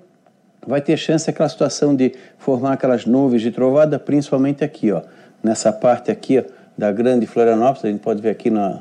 vai 0.70 0.82
ter 0.82 0.96
chance 0.96 1.28
aquela 1.28 1.50
situação 1.50 1.96
de 1.96 2.14
formar 2.38 2.74
aquelas 2.74 3.06
nuvens 3.06 3.42
de 3.42 3.50
trovada, 3.50 3.98
principalmente 3.98 4.64
aqui, 4.64 4.92
ó, 4.92 5.02
nessa 5.44 5.74
parte 5.74 6.12
aqui 6.12 6.38
ó, 6.38 6.44
da 6.78 6.92
Grande 6.92 7.26
Florianópolis, 7.26 7.86
a 7.86 7.88
gente 7.90 8.02
pode 8.02 8.22
ver 8.22 8.30
aqui 8.30 8.52
na 8.52 8.80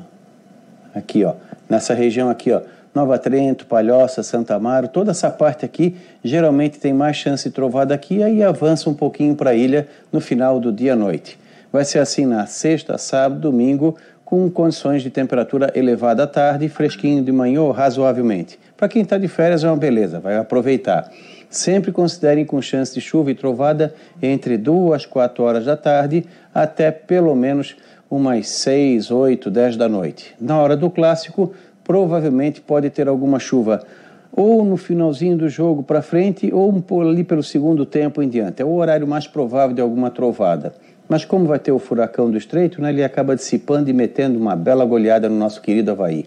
aqui, 0.93 1.25
ó, 1.25 1.33
nessa 1.67 1.95
região 1.95 2.29
aqui, 2.29 2.51
ó, 2.51 2.61
Nova 2.93 3.17
Trento, 3.17 3.65
Palhoça, 3.65 4.21
Santa 4.21 4.53
Amaro, 4.53 4.87
toda 4.87 5.11
essa 5.11 5.31
parte 5.31 5.65
aqui 5.65 5.95
geralmente 6.23 6.79
tem 6.79 6.93
mais 6.93 7.17
chance 7.17 7.49
de 7.49 7.55
trovada 7.55 7.93
aqui, 7.93 8.21
aí 8.21 8.43
avança 8.43 8.87
um 8.87 8.93
pouquinho 8.93 9.35
para 9.35 9.49
a 9.49 9.55
ilha 9.55 9.87
no 10.11 10.21
final 10.21 10.59
do 10.59 10.71
dia 10.71 10.93
à 10.93 10.95
noite. 10.95 11.39
Vai 11.71 11.85
ser 11.85 11.99
assim 11.99 12.25
na 12.25 12.45
sexta, 12.45 12.97
sábado, 12.97 13.41
domingo, 13.41 13.95
com 14.25 14.47
condições 14.49 15.01
de 15.01 15.09
temperatura 15.09 15.71
elevada 15.73 16.23
à 16.23 16.27
tarde 16.27 16.65
e 16.65 16.69
fresquinho 16.69 17.23
de 17.23 17.31
manhã 17.31 17.71
razoavelmente. 17.71 18.59
Para 18.77 18.87
quem 18.87 19.01
está 19.01 19.17
de 19.17 19.27
férias 19.27 19.63
é 19.63 19.67
uma 19.67 19.75
beleza, 19.75 20.19
vai 20.19 20.37
aproveitar. 20.37 21.11
Sempre 21.49 21.91
considerem 21.91 22.45
com 22.45 22.61
chance 22.61 22.93
de 22.93 23.01
chuva 23.01 23.31
e 23.31 23.35
trovada 23.35 23.93
entre 24.21 24.55
2 24.55 24.93
às 24.93 25.05
4 25.05 25.43
horas 25.43 25.65
da 25.65 25.75
tarde 25.75 26.25
até 26.53 26.91
pelo 26.91 27.35
menos 27.35 27.75
umas 28.09 28.47
6, 28.49 29.09
8, 29.09 29.49
10 29.49 29.75
da 29.75 29.89
noite. 29.89 30.35
Na 30.39 30.61
hora 30.61 30.77
do 30.77 30.89
clássico, 30.89 31.51
provavelmente 31.83 32.61
pode 32.61 32.89
ter 32.91 33.07
alguma 33.07 33.39
chuva 33.39 33.83
ou 34.31 34.63
no 34.63 34.77
finalzinho 34.77 35.35
do 35.35 35.49
jogo 35.49 35.81
para 35.81 36.03
frente 36.03 36.53
ou 36.53 36.71
ali 37.01 37.23
pelo 37.23 37.41
segundo 37.41 37.83
tempo 37.83 38.21
em 38.21 38.29
diante. 38.29 38.61
É 38.61 38.65
o 38.65 38.73
horário 38.75 39.07
mais 39.07 39.27
provável 39.27 39.75
de 39.75 39.81
alguma 39.81 40.11
trovada. 40.11 40.73
Mas 41.07 41.25
como 41.25 41.45
vai 41.45 41.57
ter 41.57 41.71
o 41.71 41.79
furacão 41.79 42.29
do 42.29 42.37
estreito, 42.37 42.79
né, 42.79 42.89
ele 42.89 43.03
acaba 43.03 43.35
dissipando 43.35 43.89
e 43.89 43.93
metendo 43.93 44.37
uma 44.37 44.55
bela 44.55 44.85
goleada 44.85 45.27
no 45.27 45.35
nosso 45.35 45.59
querido 45.61 45.89
Havaí. 45.89 46.25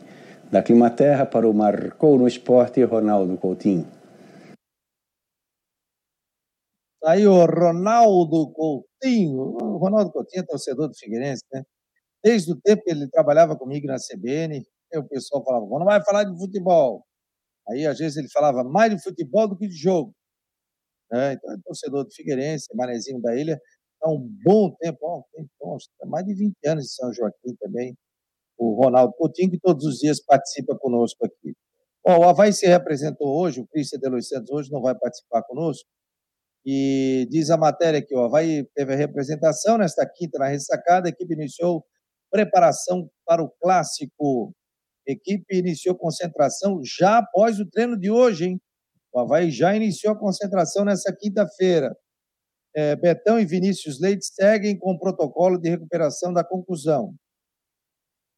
Da 0.50 0.60
Climaterra 0.60 1.24
para 1.24 1.48
o 1.48 1.54
Marcou 1.54 2.18
no 2.18 2.26
Esporte, 2.26 2.82
Ronaldo 2.82 3.36
Coutinho. 3.36 3.86
Aí 7.04 7.26
o 7.26 7.44
Ronaldo 7.44 8.52
Coutinho. 8.52 9.56
O 9.60 9.76
Ronaldo 9.78 10.12
Coutinho 10.12 10.42
é 10.42 10.46
torcedor 10.46 10.88
do 10.88 10.94
Figueirense, 10.94 11.42
né? 11.52 11.64
Desde 12.22 12.52
o 12.52 12.60
tempo 12.60 12.84
que 12.84 12.90
ele 12.90 13.08
trabalhava 13.08 13.56
comigo 13.56 13.86
na 13.86 13.96
CBN, 13.96 14.64
o 14.94 15.04
pessoal 15.04 15.44
falava, 15.44 15.66
não 15.66 15.84
vai 15.84 16.02
falar 16.04 16.24
de 16.24 16.38
futebol. 16.38 17.04
Aí, 17.68 17.86
às 17.86 17.98
vezes, 17.98 18.16
ele 18.16 18.28
falava 18.28 18.62
mais 18.62 18.94
de 18.94 19.02
futebol 19.02 19.48
do 19.48 19.56
que 19.56 19.66
de 19.66 19.74
jogo. 19.74 20.14
É, 21.12 21.32
então, 21.34 21.52
é 21.52 21.56
torcedor 21.64 22.04
do 22.04 22.12
Figueirense, 22.12 22.74
Manezinho 22.74 23.20
da 23.20 23.36
Ilha, 23.36 23.60
há 24.02 24.10
um 24.10 24.18
bom 24.44 24.74
tempo, 24.80 24.98
ó, 25.02 25.22
tem, 25.32 25.46
mais 26.08 26.24
de 26.24 26.34
20 26.34 26.54
anos 26.66 26.84
em 26.84 26.88
São 26.88 27.12
Joaquim 27.12 27.54
também, 27.60 27.96
o 28.58 28.82
Ronaldo 28.82 29.12
Coutinho, 29.14 29.50
que 29.50 29.58
todos 29.60 29.84
os 29.84 29.98
dias 29.98 30.20
participa 30.24 30.76
conosco 30.78 31.24
aqui. 31.26 31.54
Ó, 32.06 32.18
o 32.20 32.24
Havaí 32.24 32.52
se 32.52 32.66
representou 32.66 33.28
hoje, 33.28 33.60
o 33.60 33.66
Cristian 33.66 33.98
de 33.98 34.08
Luiz 34.08 34.28
Santos 34.28 34.50
hoje 34.50 34.70
não 34.72 34.80
vai 34.80 34.94
participar 34.98 35.42
conosco, 35.42 35.88
e 36.64 37.26
diz 37.30 37.50
a 37.50 37.56
matéria 37.56 38.04
que 38.04 38.14
o 38.14 38.20
Havaí 38.20 38.64
teve 38.74 38.94
a 38.94 38.96
representação 38.96 39.78
nesta 39.78 40.06
quinta 40.06 40.38
na 40.38 40.48
ressacada, 40.48 41.08
a 41.08 41.10
equipe 41.10 41.34
iniciou 41.34 41.84
preparação 42.30 43.10
para 43.26 43.42
o 43.42 43.50
clássico. 43.60 44.54
A 45.08 45.12
equipe 45.12 45.56
iniciou 45.56 45.96
concentração 45.96 46.80
já 46.84 47.18
após 47.18 47.58
o 47.58 47.68
treino 47.68 47.98
de 47.98 48.10
hoje, 48.10 48.46
hein? 48.46 48.60
O 49.12 49.20
Havaí 49.20 49.50
já 49.50 49.74
iniciou 49.74 50.14
a 50.14 50.18
concentração 50.18 50.84
nessa 50.84 51.14
quinta-feira 51.14 51.94
é, 52.74 52.96
Betão 52.96 53.38
e 53.38 53.44
Vinícius 53.44 54.00
Leite 54.00 54.24
seguem 54.24 54.78
com 54.78 54.92
o 54.92 54.98
protocolo 54.98 55.58
de 55.58 55.68
recuperação 55.68 56.32
da 56.32 56.42
conclusão. 56.42 57.14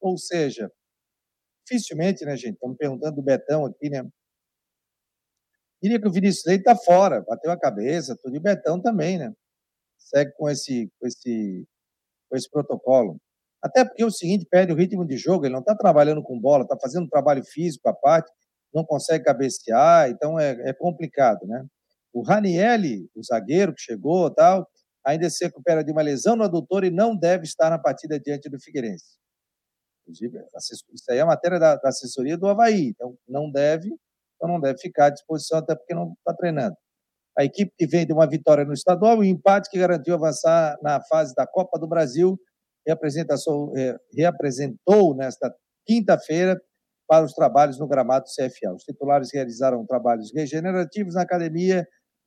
Ou 0.01 0.19
seja, 0.19 0.71
dificilmente, 1.67 2.25
né, 2.25 2.37
gente? 2.37 2.55
Estamos 2.55 2.77
perguntando 2.77 3.17
do 3.17 3.23
Betão 3.23 3.65
aqui, 3.65 3.89
né? 3.89 4.03
Diria 5.85 6.01
que 6.01 6.09
o 6.09 6.11
Vinícius 6.11 6.47
Leite 6.47 6.61
está 6.63 6.75
fora, 6.75 7.21
bateu 7.29 7.51
a 7.51 7.61
cabeça, 7.61 8.17
tudo, 8.17 8.35
e 8.35 8.39
o 8.39 8.41
Betão 8.41 8.81
também, 8.81 9.19
né? 9.19 9.35
Segue 9.99 10.33
com 10.33 10.49
esse, 10.49 10.91
com 10.99 11.07
esse, 11.07 11.69
com 12.27 12.35
esse 12.35 12.51
protocolo. 12.51 13.19
Até 13.63 13.85
porque 13.85 14.03
é 14.03 14.07
o 14.07 14.11
seguinte, 14.11 14.47
perde 14.51 14.73
o 14.73 14.77
ritmo 14.77 15.07
de 15.07 15.19
jogo, 15.19 15.45
ele 15.45 15.53
não 15.53 15.61
está 15.61 15.77
trabalhando 15.77 16.23
com 16.23 16.41
bola, 16.41 16.63
está 16.63 16.75
fazendo 16.81 17.07
trabalho 17.07 17.45
físico 17.45 17.87
à 17.87 17.93
parte, 17.93 18.33
não 18.73 18.83
consegue 18.83 19.25
cabecear, 19.25 20.09
então 20.09 20.41
é, 20.41 20.53
é 20.71 20.73
complicado, 20.73 21.47
né? 21.47 21.67
O 22.15 22.23
Ranielli, 22.23 23.11
o 23.15 23.23
zagueiro 23.23 23.75
que 23.75 23.83
chegou 23.83 24.31
tal, 24.31 24.67
ainda 25.05 25.29
se 25.29 25.45
recupera 25.45 25.85
de 25.85 25.93
uma 25.93 26.01
lesão 26.01 26.35
no 26.35 26.45
adutor 26.45 26.85
e 26.85 26.91
não 26.91 27.15
deve 27.15 27.45
estar 27.45 27.69
na 27.69 27.79
partida 27.79 28.19
diante 28.19 28.49
do 28.49 28.59
Figueirense. 28.59 29.19
Inclusive, 30.01 30.39
isso 30.95 31.11
aí 31.11 31.19
é 31.19 31.25
matéria 31.27 31.59
da, 31.59 31.77
da 31.77 31.91
assessoria 31.91 32.39
do 32.39 32.47
Havaí, 32.47 32.87
então 32.87 33.19
não 33.29 33.51
deve, 33.51 33.95
então 34.45 34.55
não 34.55 34.61
deve 34.61 34.79
ficar 34.79 35.07
à 35.07 35.11
disposição, 35.11 35.59
até 35.59 35.75
porque 35.75 35.95
não 35.95 36.13
está 36.19 36.35
treinando. 36.35 36.77
A 37.37 37.45
equipe 37.45 37.73
que 37.77 37.87
vem 37.87 38.07
de 38.07 38.13
uma 38.13 38.29
vitória 38.29 38.65
no 38.65 38.73
estadual 38.73 39.17
e 39.17 39.29
um 39.29 39.31
empate 39.31 39.69
que 39.71 39.79
garantiu 39.79 40.15
avançar 40.15 40.77
na 40.83 41.01
fase 41.03 41.35
da 41.35 41.47
Copa 41.47 41.79
do 41.79 41.89
Brasil, 41.89 42.39
reapresentou 44.15 45.17
nesta 45.17 45.53
quinta-feira 45.87 46.61
para 47.09 47.25
os 47.25 47.33
trabalhos 47.33 47.79
no 47.79 47.89
gramado 47.89 48.27
CFA. 48.27 48.75
Os 48.75 48.85
titulares 48.85 49.31
realizaram 49.33 49.85
trabalhos 49.87 50.33
regenerativos 50.35 51.15
na 51.15 51.23
academia 51.23 51.87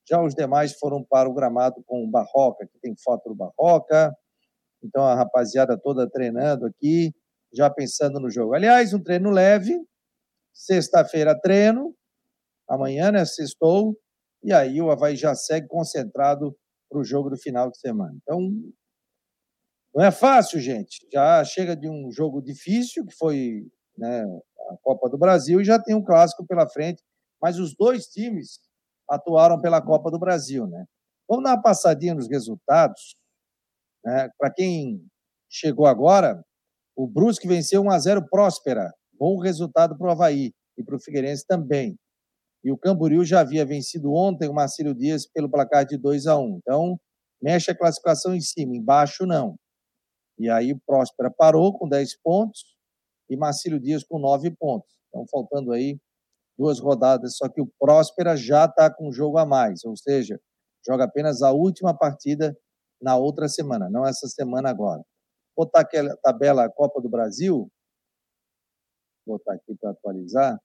já 0.09 0.21
os 0.23 0.33
demais 0.33 0.73
foram 0.79 1.03
para 1.03 1.29
o 1.29 1.33
gramado 1.33 1.83
com 1.85 2.05
o 2.05 2.09
Barroca, 2.09 2.65
que 2.65 2.79
tem 2.79 2.95
foto 3.03 3.29
do 3.29 3.35
Barroca. 3.35 4.15
Então 4.81 5.03
a 5.03 5.15
rapaziada 5.15 5.77
toda 5.77 6.09
treinando 6.09 6.65
aqui, 6.65 7.11
já 7.53 7.69
pensando 7.69 8.19
no 8.19 8.29
jogo. 8.29 8.53
Aliás, 8.53 8.93
um 8.93 9.03
treino 9.03 9.29
leve. 9.29 9.77
Sexta-feira 10.53 11.39
treino, 11.39 11.93
amanhã, 12.69 13.11
né? 13.11 13.25
Sextou. 13.25 13.97
E 14.43 14.53
aí 14.53 14.81
o 14.81 14.91
Havaí 14.91 15.15
já 15.15 15.33
segue 15.35 15.67
concentrado 15.67 16.55
para 16.89 16.99
o 16.99 17.03
jogo 17.03 17.29
do 17.29 17.37
final 17.37 17.69
de 17.69 17.79
semana. 17.79 18.15
Então, 18.21 18.39
não 19.93 20.03
é 20.03 20.11
fácil, 20.11 20.59
gente. 20.59 21.07
Já 21.11 21.43
chega 21.43 21.75
de 21.75 21.89
um 21.89 22.11
jogo 22.11 22.41
difícil, 22.41 23.05
que 23.05 23.15
foi 23.15 23.67
né, 23.97 24.23
a 24.71 24.77
Copa 24.81 25.09
do 25.09 25.17
Brasil, 25.17 25.59
e 25.59 25.65
já 25.65 25.81
tem 25.81 25.95
um 25.95 26.03
clássico 26.03 26.45
pela 26.45 26.69
frente. 26.69 27.03
Mas 27.41 27.59
os 27.59 27.75
dois 27.75 28.05
times 28.05 28.59
atuaram 29.09 29.59
pela 29.59 29.81
Copa 29.81 30.11
do 30.11 30.19
Brasil. 30.19 30.67
Né? 30.67 30.85
Vamos 31.27 31.43
dar 31.43 31.55
uma 31.55 31.61
passadinha 31.61 32.13
nos 32.13 32.29
resultados. 32.29 33.15
Né? 34.03 34.29
Para 34.37 34.51
quem 34.53 35.03
chegou 35.49 35.85
agora, 35.85 36.43
o 36.95 37.07
Brusque 37.07 37.47
venceu 37.47 37.81
1 37.83 37.89
a 37.89 37.99
0 37.99 38.29
Próspera. 38.29 38.93
Bom 39.13 39.39
resultado 39.39 39.97
para 39.97 40.07
o 40.07 40.11
Havaí 40.11 40.53
e 40.77 40.83
para 40.83 40.95
o 40.95 40.99
Figueirense 40.99 41.45
também. 41.45 41.97
E 42.63 42.71
o 42.71 42.77
Camboriú 42.77 43.23
já 43.23 43.41
havia 43.41 43.65
vencido 43.65 44.13
ontem 44.13 44.49
o 44.49 44.53
Marcílio 44.53 44.93
Dias 44.93 45.25
pelo 45.25 45.49
placar 45.49 45.85
de 45.85 45.97
2 45.97 46.27
a 46.27 46.37
1 46.37 46.57
Então, 46.57 46.99
mexe 47.41 47.71
a 47.71 47.77
classificação 47.77 48.35
em 48.35 48.41
cima, 48.41 48.75
embaixo 48.75 49.25
não. 49.25 49.55
E 50.39 50.49
aí 50.49 50.73
o 50.73 50.79
Próspera 50.85 51.31
parou 51.31 51.77
com 51.77 51.87
10 51.87 52.21
pontos 52.21 52.75
e 53.29 53.37
Marcílio 53.37 53.79
Dias 53.79 54.03
com 54.03 54.19
9 54.19 54.51
pontos. 54.51 54.89
Então, 55.09 55.25
faltando 55.31 55.71
aí 55.71 55.99
duas 56.57 56.79
rodadas, 56.79 57.37
só 57.37 57.47
que 57.47 57.61
o 57.61 57.71
Próspera 57.79 58.35
já 58.35 58.65
está 58.65 58.93
com 58.93 59.09
um 59.09 59.11
jogo 59.11 59.37
a 59.37 59.45
mais, 59.45 59.83
ou 59.85 59.95
seja, 59.95 60.39
joga 60.85 61.03
apenas 61.03 61.41
a 61.41 61.51
última 61.51 61.95
partida 61.95 62.57
na 63.01 63.15
outra 63.15 63.47
semana, 63.47 63.89
não 63.89 64.05
essa 64.05 64.27
semana 64.27 64.69
agora. 64.69 65.03
Botar 65.55 65.81
aquela 65.81 66.15
tabela 66.17 66.69
Copa 66.69 67.01
do 67.01 67.09
Brasil, 67.09 67.71
botar 69.25 69.53
aqui 69.53 69.75
para 69.79 69.91
atualizar. 69.91 70.59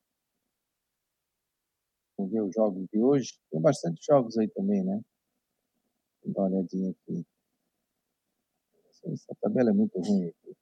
Ver 2.19 2.41
os 2.41 2.55
jogos 2.55 2.87
de 2.93 3.01
hoje. 3.01 3.33
Tem 3.51 3.61
bastante 3.61 4.05
jogos 4.05 4.39
aí 4.39 4.49
também, 4.49 4.85
né? 4.85 5.01
Vou 6.23 6.33
dar 6.33 6.43
uma 6.43 6.51
olhadinha 6.51 6.91
aqui. 6.91 7.27
Essa 9.05 9.35
tabela 9.41 9.71
é 9.71 9.73
muito 9.73 9.99
ruim 9.99 10.29
aqui. 10.29 10.57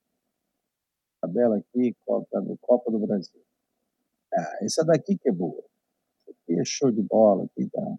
Tabela 1.21 1.59
aqui, 1.59 1.95
Copa, 2.07 2.43
Copa 2.63 2.91
do 2.91 2.99
Brasil. 2.99 3.41
Ah, 4.33 4.59
essa 4.63 4.85
daqui 4.85 5.19
que 5.19 5.29
é 5.29 5.33
boa. 5.33 5.63
Essa 6.17 6.31
aqui 6.31 6.59
é 6.59 6.65
show 6.65 6.91
de 6.91 7.03
bola, 7.03 7.45
aqui 7.45 7.69
tá 7.69 7.99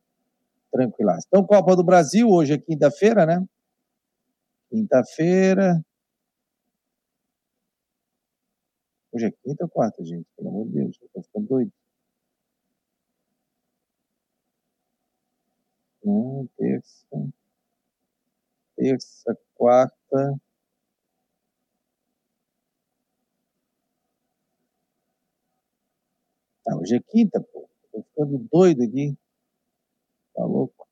tranquilaço. 0.71 1.27
Então, 1.27 1.45
Copa 1.45 1.75
do 1.75 1.83
Brasil, 1.83 2.27
hoje 2.29 2.53
é 2.53 2.57
quinta-feira, 2.57 3.25
né? 3.25 3.45
Quinta-feira. 4.69 5.85
Hoje 9.11 9.25
é 9.25 9.31
quinta 9.31 9.65
ou 9.65 9.69
quarta, 9.69 10.03
gente? 10.03 10.25
Pelo 10.37 10.49
amor 10.49 10.67
de 10.67 10.73
Deus, 10.73 10.97
eu 11.01 11.09
tô 11.13 11.21
ficando 11.21 11.47
doido. 11.47 11.71
Terça. 16.57 17.31
Terça, 18.75 19.37
quarta. 19.53 20.41
Ah, 26.67 26.75
hoje 26.77 26.95
é 26.95 26.99
quinta, 26.99 27.39
pô. 27.39 27.69
Tô 27.91 28.01
ficando 28.01 28.37
doido 28.51 28.83
aqui. 28.83 29.15
Tá 30.33 30.43
louco? 30.43 30.87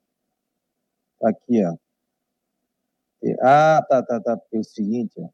Tá 1.19 1.29
aqui, 1.29 1.65
ó. 1.65 1.75
Ah, 3.41 3.83
tá, 3.89 4.03
tá, 4.03 4.19
tá. 4.21 4.37
Porque 4.37 4.57
é 4.57 4.59
o 4.59 4.63
seguinte, 4.63 5.19
ó. 5.19 5.29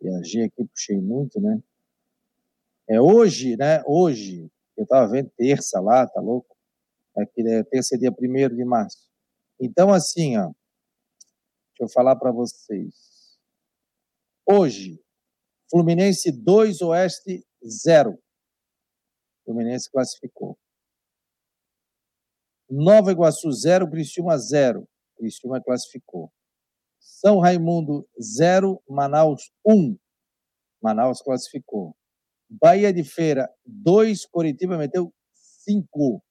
Viajei 0.00 0.44
aqui, 0.44 0.64
puxei 0.64 1.00
muito, 1.00 1.40
né? 1.40 1.60
É 2.88 3.00
hoje, 3.00 3.56
né? 3.56 3.82
Hoje. 3.86 4.50
Eu 4.76 4.86
tava 4.86 5.08
vendo 5.08 5.30
terça 5.36 5.80
lá, 5.80 6.06
tá 6.06 6.20
louco? 6.20 6.57
Aqui 7.20 7.42
é 7.48 7.64
terça 7.64 7.98
dia 7.98 8.10
1 8.12 8.54
de 8.54 8.64
março. 8.64 9.08
Então, 9.60 9.92
assim, 9.92 10.36
ó. 10.36 10.52
Deixa 11.70 11.82
eu 11.82 11.88
falar 11.88 12.14
para 12.14 12.30
vocês. 12.30 13.38
Hoje, 14.46 15.02
Fluminense 15.68 16.30
2, 16.30 16.80
Oeste 16.80 17.44
0. 17.66 18.18
Fluminense 19.44 19.90
classificou. 19.90 20.56
Nova 22.70 23.10
Iguaçu 23.10 23.50
0, 23.50 23.90
Criciúma 23.90 24.38
0. 24.38 24.88
Criciúma 25.16 25.60
classificou. 25.60 26.32
São 27.00 27.40
Raimundo 27.40 28.08
0, 28.20 28.80
Manaus 28.88 29.50
1. 29.66 29.98
Manaus 30.80 31.20
classificou. 31.20 31.96
Bahia 32.48 32.92
de 32.92 33.02
Feira 33.02 33.52
2, 33.66 34.24
Coritiba 34.26 34.78
meteu 34.78 35.12
5. 35.64 36.22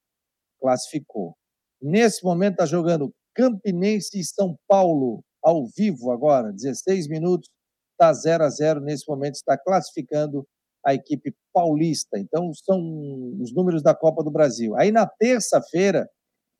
Classificou. 0.60 1.34
Nesse 1.80 2.24
momento 2.24 2.54
está 2.54 2.66
jogando 2.66 3.12
Campinense 3.34 4.18
e 4.18 4.24
São 4.24 4.56
Paulo 4.66 5.22
ao 5.42 5.66
vivo 5.66 6.10
agora, 6.10 6.52
16 6.52 7.08
minutos, 7.08 7.48
está 7.92 8.12
0 8.12 8.44
a 8.44 8.50
0 8.50 8.80
nesse 8.80 9.08
momento, 9.08 9.36
está 9.36 9.56
classificando 9.56 10.46
a 10.84 10.94
equipe 10.94 11.34
paulista. 11.52 12.18
Então, 12.18 12.52
são 12.54 12.78
os 13.40 13.54
números 13.54 13.82
da 13.82 13.94
Copa 13.94 14.22
do 14.22 14.30
Brasil. 14.30 14.76
Aí, 14.76 14.90
na 14.90 15.06
terça-feira, 15.06 16.08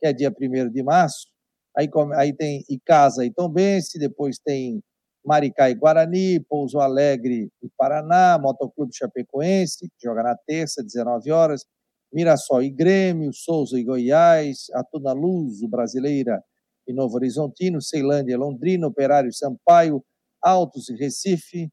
que 0.00 0.06
é 0.06 0.12
dia 0.12 0.30
1 0.30 0.70
de 0.70 0.82
março, 0.82 1.28
aí, 1.76 1.88
aí 2.16 2.32
tem 2.32 2.64
Icasa 2.68 3.24
e 3.24 3.32
Tombense, 3.32 3.98
depois 3.98 4.38
tem 4.38 4.80
Maricá 5.24 5.70
e 5.70 5.74
Guarani, 5.74 6.40
Pouso 6.40 6.78
Alegre 6.78 7.50
e 7.62 7.68
Paraná, 7.76 8.38
Motoclube 8.38 8.94
Chapecoense, 8.94 9.88
que 9.88 10.06
joga 10.06 10.22
na 10.22 10.36
terça, 10.46 10.82
19 10.82 11.30
horas, 11.30 11.64
Mirassol 12.12 12.62
e 12.62 12.70
Grêmio, 12.70 13.32
Souza 13.32 13.78
e 13.78 13.84
Goiás, 13.84 14.66
Atuna 14.72 15.12
Luz, 15.12 15.60
Brasileira 15.68 16.42
e 16.86 16.92
Novo 16.92 17.16
Horizontino, 17.16 17.82
Ceilândia 17.82 18.32
e 18.32 18.36
Londrina, 18.36 18.86
Operário 18.86 19.28
e 19.28 19.34
Sampaio, 19.34 20.02
Altos 20.42 20.88
e 20.88 20.94
Recife, 20.94 21.70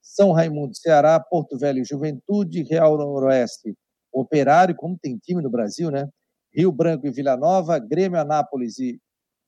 são 0.00 0.32
Raimundo, 0.32 0.76
Ceará, 0.76 1.18
Porto 1.20 1.58
Velho, 1.58 1.84
Juventude, 1.84 2.62
Real 2.62 2.96
Noroeste, 2.96 3.74
Operário, 4.12 4.74
como 4.74 4.96
tem 4.98 5.18
time 5.18 5.42
no 5.42 5.50
Brasil, 5.50 5.90
né? 5.90 6.08
Rio 6.54 6.72
Branco 6.72 7.06
e 7.06 7.10
Vila 7.10 7.36
Nova, 7.36 7.78
Grêmio 7.78 8.18
Anápolis 8.18 8.78
e 8.78 8.98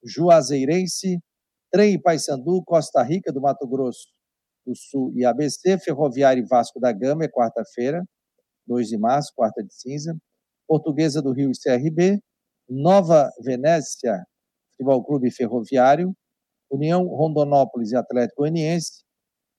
Juazeirense, 0.03 1.19
Trem 1.71 1.93
e 1.93 2.01
Paysandu, 2.01 2.61
Costa 2.63 3.01
Rica 3.01 3.31
do 3.31 3.41
Mato 3.41 3.67
Grosso 3.67 4.07
do 4.65 4.75
Sul 4.75 5.11
e 5.15 5.25
ABC, 5.25 5.79
Ferroviário 5.79 6.43
e 6.43 6.47
Vasco 6.47 6.79
da 6.79 6.91
Gama, 6.91 7.23
é 7.23 7.27
quarta-feira, 7.27 8.03
2 8.69 8.87
de 8.87 8.97
março, 8.97 9.33
quarta 9.35 9.63
de 9.63 9.73
cinza, 9.73 10.15
Portuguesa 10.67 11.21
do 11.21 11.33
Rio 11.33 11.51
e 11.51 11.59
CRB, 11.59 12.21
Nova 12.69 13.29
Venécia, 13.43 14.23
Futebol 14.71 15.03
Clube 15.03 15.31
Ferroviário, 15.31 16.13
União 16.71 17.03
Rondonópolis 17.07 17.91
e 17.91 17.97
Atlético 17.97 18.43
Goianiense, 18.43 19.03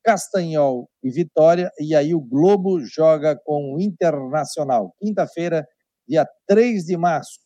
Castanhol 0.04 0.88
e 1.02 1.10
Vitória, 1.10 1.70
e 1.78 1.94
aí 1.94 2.14
o 2.14 2.20
Globo 2.20 2.80
joga 2.80 3.38
com 3.44 3.74
o 3.74 3.80
Internacional. 3.80 4.94
Quinta-feira, 4.98 5.66
dia 6.08 6.26
3 6.46 6.84
de 6.84 6.96
março. 6.96 7.40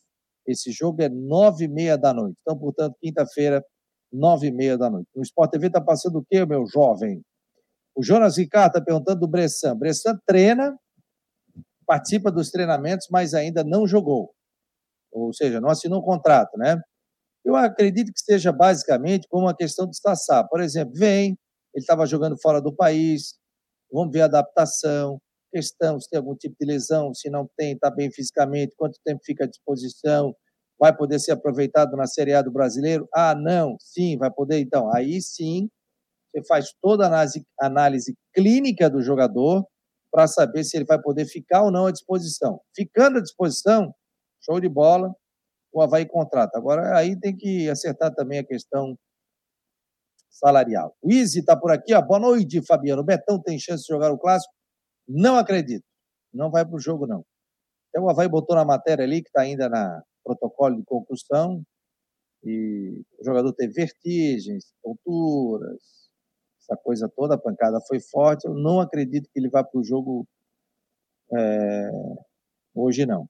Esse 0.47 0.71
jogo 0.71 1.01
é 1.01 1.09
nove 1.09 1.65
e 1.65 1.67
meia 1.67 1.97
da 1.97 2.13
noite. 2.13 2.37
Então, 2.41 2.57
portanto, 2.57 2.95
quinta-feira, 3.01 3.65
nove 4.13 4.47
e 4.47 4.51
meia 4.51 4.77
da 4.77 4.89
noite. 4.89 5.09
No 5.15 5.23
Sport 5.23 5.51
TV 5.51 5.67
está 5.67 5.81
passando 5.81 6.19
o 6.19 6.25
quê, 6.29 6.45
meu 6.45 6.65
jovem? 6.67 7.21
O 7.95 8.03
Jonas 8.03 8.37
Ricardo 8.37 8.75
está 8.75 8.81
perguntando 8.81 9.21
do 9.21 9.27
Bressan. 9.27 9.75
Bressan 9.75 10.19
treina, 10.25 10.77
participa 11.85 12.31
dos 12.31 12.51
treinamentos, 12.51 13.07
mas 13.11 13.33
ainda 13.33 13.63
não 13.63 13.87
jogou. 13.87 14.31
Ou 15.11 15.33
seja, 15.33 15.61
não 15.61 15.69
assinou 15.69 15.99
um 15.99 16.05
contrato, 16.05 16.57
né? 16.57 16.79
Eu 17.45 17.55
acredito 17.55 18.11
que 18.11 18.19
seja 18.19 18.51
basicamente 18.51 19.27
como 19.29 19.45
uma 19.45 19.55
questão 19.55 19.87
de 19.87 19.97
Sassá. 19.97 20.43
Por 20.43 20.61
exemplo, 20.61 20.93
vem, 20.95 21.37
ele 21.73 21.83
estava 21.83 22.05
jogando 22.05 22.37
fora 22.41 22.61
do 22.61 22.75
país, 22.75 23.35
vamos 23.91 24.11
ver 24.11 24.21
a 24.21 24.25
adaptação, 24.25 25.19
questão 25.53 25.99
se 25.99 26.09
tem 26.09 26.17
algum 26.17 26.35
tipo 26.35 26.55
de 26.59 26.65
lesão, 26.65 27.13
se 27.13 27.29
não 27.29 27.47
tem, 27.57 27.73
está 27.73 27.89
bem 27.89 28.11
fisicamente, 28.11 28.75
quanto 28.77 28.99
tempo 29.05 29.21
fica 29.23 29.45
à 29.45 29.47
disposição, 29.47 30.35
vai 30.79 30.95
poder 30.95 31.19
ser 31.19 31.31
aproveitado 31.31 31.95
na 31.95 32.07
Série 32.07 32.33
A 32.33 32.41
do 32.41 32.51
Brasileiro? 32.51 33.07
Ah, 33.15 33.35
não, 33.35 33.77
sim, 33.79 34.17
vai 34.17 34.31
poder. 34.31 34.59
Então, 34.59 34.93
aí 34.93 35.21
sim, 35.21 35.69
você 36.33 36.43
faz 36.47 36.73
toda 36.81 37.05
a 37.05 37.07
análise, 37.07 37.45
análise 37.59 38.15
clínica 38.33 38.89
do 38.89 39.01
jogador 39.01 39.65
para 40.15 40.29
saber 40.29 40.63
se 40.63 40.77
ele 40.77 40.85
vai 40.85 40.97
poder 40.97 41.25
ficar 41.25 41.63
ou 41.63 41.69
não 41.69 41.87
à 41.87 41.91
disposição. 41.91 42.61
Ficando 42.73 43.17
à 43.17 43.21
disposição, 43.21 43.93
show 44.39 44.61
de 44.61 44.69
bola, 44.69 45.13
o 45.73 45.81
Havaí 45.81 46.05
contrata. 46.07 46.57
Agora, 46.57 46.97
aí 46.97 47.19
tem 47.19 47.35
que 47.35 47.69
acertar 47.69 48.15
também 48.15 48.39
a 48.39 48.45
questão 48.45 48.97
salarial. 50.29 50.95
O 51.01 51.11
Izzy 51.11 51.39
está 51.39 51.57
por 51.57 51.69
aqui, 51.69 51.93
ó. 51.93 52.01
boa 52.01 52.17
noite, 52.17 52.65
Fabiano. 52.65 53.01
O 53.01 53.05
Betão 53.05 53.41
tem 53.41 53.59
chance 53.59 53.83
de 53.83 53.93
jogar 53.93 54.09
o 54.09 54.17
Clássico? 54.17 54.53
Não 55.05 55.35
acredito. 55.35 55.83
Não 56.33 56.49
vai 56.49 56.65
para 56.65 56.77
o 56.77 56.79
jogo, 56.79 57.05
não. 57.05 57.25
Então, 57.89 58.05
o 58.05 58.09
Havaí 58.09 58.29
botou 58.29 58.55
na 58.55 58.63
matéria 58.63 59.03
ali, 59.03 59.21
que 59.21 59.27
está 59.27 59.41
ainda 59.41 59.67
na 59.67 60.01
protocolo 60.23 60.77
de 60.77 60.85
concussão, 60.85 61.61
e 62.41 63.03
o 63.19 63.25
jogador 63.25 63.51
teve 63.51 63.73
vertigens, 63.73 64.73
tonturas, 64.81 66.04
essa 66.65 66.75
coisa 66.75 67.09
toda, 67.15 67.35
a 67.35 67.37
pancada 67.37 67.79
foi 67.87 67.99
forte. 67.99 68.45
Eu 68.45 68.53
não 68.53 68.79
acredito 68.79 69.29
que 69.31 69.39
ele 69.39 69.49
vá 69.49 69.63
para 69.63 69.79
o 69.79 69.83
jogo 69.83 70.27
é, 71.33 71.89
hoje, 72.73 73.05
não. 73.05 73.27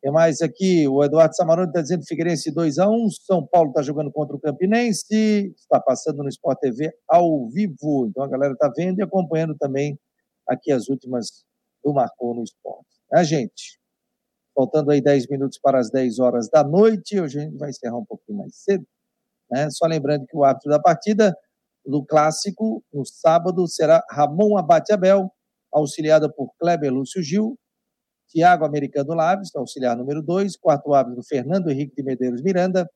Tem 0.00 0.12
mais 0.12 0.40
aqui, 0.40 0.86
o 0.86 1.02
Eduardo 1.02 1.34
Samarone 1.34 1.68
está 1.68 1.80
dizendo 1.80 2.06
Figueirense 2.06 2.52
2 2.52 2.78
a 2.78 2.88
1 2.88 3.10
São 3.10 3.44
Paulo 3.44 3.70
está 3.70 3.82
jogando 3.82 4.12
contra 4.12 4.36
o 4.36 4.40
Campinense, 4.40 5.52
está 5.56 5.80
passando 5.80 6.22
no 6.22 6.28
Sport 6.28 6.60
TV 6.60 6.92
ao 7.08 7.48
vivo. 7.48 8.06
Então 8.08 8.22
a 8.22 8.28
galera 8.28 8.52
está 8.52 8.70
vendo 8.76 9.00
e 9.00 9.02
acompanhando 9.02 9.56
também 9.58 9.98
aqui 10.46 10.70
as 10.70 10.88
últimas 10.88 11.44
do 11.82 11.92
Marcou 11.92 12.32
no 12.32 12.44
Esporte. 12.44 12.86
A 13.12 13.24
gente, 13.24 13.80
faltando 14.54 14.92
aí 14.92 15.00
10 15.00 15.26
minutos 15.28 15.58
para 15.58 15.80
as 15.80 15.90
10 15.90 16.20
horas 16.20 16.48
da 16.48 16.62
noite, 16.62 17.20
hoje 17.20 17.40
a 17.40 17.42
gente 17.42 17.58
vai 17.58 17.70
encerrar 17.70 17.98
um 17.98 18.04
pouquinho 18.04 18.38
mais 18.38 18.54
cedo. 18.54 18.86
Né? 19.50 19.68
Só 19.70 19.86
lembrando 19.86 20.26
que 20.26 20.36
o 20.36 20.44
árbitro 20.44 20.70
da 20.70 20.78
partida 20.78 21.36
do 21.88 22.04
Clássico, 22.04 22.84
no 22.92 23.04
sábado, 23.06 23.66
será 23.66 24.04
Ramon 24.10 24.58
Abate 24.58 24.92
Abel, 24.92 25.32
auxiliada 25.72 26.30
por 26.30 26.52
Kleber 26.60 26.92
Lúcio 26.92 27.22
Gil, 27.22 27.58
Tiago 28.28 28.66
Americano 28.66 29.14
Laves, 29.14 29.54
auxiliar 29.56 29.96
número 29.96 30.22
2, 30.22 30.58
quarto 30.58 30.92
árbitro 30.92 31.22
Fernando 31.26 31.70
Henrique 31.70 31.94
de 31.96 32.02
Medeiros 32.02 32.42
Miranda, 32.42 32.86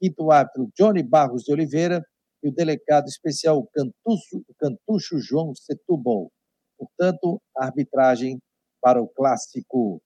quinto 0.00 0.30
árbitro 0.30 0.70
Johnny 0.74 1.02
Barros 1.02 1.42
de 1.42 1.52
Oliveira 1.52 2.02
e 2.42 2.48
o 2.48 2.52
delegado 2.52 3.06
especial 3.06 3.68
Cantucho, 3.74 4.42
Cantucho 4.58 5.18
João 5.18 5.54
Setúbal. 5.54 6.30
Portanto, 6.78 7.42
arbitragem 7.54 8.38
para 8.80 9.02
o 9.02 9.08
clássico. 9.08 10.00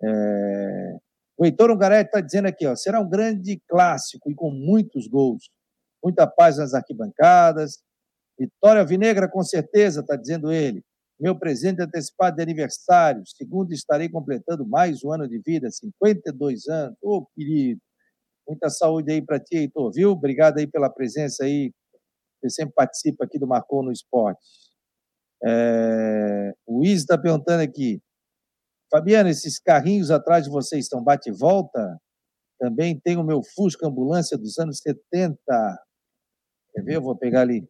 É... 0.00 0.96
O 1.36 1.44
Heitor 1.44 1.72
Ungaretti 1.72 2.06
está 2.06 2.20
dizendo 2.20 2.46
aqui, 2.46 2.64
ó, 2.66 2.76
será 2.76 3.00
um 3.00 3.08
grande 3.08 3.60
clássico 3.68 4.30
e 4.30 4.34
com 4.36 4.52
muitos 4.52 5.08
gols. 5.08 5.50
Muita 6.04 6.26
paz 6.26 6.58
nas 6.58 6.74
arquibancadas. 6.74 7.82
Vitória 8.38 8.84
Vinegra, 8.84 9.28
com 9.28 9.42
certeza, 9.42 10.00
está 10.00 10.16
dizendo 10.16 10.52
ele 10.52 10.84
meu 11.18 11.38
presente 11.38 11.80
antecipado 11.80 12.36
de 12.36 12.42
aniversário. 12.42 13.22
Segundo, 13.26 13.72
estarei 13.72 14.08
completando 14.08 14.66
mais 14.66 15.04
um 15.04 15.12
ano 15.12 15.28
de 15.28 15.38
vida, 15.38 15.70
52 15.70 16.68
anos. 16.68 16.96
Ô, 17.02 17.16
oh, 17.16 17.26
querido, 17.34 17.80
muita 18.46 18.68
saúde 18.68 19.12
aí 19.12 19.22
para 19.22 19.40
ti, 19.40 19.56
Heitor, 19.56 19.92
viu? 19.92 20.10
Obrigado 20.10 20.58
aí 20.58 20.66
pela 20.66 20.90
presença 20.90 21.44
aí. 21.44 21.72
Você 22.42 22.50
sempre 22.50 22.74
participa 22.74 23.24
aqui 23.24 23.38
do 23.38 23.46
Marcou 23.46 23.82
no 23.82 23.92
Esporte. 23.92 24.40
É, 25.42 26.52
o 26.66 26.84
Izzy 26.84 26.96
está 26.96 27.16
perguntando 27.16 27.62
aqui. 27.62 28.00
Fabiana, 28.90 29.30
esses 29.30 29.58
carrinhos 29.58 30.10
atrás 30.10 30.44
de 30.44 30.50
vocês 30.50 30.84
estão 30.84 31.02
bate 31.02 31.30
e 31.30 31.32
volta? 31.32 31.98
Também 32.58 32.98
tem 33.00 33.16
o 33.16 33.24
meu 33.24 33.40
Fusca 33.54 33.86
Ambulância 33.86 34.36
dos 34.36 34.58
anos 34.58 34.78
70. 34.78 35.34
Quer 36.74 36.82
ver? 36.82 36.96
Eu 36.96 37.02
vou 37.02 37.16
pegar 37.16 37.42
ali. 37.42 37.68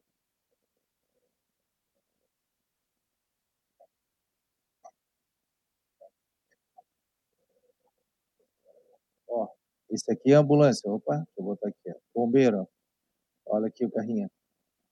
Ó, 9.29 9.49
esse 9.91 10.11
aqui 10.13 10.33
é 10.33 10.37
ambulância. 10.37 10.91
Opa, 10.91 11.17
deixa 11.17 11.27
eu 11.39 11.45
botar 11.45 11.69
aqui. 11.69 11.91
Ó. 11.91 11.95
Bombeiro. 12.15 12.63
Ó. 12.63 13.57
Olha 13.57 13.69
aqui 13.69 13.85
o 13.85 13.91
carrinho. 13.91 14.31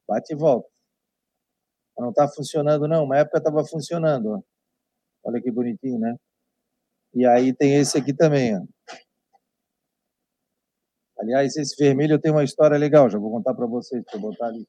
Bate 0.09 0.35
e 0.35 0.37
volta. 0.37 0.69
Não 1.99 2.11
está 2.11 2.29
funcionando, 2.29 2.89
não. 2.89 3.05
Uma 3.05 3.19
época 3.19 3.39
estava 3.39 3.65
funcionando. 3.65 4.27
Ó. 4.27 4.43
Olha 5.25 5.41
que 5.43 5.51
bonitinho, 5.51 5.99
né? 5.99 6.17
E 7.15 7.27
aí 7.27 7.55
tem 7.55 7.77
esse 7.77 7.99
aqui 7.99 8.15
também, 8.15 8.57
ó. 8.57 8.63
Aliás, 11.23 11.57
esse 11.57 11.77
vermelho 11.77 12.19
tem 12.19 12.33
uma 12.33 12.43
história 12.43 12.77
legal, 12.77 13.09
já 13.09 13.17
vou 13.17 13.31
contar 13.31 13.55
para 13.55 13.65
vocês, 13.65 14.03
eu 14.13 14.21
botar 14.21 14.47
ali. 14.47 14.67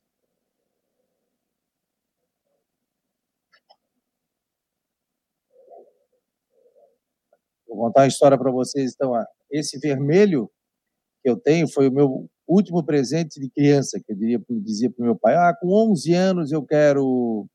Vou 7.67 7.77
contar 7.79 8.01
uma 8.01 8.07
história 8.07 8.37
para 8.37 8.51
vocês. 8.51 8.93
Então, 8.93 9.13
esse 9.49 9.79
vermelho 9.79 10.47
que 11.23 11.29
eu 11.31 11.35
tenho 11.35 11.67
foi 11.67 11.89
o 11.89 11.91
meu 11.91 12.29
último 12.47 12.85
presente 12.85 13.39
de 13.39 13.49
criança, 13.49 13.99
que 13.99 14.13
eu 14.13 14.15
diria, 14.15 14.39
dizia 14.61 14.91
para 14.91 15.01
o 15.01 15.05
meu 15.05 15.17
pai, 15.17 15.33
ah, 15.35 15.55
com 15.59 15.69
11 15.91 16.13
anos 16.13 16.51
eu 16.51 16.63
quero 16.63 17.47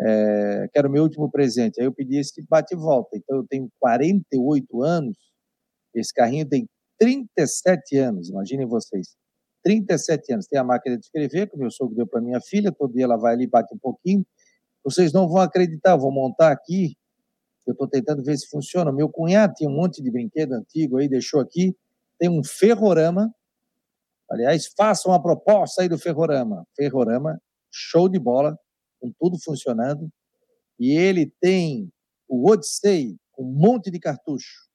é, 0.00 0.68
quero 0.72 0.90
meu 0.90 1.04
último 1.04 1.30
presente. 1.30 1.80
Aí 1.80 1.86
eu 1.86 1.94
pedi 1.94 2.18
esse 2.18 2.44
bate 2.48 2.74
e 2.74 2.76
volta. 2.76 3.16
Então 3.16 3.36
eu 3.36 3.46
tenho 3.48 3.68
48 3.78 4.82
anos, 4.82 5.16
esse 5.94 6.12
carrinho 6.12 6.48
tem 6.48 6.66
37 6.98 7.96
anos, 7.98 8.28
imaginem 8.28 8.66
vocês. 8.66 9.16
37 9.64 10.32
anos. 10.32 10.46
Tem 10.46 10.60
a 10.60 10.64
máquina 10.64 10.96
de 10.96 11.04
escrever, 11.06 11.48
que 11.48 11.56
o 11.56 11.58
meu 11.58 11.70
sogro 11.70 11.96
deu 11.96 12.06
para 12.06 12.20
minha 12.20 12.40
filha, 12.40 12.70
todo 12.70 12.92
dia 12.92 13.04
ela 13.04 13.16
vai 13.16 13.32
ali, 13.32 13.46
bate 13.46 13.74
um 13.74 13.78
pouquinho. 13.78 14.24
Vocês 14.84 15.12
não 15.12 15.26
vão 15.26 15.40
acreditar, 15.40 15.96
vou 15.96 16.12
montar 16.12 16.52
aqui. 16.52 16.96
Eu 17.66 17.72
estou 17.72 17.88
tentando 17.88 18.22
ver 18.22 18.36
se 18.36 18.46
funciona. 18.48 18.92
Meu 18.92 19.08
cunhado 19.08 19.54
tinha 19.54 19.68
um 19.68 19.74
monte 19.74 20.02
de 20.02 20.10
brinquedo 20.10 20.52
antigo 20.52 20.98
aí, 20.98 21.08
deixou 21.08 21.40
aqui. 21.40 21.74
Tem 22.18 22.28
um 22.28 22.44
ferrorama. 22.44 23.34
Aliás, 24.30 24.66
façam 24.76 25.10
uma 25.12 25.22
proposta 25.22 25.80
aí 25.80 25.88
do 25.88 25.98
ferrorama. 25.98 26.66
Ferrorama, 26.76 27.40
show 27.72 28.08
de 28.08 28.18
bola, 28.18 28.58
com 29.00 29.10
tudo 29.18 29.38
funcionando. 29.42 30.10
E 30.78 30.92
ele 30.92 31.32
tem 31.40 31.90
o 32.28 32.50
Odyssey, 32.50 33.16
um 33.38 33.44
monte 33.44 33.90
de 33.90 33.98
cartucho. 33.98 34.68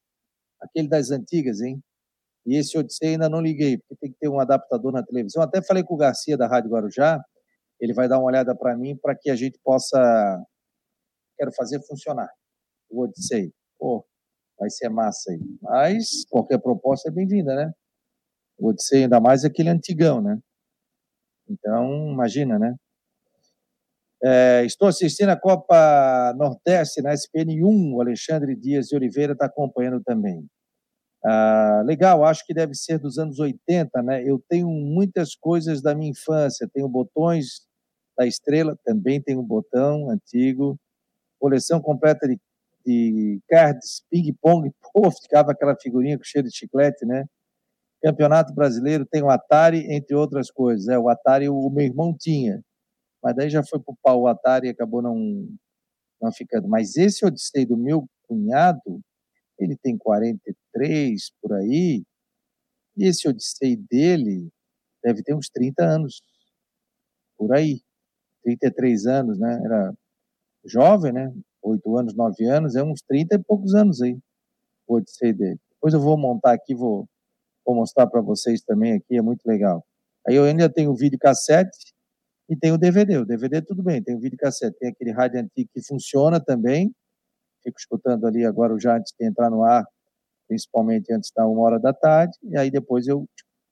Aquele 0.60 0.88
das 0.88 1.12
antigas, 1.12 1.62
hein? 1.62 1.82
E 2.46 2.58
esse 2.58 2.78
Odyssey 2.78 3.10
ainda 3.10 3.30
não 3.30 3.42
liguei, 3.42 3.78
porque 3.78 3.96
tem 3.96 4.12
que 4.12 4.18
ter 4.20 4.30
um 4.30 4.40
adaptador 4.40 4.92
na 4.92 5.04
televisão. 5.04 5.44
Até 5.44 5.62
falei 5.62 5.84
com 5.84 5.94
o 5.94 5.98
Garcia 5.98 6.38
da 6.38 6.48
Rádio 6.48 6.72
Guarujá, 6.72 7.22
ele 7.80 7.94
vai 7.94 8.08
dar 8.08 8.18
uma 8.18 8.28
olhada 8.28 8.56
para 8.56 8.76
mim 8.76 8.96
para 8.96 9.16
que 9.16 9.30
a 9.30 9.36
gente 9.36 9.60
possa. 9.64 10.44
Quero 11.38 11.52
fazer 11.54 11.82
funcionar 11.88 12.30
o 12.90 13.04
Odyssey. 13.04 13.54
Pô, 13.78 14.06
vai 14.58 14.70
ser 14.70 14.90
massa 14.90 15.32
aí. 15.32 15.40
Mas 15.62 16.26
qualquer 16.30 16.60
proposta 16.60 17.10
é 17.10 17.12
bem-vinda, 17.12 17.56
né? 17.56 17.72
O 18.58 18.70
Odyssey, 18.70 19.04
ainda 19.04 19.20
mais 19.22 19.46
aquele 19.46 19.70
antigão, 19.70 20.22
né? 20.22 20.38
Então, 21.48 22.12
imagina, 22.12 22.60
né? 22.60 22.76
É, 24.22 24.66
estou 24.66 24.90
assistindo 24.90 25.30
a 25.30 25.38
Copa 25.38 26.34
Nordeste 26.38 27.02
na 27.02 27.14
SPN1. 27.14 27.94
O 27.94 28.02
Alexandre 28.02 28.56
Dias 28.56 28.88
de 28.88 28.96
Oliveira 28.96 29.34
está 29.34 29.46
acompanhando 29.46 30.04
também. 30.04 30.46
Ah, 31.24 31.82
legal, 31.86 32.24
acho 32.24 32.46
que 32.46 32.54
deve 32.54 32.74
ser 32.74 32.98
dos 32.98 33.18
anos 33.20 33.40
80, 33.40 34.02
né? 34.02 34.24
Eu 34.24 34.42
tenho 34.48 34.70
muitas 34.70 35.36
coisas 35.36 35.82
da 35.82 35.94
minha 35.94 36.12
infância. 36.12 36.70
Tenho 36.74 36.88
botões 36.88 37.68
da 38.18 38.26
estrela, 38.26 38.78
também 38.86 39.22
tenho 39.22 39.42
um 39.42 39.46
botão 39.46 40.10
antigo. 40.10 40.80
Coleção 41.40 41.82
completa 41.82 42.28
de, 42.28 42.40
de 42.86 43.42
cards, 43.50 44.04
ping-pong. 44.10 44.72
Ficava 45.24 45.52
aquela 45.52 45.76
figurinha 45.76 46.18
com 46.18 46.24
cheiro 46.24 46.48
de 46.48 46.56
chiclete, 46.56 47.06
né? 47.06 47.26
Campeonato 48.02 48.54
Brasileiro, 48.54 49.06
tem 49.06 49.22
o 49.24 49.30
Atari, 49.30 49.86
entre 49.94 50.16
outras 50.16 50.50
coisas. 50.52 50.88
É, 50.88 50.98
o 50.98 51.10
Atari 51.10 51.50
o 51.50 51.70
meu 51.70 51.86
irmão 51.86 52.16
tinha, 52.18 52.64
mas 53.24 53.36
daí 53.36 53.50
já 53.50 53.64
foi 53.64 53.80
para 53.80 53.92
o 53.94 53.98
pau 54.02 54.22
o 54.22 54.28
Atari 54.28 54.68
e 54.68 54.72
acabou 54.72 55.02
não, 55.02 55.18
não 56.22 56.32
ficando. 56.32 56.68
Mas 56.70 56.96
esse 56.98 57.26
Odissei 57.26 57.66
do 57.66 57.78
meu 57.78 58.08
cunhado, 58.28 59.02
ele 59.60 59.76
tem 59.78 59.98
43 60.80 61.32
por 61.42 61.54
aí, 61.54 62.04
e 62.98 63.06
esse 63.06 63.28
Odissei 63.28 63.76
dele 63.76 64.50
deve 65.04 65.22
ter 65.24 65.34
uns 65.34 65.50
30 65.50 65.84
anos, 65.84 66.22
por 67.38 67.54
aí. 67.54 67.82
33 68.44 69.06
anos, 69.06 69.38
né? 69.38 69.62
Era 69.64 69.94
jovem, 70.66 71.12
né? 71.12 71.34
8 71.62 71.98
anos, 71.98 72.16
9 72.16 72.46
anos, 72.46 72.76
é 72.76 72.84
uns 72.84 73.02
30 73.02 73.36
e 73.36 73.40
poucos 73.40 73.76
anos 73.76 74.02
aí, 74.02 74.18
o 74.88 74.96
Odissei 74.96 75.34
dele. 75.34 75.60
Depois 75.72 75.94
eu 75.94 76.00
vou 76.00 76.18
montar 76.18 76.54
aqui, 76.54 76.74
vou, 76.74 77.08
vou 77.66 77.76
mostrar 77.76 78.08
para 78.08 78.22
vocês 78.22 78.62
também 78.62 78.94
aqui, 78.94 79.18
é 79.18 79.22
muito 79.22 79.46
legal. 79.46 79.86
Aí 80.28 80.36
eu 80.36 80.46
ainda 80.46 80.70
tenho 80.70 80.92
o 80.92 80.96
vídeo 80.96 81.20
cassete 81.20 81.94
e 82.50 82.56
tem 82.56 82.72
o 82.72 82.78
DVD. 82.78 83.18
O 83.18 83.26
DVD 83.26 83.62
tudo 83.62 83.84
bem, 83.84 84.02
tem 84.02 84.16
o 84.16 84.20
vídeo 84.20 84.38
cassete, 84.38 84.78
tem 84.80 84.90
aquele 84.90 85.12
rádio 85.12 85.40
antigo 85.40 85.70
que 85.74 85.82
funciona 85.86 86.40
também, 86.40 86.94
fico 87.64 87.80
escutando 87.80 88.26
ali 88.26 88.46
agora 88.46 88.78
já 88.80 88.98
antes 88.98 89.14
de 89.18 89.26
entrar 89.26 89.50
no 89.50 89.64
ar, 89.64 89.86
principalmente 90.50 91.14
antes 91.14 91.32
da 91.34 91.48
uma 91.48 91.62
hora 91.62 91.80
da 91.80 91.94
tarde, 91.94 92.38
e 92.44 92.58
aí 92.58 92.70
depois 92.70 93.08
eu 93.08 93.26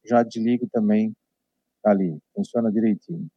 já 0.06 0.24
desligo 0.24 0.70
também 0.72 1.12
ali, 1.84 2.18
funciona 2.34 2.72
direitinho. 2.72 3.28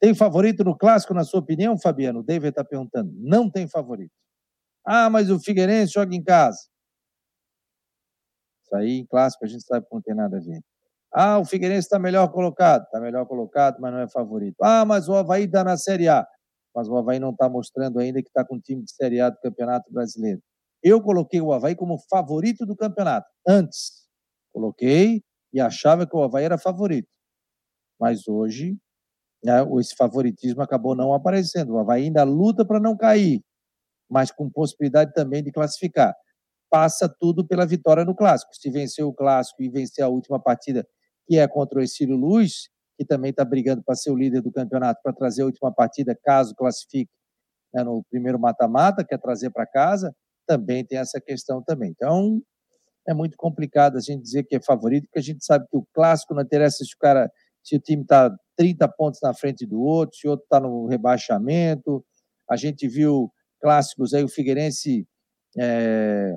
Tem 0.00 0.14
favorito 0.14 0.64
no 0.64 0.76
clássico, 0.76 1.14
na 1.14 1.22
sua 1.22 1.38
opinião, 1.38 1.78
Fabiano? 1.78 2.20
O 2.20 2.22
David 2.24 2.48
está 2.48 2.64
perguntando. 2.64 3.12
Não 3.18 3.48
tem 3.48 3.68
favorito. 3.68 4.10
Ah, 4.84 5.08
mas 5.08 5.30
o 5.30 5.38
Figueirense 5.38 5.92
joga 5.92 6.12
em 6.12 6.24
casa. 6.24 6.58
Isso 8.64 8.74
aí, 8.74 8.98
em 8.98 9.06
clássico, 9.06 9.44
a 9.44 9.48
gente 9.48 9.62
sabe 9.62 9.86
que 9.86 9.94
não 9.94 10.02
tem 10.02 10.14
nada 10.14 10.38
a 10.38 10.40
ver. 10.40 10.60
Ah, 11.12 11.38
o 11.38 11.44
Figueirense 11.44 11.86
está 11.86 12.00
melhor 12.00 12.32
colocado. 12.32 12.82
Está 12.82 13.00
melhor 13.00 13.26
colocado, 13.26 13.78
mas 13.80 13.92
não 13.92 14.00
é 14.00 14.08
favorito. 14.08 14.56
Ah, 14.60 14.84
mas 14.84 15.08
o 15.08 15.14
Havaí 15.14 15.44
está 15.44 15.62
na 15.62 15.76
Série 15.76 16.08
A 16.08 16.26
mas 16.74 16.88
o 16.88 16.96
Havaí 16.96 17.18
não 17.18 17.30
está 17.30 17.48
mostrando 17.48 17.98
ainda 17.98 18.22
que 18.22 18.28
está 18.28 18.44
com 18.44 18.58
time 18.58 18.82
de 18.82 18.92
Série 18.92 19.20
A 19.20 19.30
do 19.30 19.38
Campeonato 19.38 19.92
Brasileiro. 19.92 20.42
Eu 20.82 21.00
coloquei 21.00 21.40
o 21.40 21.52
Havaí 21.52 21.76
como 21.76 21.98
favorito 22.10 22.66
do 22.66 22.76
campeonato, 22.76 23.28
antes. 23.46 24.06
Coloquei 24.52 25.22
e 25.52 25.60
achava 25.60 26.06
que 26.06 26.16
o 26.16 26.22
Havaí 26.22 26.44
era 26.44 26.58
favorito. 26.58 27.08
Mas 28.00 28.26
hoje, 28.26 28.76
né, 29.44 29.64
esse 29.78 29.94
favoritismo 29.94 30.62
acabou 30.62 30.94
não 30.96 31.12
aparecendo. 31.12 31.74
O 31.74 31.78
Havaí 31.78 32.04
ainda 32.04 32.24
luta 32.24 32.64
para 32.64 32.80
não 32.80 32.96
cair, 32.96 33.42
mas 34.10 34.30
com 34.30 34.50
possibilidade 34.50 35.12
também 35.14 35.42
de 35.42 35.52
classificar. 35.52 36.14
Passa 36.70 37.08
tudo 37.08 37.46
pela 37.46 37.66
vitória 37.66 38.04
no 38.04 38.14
Clássico. 38.14 38.54
Se 38.54 38.70
vencer 38.70 39.04
o 39.04 39.12
Clássico 39.12 39.62
e 39.62 39.68
vencer 39.68 40.04
a 40.04 40.08
última 40.08 40.40
partida, 40.40 40.86
que 41.26 41.38
é 41.38 41.46
contra 41.46 41.78
o 41.78 41.82
Exílio 41.82 42.16
Luz, 42.16 42.68
que 42.98 43.04
também 43.04 43.30
está 43.30 43.44
brigando 43.44 43.82
para 43.82 43.94
ser 43.94 44.10
o 44.10 44.16
líder 44.16 44.42
do 44.42 44.52
campeonato, 44.52 45.00
para 45.02 45.12
trazer 45.12 45.42
a 45.42 45.46
última 45.46 45.72
partida, 45.72 46.18
caso 46.24 46.54
classifique 46.54 47.10
né, 47.72 47.82
no 47.82 48.04
primeiro 48.10 48.38
mata-mata, 48.38 49.04
quer 49.04 49.18
trazer 49.18 49.50
para 49.50 49.66
casa, 49.66 50.14
também 50.46 50.84
tem 50.84 50.98
essa 50.98 51.20
questão 51.20 51.62
também. 51.62 51.90
Então, 51.90 52.40
é 53.06 53.14
muito 53.14 53.36
complicado 53.36 53.96
a 53.96 54.00
gente 54.00 54.22
dizer 54.22 54.44
que 54.44 54.56
é 54.56 54.62
favorito, 54.62 55.04
porque 55.04 55.18
a 55.18 55.22
gente 55.22 55.44
sabe 55.44 55.66
que 55.68 55.76
o 55.76 55.86
clássico 55.92 56.34
não 56.34 56.42
interessa 56.42 56.84
se 56.84 56.94
o 56.94 56.98
cara, 56.98 57.30
se 57.62 57.76
o 57.76 57.80
time 57.80 58.02
está 58.02 58.34
30 58.56 58.88
pontos 58.88 59.20
na 59.22 59.34
frente 59.34 59.66
do 59.66 59.80
outro, 59.80 60.16
se 60.16 60.26
o 60.26 60.30
outro 60.30 60.44
está 60.44 60.60
no 60.60 60.86
rebaixamento. 60.86 62.04
A 62.48 62.56
gente 62.56 62.86
viu 62.86 63.32
clássicos 63.60 64.14
aí, 64.14 64.22
o 64.22 64.28
Figueirense 64.28 65.06
é, 65.58 66.34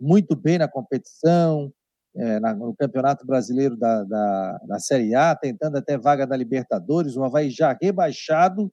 muito 0.00 0.34
bem 0.36 0.58
na 0.58 0.68
competição, 0.68 1.72
é, 2.14 2.40
na, 2.40 2.54
no 2.54 2.74
Campeonato 2.74 3.26
Brasileiro 3.26 3.76
da, 3.76 4.04
da, 4.04 4.58
da, 4.66 4.78
Série 4.78 5.14
A, 5.14 5.34
tentando 5.34 5.78
até 5.78 5.96
vaga 5.96 6.26
da 6.26 6.36
Libertadores, 6.36 7.16
o 7.16 7.24
Havaí 7.24 7.50
já 7.50 7.76
rebaixado, 7.80 8.72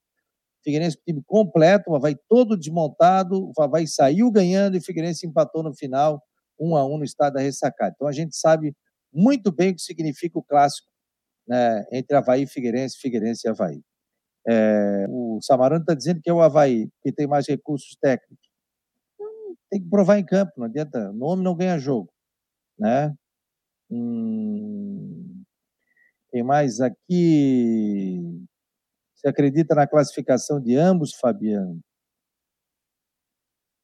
Figueirense 0.70 0.98
time 1.04 1.24
completo, 1.26 1.90
o 1.90 1.96
Havaí 1.96 2.16
todo 2.28 2.56
desmontado, 2.56 3.52
o 3.58 3.62
Havaí 3.62 3.88
saiu 3.88 4.32
ganhando 4.32 4.76
e 4.76 4.80
o 4.80 4.84
Figueirense 4.84 5.26
empatou 5.26 5.64
no 5.64 5.74
final, 5.74 6.22
um 6.60 6.76
a 6.76 6.86
um 6.86 6.98
no 6.98 7.04
estado 7.04 7.34
da 7.34 7.40
ressacada. 7.40 7.94
Então 7.96 8.08
a 8.08 8.12
gente 8.12 8.36
sabe 8.36 8.76
muito 9.12 9.52
bem 9.52 9.72
o 9.72 9.76
que 9.76 9.82
significa 9.82 10.38
o 10.38 10.44
clássico 10.44 10.88
né, 11.48 11.86
entre 11.92 12.16
Havaí 12.16 12.44
e 12.44 12.48
Figueirense, 12.48 13.00
Figueirense 13.00 13.48
e 13.48 13.50
Havaí. 13.50 13.82
É, 14.48 15.08
o 15.10 15.40
Samarano 15.42 15.82
está 15.82 15.96
dizendo 15.96 16.22
que 16.22 16.30
é 16.30 16.34
o 16.34 16.42
Havaí, 16.42 16.88
que 17.02 17.12
tem 17.12 17.26
mais 17.26 17.48
recursos 17.48 17.98
técnicos. 18.00 18.48
Então, 19.16 19.56
tem 19.72 19.82
que 19.82 19.90
provar 19.90 20.20
em 20.20 20.26
campo, 20.26 20.52
não 20.58 20.66
adianta, 20.66 21.12
nome 21.14 21.44
não 21.44 21.56
ganha 21.56 21.80
jogo. 21.80 22.12
Né? 22.78 23.14
Hum, 23.90 25.44
tem 26.32 26.44
mais 26.44 26.80
aqui. 26.80 28.48
Você 29.20 29.28
acredita 29.28 29.76
na 29.76 29.86
classificação 29.86 30.62
de 30.62 30.78
ambos, 30.78 31.14
Fabiano? 31.14 31.82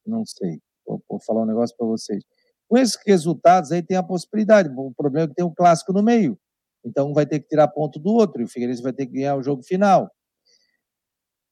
Não 0.06 0.26
sei. 0.26 0.62
Vou, 0.88 1.04
vou 1.10 1.20
falar 1.20 1.42
um 1.42 1.46
negócio 1.46 1.76
para 1.76 1.86
vocês. 1.86 2.24
Com 2.70 2.78
esses 2.78 2.98
resultados 3.06 3.70
aí 3.74 3.84
tem 3.84 3.98
a 3.98 4.04
possibilidade. 4.04 4.70
O 4.70 4.94
problema 4.94 5.26
é 5.26 5.28
que 5.28 5.36
tem 5.36 5.44
um 5.44 5.54
clássico 5.54 5.92
no 5.92 6.02
meio. 6.02 6.40
Então 6.86 7.10
um 7.10 7.14
vai 7.14 7.26
ter 7.26 7.42
que 7.42 7.50
tirar 7.50 7.68
ponto 7.68 8.00
do 8.00 8.14
outro 8.14 8.42
e 8.42 8.46
o 8.46 8.48
Figueirense 8.48 8.82
vai 8.82 8.94
ter 8.94 9.08
que 9.08 9.12
ganhar 9.12 9.36
o 9.36 9.44
jogo 9.44 9.62
final. 9.62 10.10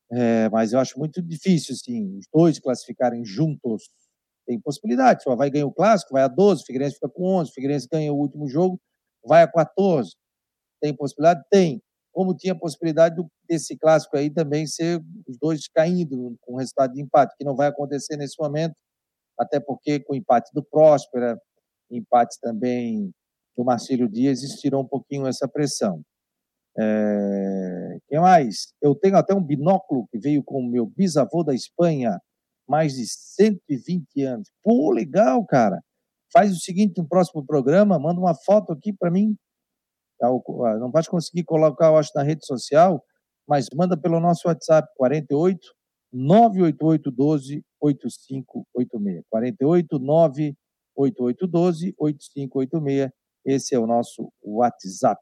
É, 0.09 0.47
mas 0.49 0.71
eu 0.71 0.79
acho 0.79 0.97
muito 0.97 1.21
difícil, 1.21 1.75
sim, 1.75 2.17
os 2.17 2.25
dois 2.33 2.59
classificarem 2.59 3.25
juntos. 3.25 3.89
Tem 4.45 4.61
possibilidade. 4.61 5.23
Só 5.23 5.35
vai 5.35 5.49
ganhar 5.49 5.65
o 5.65 5.73
clássico, 5.73 6.13
vai 6.13 6.23
a 6.23 6.27
12, 6.29 6.61
o 6.63 6.65
Figueirense 6.65 6.95
fica 6.95 7.09
com 7.09 7.25
11, 7.35 7.51
o 7.51 7.53
Figueirense 7.53 7.87
ganha 7.91 8.13
o 8.13 8.17
último 8.17 8.47
jogo, 8.47 8.79
vai 9.25 9.43
a 9.43 9.47
14. 9.47 10.15
Tem 10.81 10.95
possibilidade? 10.95 11.43
Tem. 11.49 11.81
Como 12.13 12.35
tinha 12.35 12.55
possibilidade 12.55 13.21
desse 13.49 13.75
clássico 13.75 14.15
aí 14.15 14.29
também 14.29 14.67
ser 14.67 15.01
os 15.27 15.37
dois 15.37 15.67
caindo 15.67 16.37
com 16.41 16.57
resultado 16.57 16.93
de 16.93 17.01
empate, 17.01 17.35
que 17.37 17.43
não 17.43 17.55
vai 17.55 17.67
acontecer 17.67 18.15
nesse 18.15 18.35
momento, 18.39 18.75
até 19.37 19.59
porque 19.59 19.99
com 19.99 20.13
o 20.13 20.15
empate 20.15 20.51
do 20.53 20.63
Próspera, 20.63 21.37
empate 21.89 22.37
também 22.39 23.11
do 23.57 23.63
Marcílio 23.63 24.07
Dias, 24.07 24.43
isso 24.43 24.57
tirou 24.59 24.81
um 24.81 24.87
pouquinho 24.87 25.27
essa 25.27 25.47
pressão. 25.47 26.01
É... 26.77 27.97
Quem 28.07 28.19
mais? 28.19 28.73
Eu 28.81 28.95
tenho 28.95 29.17
até 29.17 29.33
um 29.33 29.43
binóculo 29.43 30.07
que 30.11 30.19
veio 30.19 30.43
com 30.43 30.59
o 30.59 30.67
meu 30.67 30.85
bisavô 30.85 31.43
da 31.43 31.53
Espanha, 31.53 32.19
mais 32.67 32.93
de 32.93 33.05
120 33.07 34.23
anos. 34.23 34.49
Pô, 34.63 34.91
legal, 34.91 35.45
cara. 35.45 35.81
Faz 36.31 36.51
o 36.51 36.59
seguinte 36.59 36.97
no 36.97 37.07
próximo 37.07 37.45
programa, 37.45 37.99
manda 37.99 38.19
uma 38.19 38.33
foto 38.33 38.71
aqui 38.71 38.91
para 38.91 39.11
mim. 39.11 39.35
Ah, 40.21 40.77
não 40.77 40.91
pode 40.91 41.09
conseguir 41.09 41.43
colocar, 41.43 41.87
eu 41.87 41.97
acho, 41.97 42.11
na 42.15 42.23
rede 42.23 42.45
social, 42.45 43.03
mas 43.47 43.67
manda 43.75 43.97
pelo 43.97 44.19
nosso 44.19 44.47
WhatsApp, 44.47 44.87
48 44.95 45.59
988 46.13 47.11
12 47.11 47.65
8586. 47.81 49.25
48 49.29 49.99
98812 49.99 51.95
8586. 51.97 53.11
Esse 53.45 53.75
é 53.75 53.79
o 53.79 53.87
nosso 53.87 54.31
WhatsApp. 54.41 55.21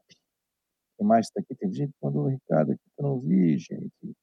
Quem 0.96 1.06
mais 1.06 1.26
está 1.26 1.40
aqui? 1.40 1.56
Tem 1.56 1.72
gente 1.72 1.90
que 1.90 1.98
mandou 2.00 2.26
um 2.26 2.28
recado 2.28 2.72
aqui 2.72 2.82
que 2.84 3.02
eu 3.02 3.08
não 3.08 3.18
vi, 3.18 3.58
gente. 3.58 4.16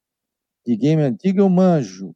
De 0.65 0.77
game 0.77 1.01
antigo 1.01 1.39
eu 1.39 1.49
manjo. 1.49 2.13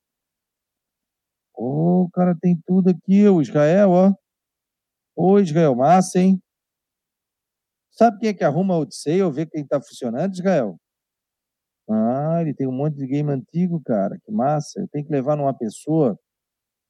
Ô, 1.56 2.04
oh, 2.04 2.10
cara, 2.12 2.36
tem 2.40 2.58
tudo 2.66 2.90
aqui, 2.90 3.28
o 3.28 3.42
Israel, 3.42 3.92
ó. 3.92 4.14
Ô, 5.16 5.40
Israel, 5.40 5.76
massa, 5.76 6.20
hein? 6.20 6.42
Sabe 7.94 8.20
quem 8.20 8.30
é 8.30 8.34
que 8.34 8.44
arruma 8.44 8.74
a 8.74 8.80
Odisseia 8.80 9.26
ou 9.26 9.32
vê 9.32 9.46
quem 9.46 9.62
está 9.62 9.80
funcionando, 9.80 10.34
Israel? 10.34 10.78
Ah, 11.88 12.42
ele 12.42 12.54
tem 12.54 12.68
um 12.68 12.72
monte 12.72 12.96
de 12.98 13.06
game 13.06 13.32
antigo, 13.32 13.80
cara. 13.86 14.18
Que 14.24 14.32
massa. 14.32 14.80
Eu 14.82 14.88
tenho 14.90 15.06
que 15.06 15.12
levar 15.12 15.36
numa 15.36 15.56
pessoa 15.56 16.18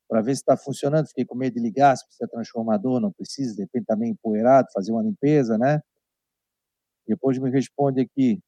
para 0.07 0.21
ver 0.21 0.35
se 0.35 0.41
está 0.41 0.55
funcionando. 0.55 1.07
Fiquei 1.07 1.25
com 1.25 1.35
medo 1.35 1.55
de 1.55 1.59
ligar, 1.59 1.97
se 1.97 2.05
precisa 2.05 2.29
transformador, 2.29 3.01
não 3.01 3.11
precisa, 3.11 3.53
de 3.55 3.63
repente 3.63 3.83
está 3.83 3.95
meio 3.97 4.13
empoeirado, 4.13 4.69
fazer 4.73 4.93
uma 4.93 5.03
limpeza, 5.03 5.57
né? 5.57 5.81
Depois 7.07 7.37
me 7.37 7.49
responde 7.51 8.01
aqui. 8.01 8.39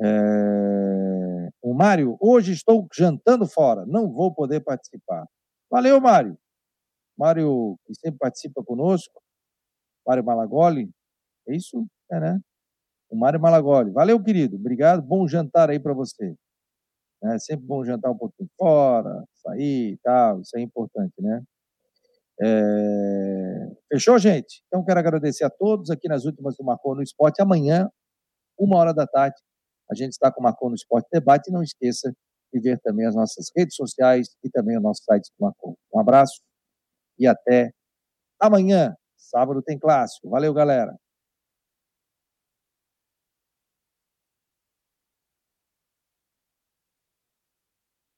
É... 0.00 1.48
O 1.62 1.74
Mário, 1.74 2.16
hoje 2.20 2.52
estou 2.52 2.86
jantando 2.94 3.46
fora, 3.46 3.84
não 3.86 4.12
vou 4.12 4.32
poder 4.32 4.60
participar. 4.60 5.26
Valeu, 5.70 6.00
Mário. 6.00 6.38
Mário, 7.18 7.76
que 7.86 7.94
sempre 7.94 8.18
participa 8.18 8.62
conosco. 8.62 9.20
Mário 10.06 10.24
Malagoli. 10.24 10.90
É 11.48 11.54
isso? 11.56 11.86
É, 12.10 12.20
né? 12.20 12.40
O 13.10 13.16
Mário 13.16 13.40
Malagoli. 13.40 13.90
Valeu, 13.90 14.22
querido. 14.22 14.56
Obrigado. 14.56 15.02
Bom 15.02 15.26
jantar 15.28 15.70
aí 15.70 15.78
para 15.78 15.94
você. 15.94 16.34
É 17.24 17.38
sempre 17.38 17.66
bom 17.66 17.84
jantar 17.84 18.10
um 18.10 18.18
pouquinho 18.18 18.50
fora, 18.58 19.24
sair 19.36 19.92
e 19.92 19.98
tal, 20.02 20.40
isso 20.42 20.56
é 20.58 20.60
importante, 20.60 21.14
né? 21.18 21.42
É... 22.42 23.68
Fechou, 23.90 24.18
gente? 24.18 24.62
Então, 24.66 24.84
quero 24.84 25.00
agradecer 25.00 25.44
a 25.44 25.50
todos 25.50 25.90
aqui 25.90 26.08
nas 26.08 26.24
últimas 26.26 26.56
do 26.56 26.64
Marcou 26.64 26.94
no 26.94 27.02
Esporte. 27.02 27.40
Amanhã, 27.40 27.88
uma 28.58 28.76
hora 28.78 28.92
da 28.92 29.06
tarde, 29.06 29.36
a 29.90 29.94
gente 29.94 30.12
está 30.12 30.30
com 30.30 30.40
o 30.40 30.42
Marcou 30.44 30.68
no 30.68 30.74
Esporte 30.74 31.08
Debate. 31.12 31.48
E 31.48 31.52
não 31.52 31.62
esqueça 31.62 32.12
de 32.52 32.60
ver 32.60 32.78
também 32.80 33.06
as 33.06 33.14
nossas 33.14 33.50
redes 33.56 33.76
sociais 33.76 34.28
e 34.44 34.50
também 34.50 34.76
o 34.76 34.80
nosso 34.80 35.02
site 35.04 35.30
do 35.38 35.44
Marcou. 35.44 35.76
Um 35.94 36.00
abraço 36.00 36.40
e 37.18 37.26
até 37.26 37.72
amanhã. 38.40 38.94
Sábado 39.16 39.62
tem 39.62 39.78
clássico. 39.78 40.28
Valeu, 40.28 40.52
galera. 40.52 40.94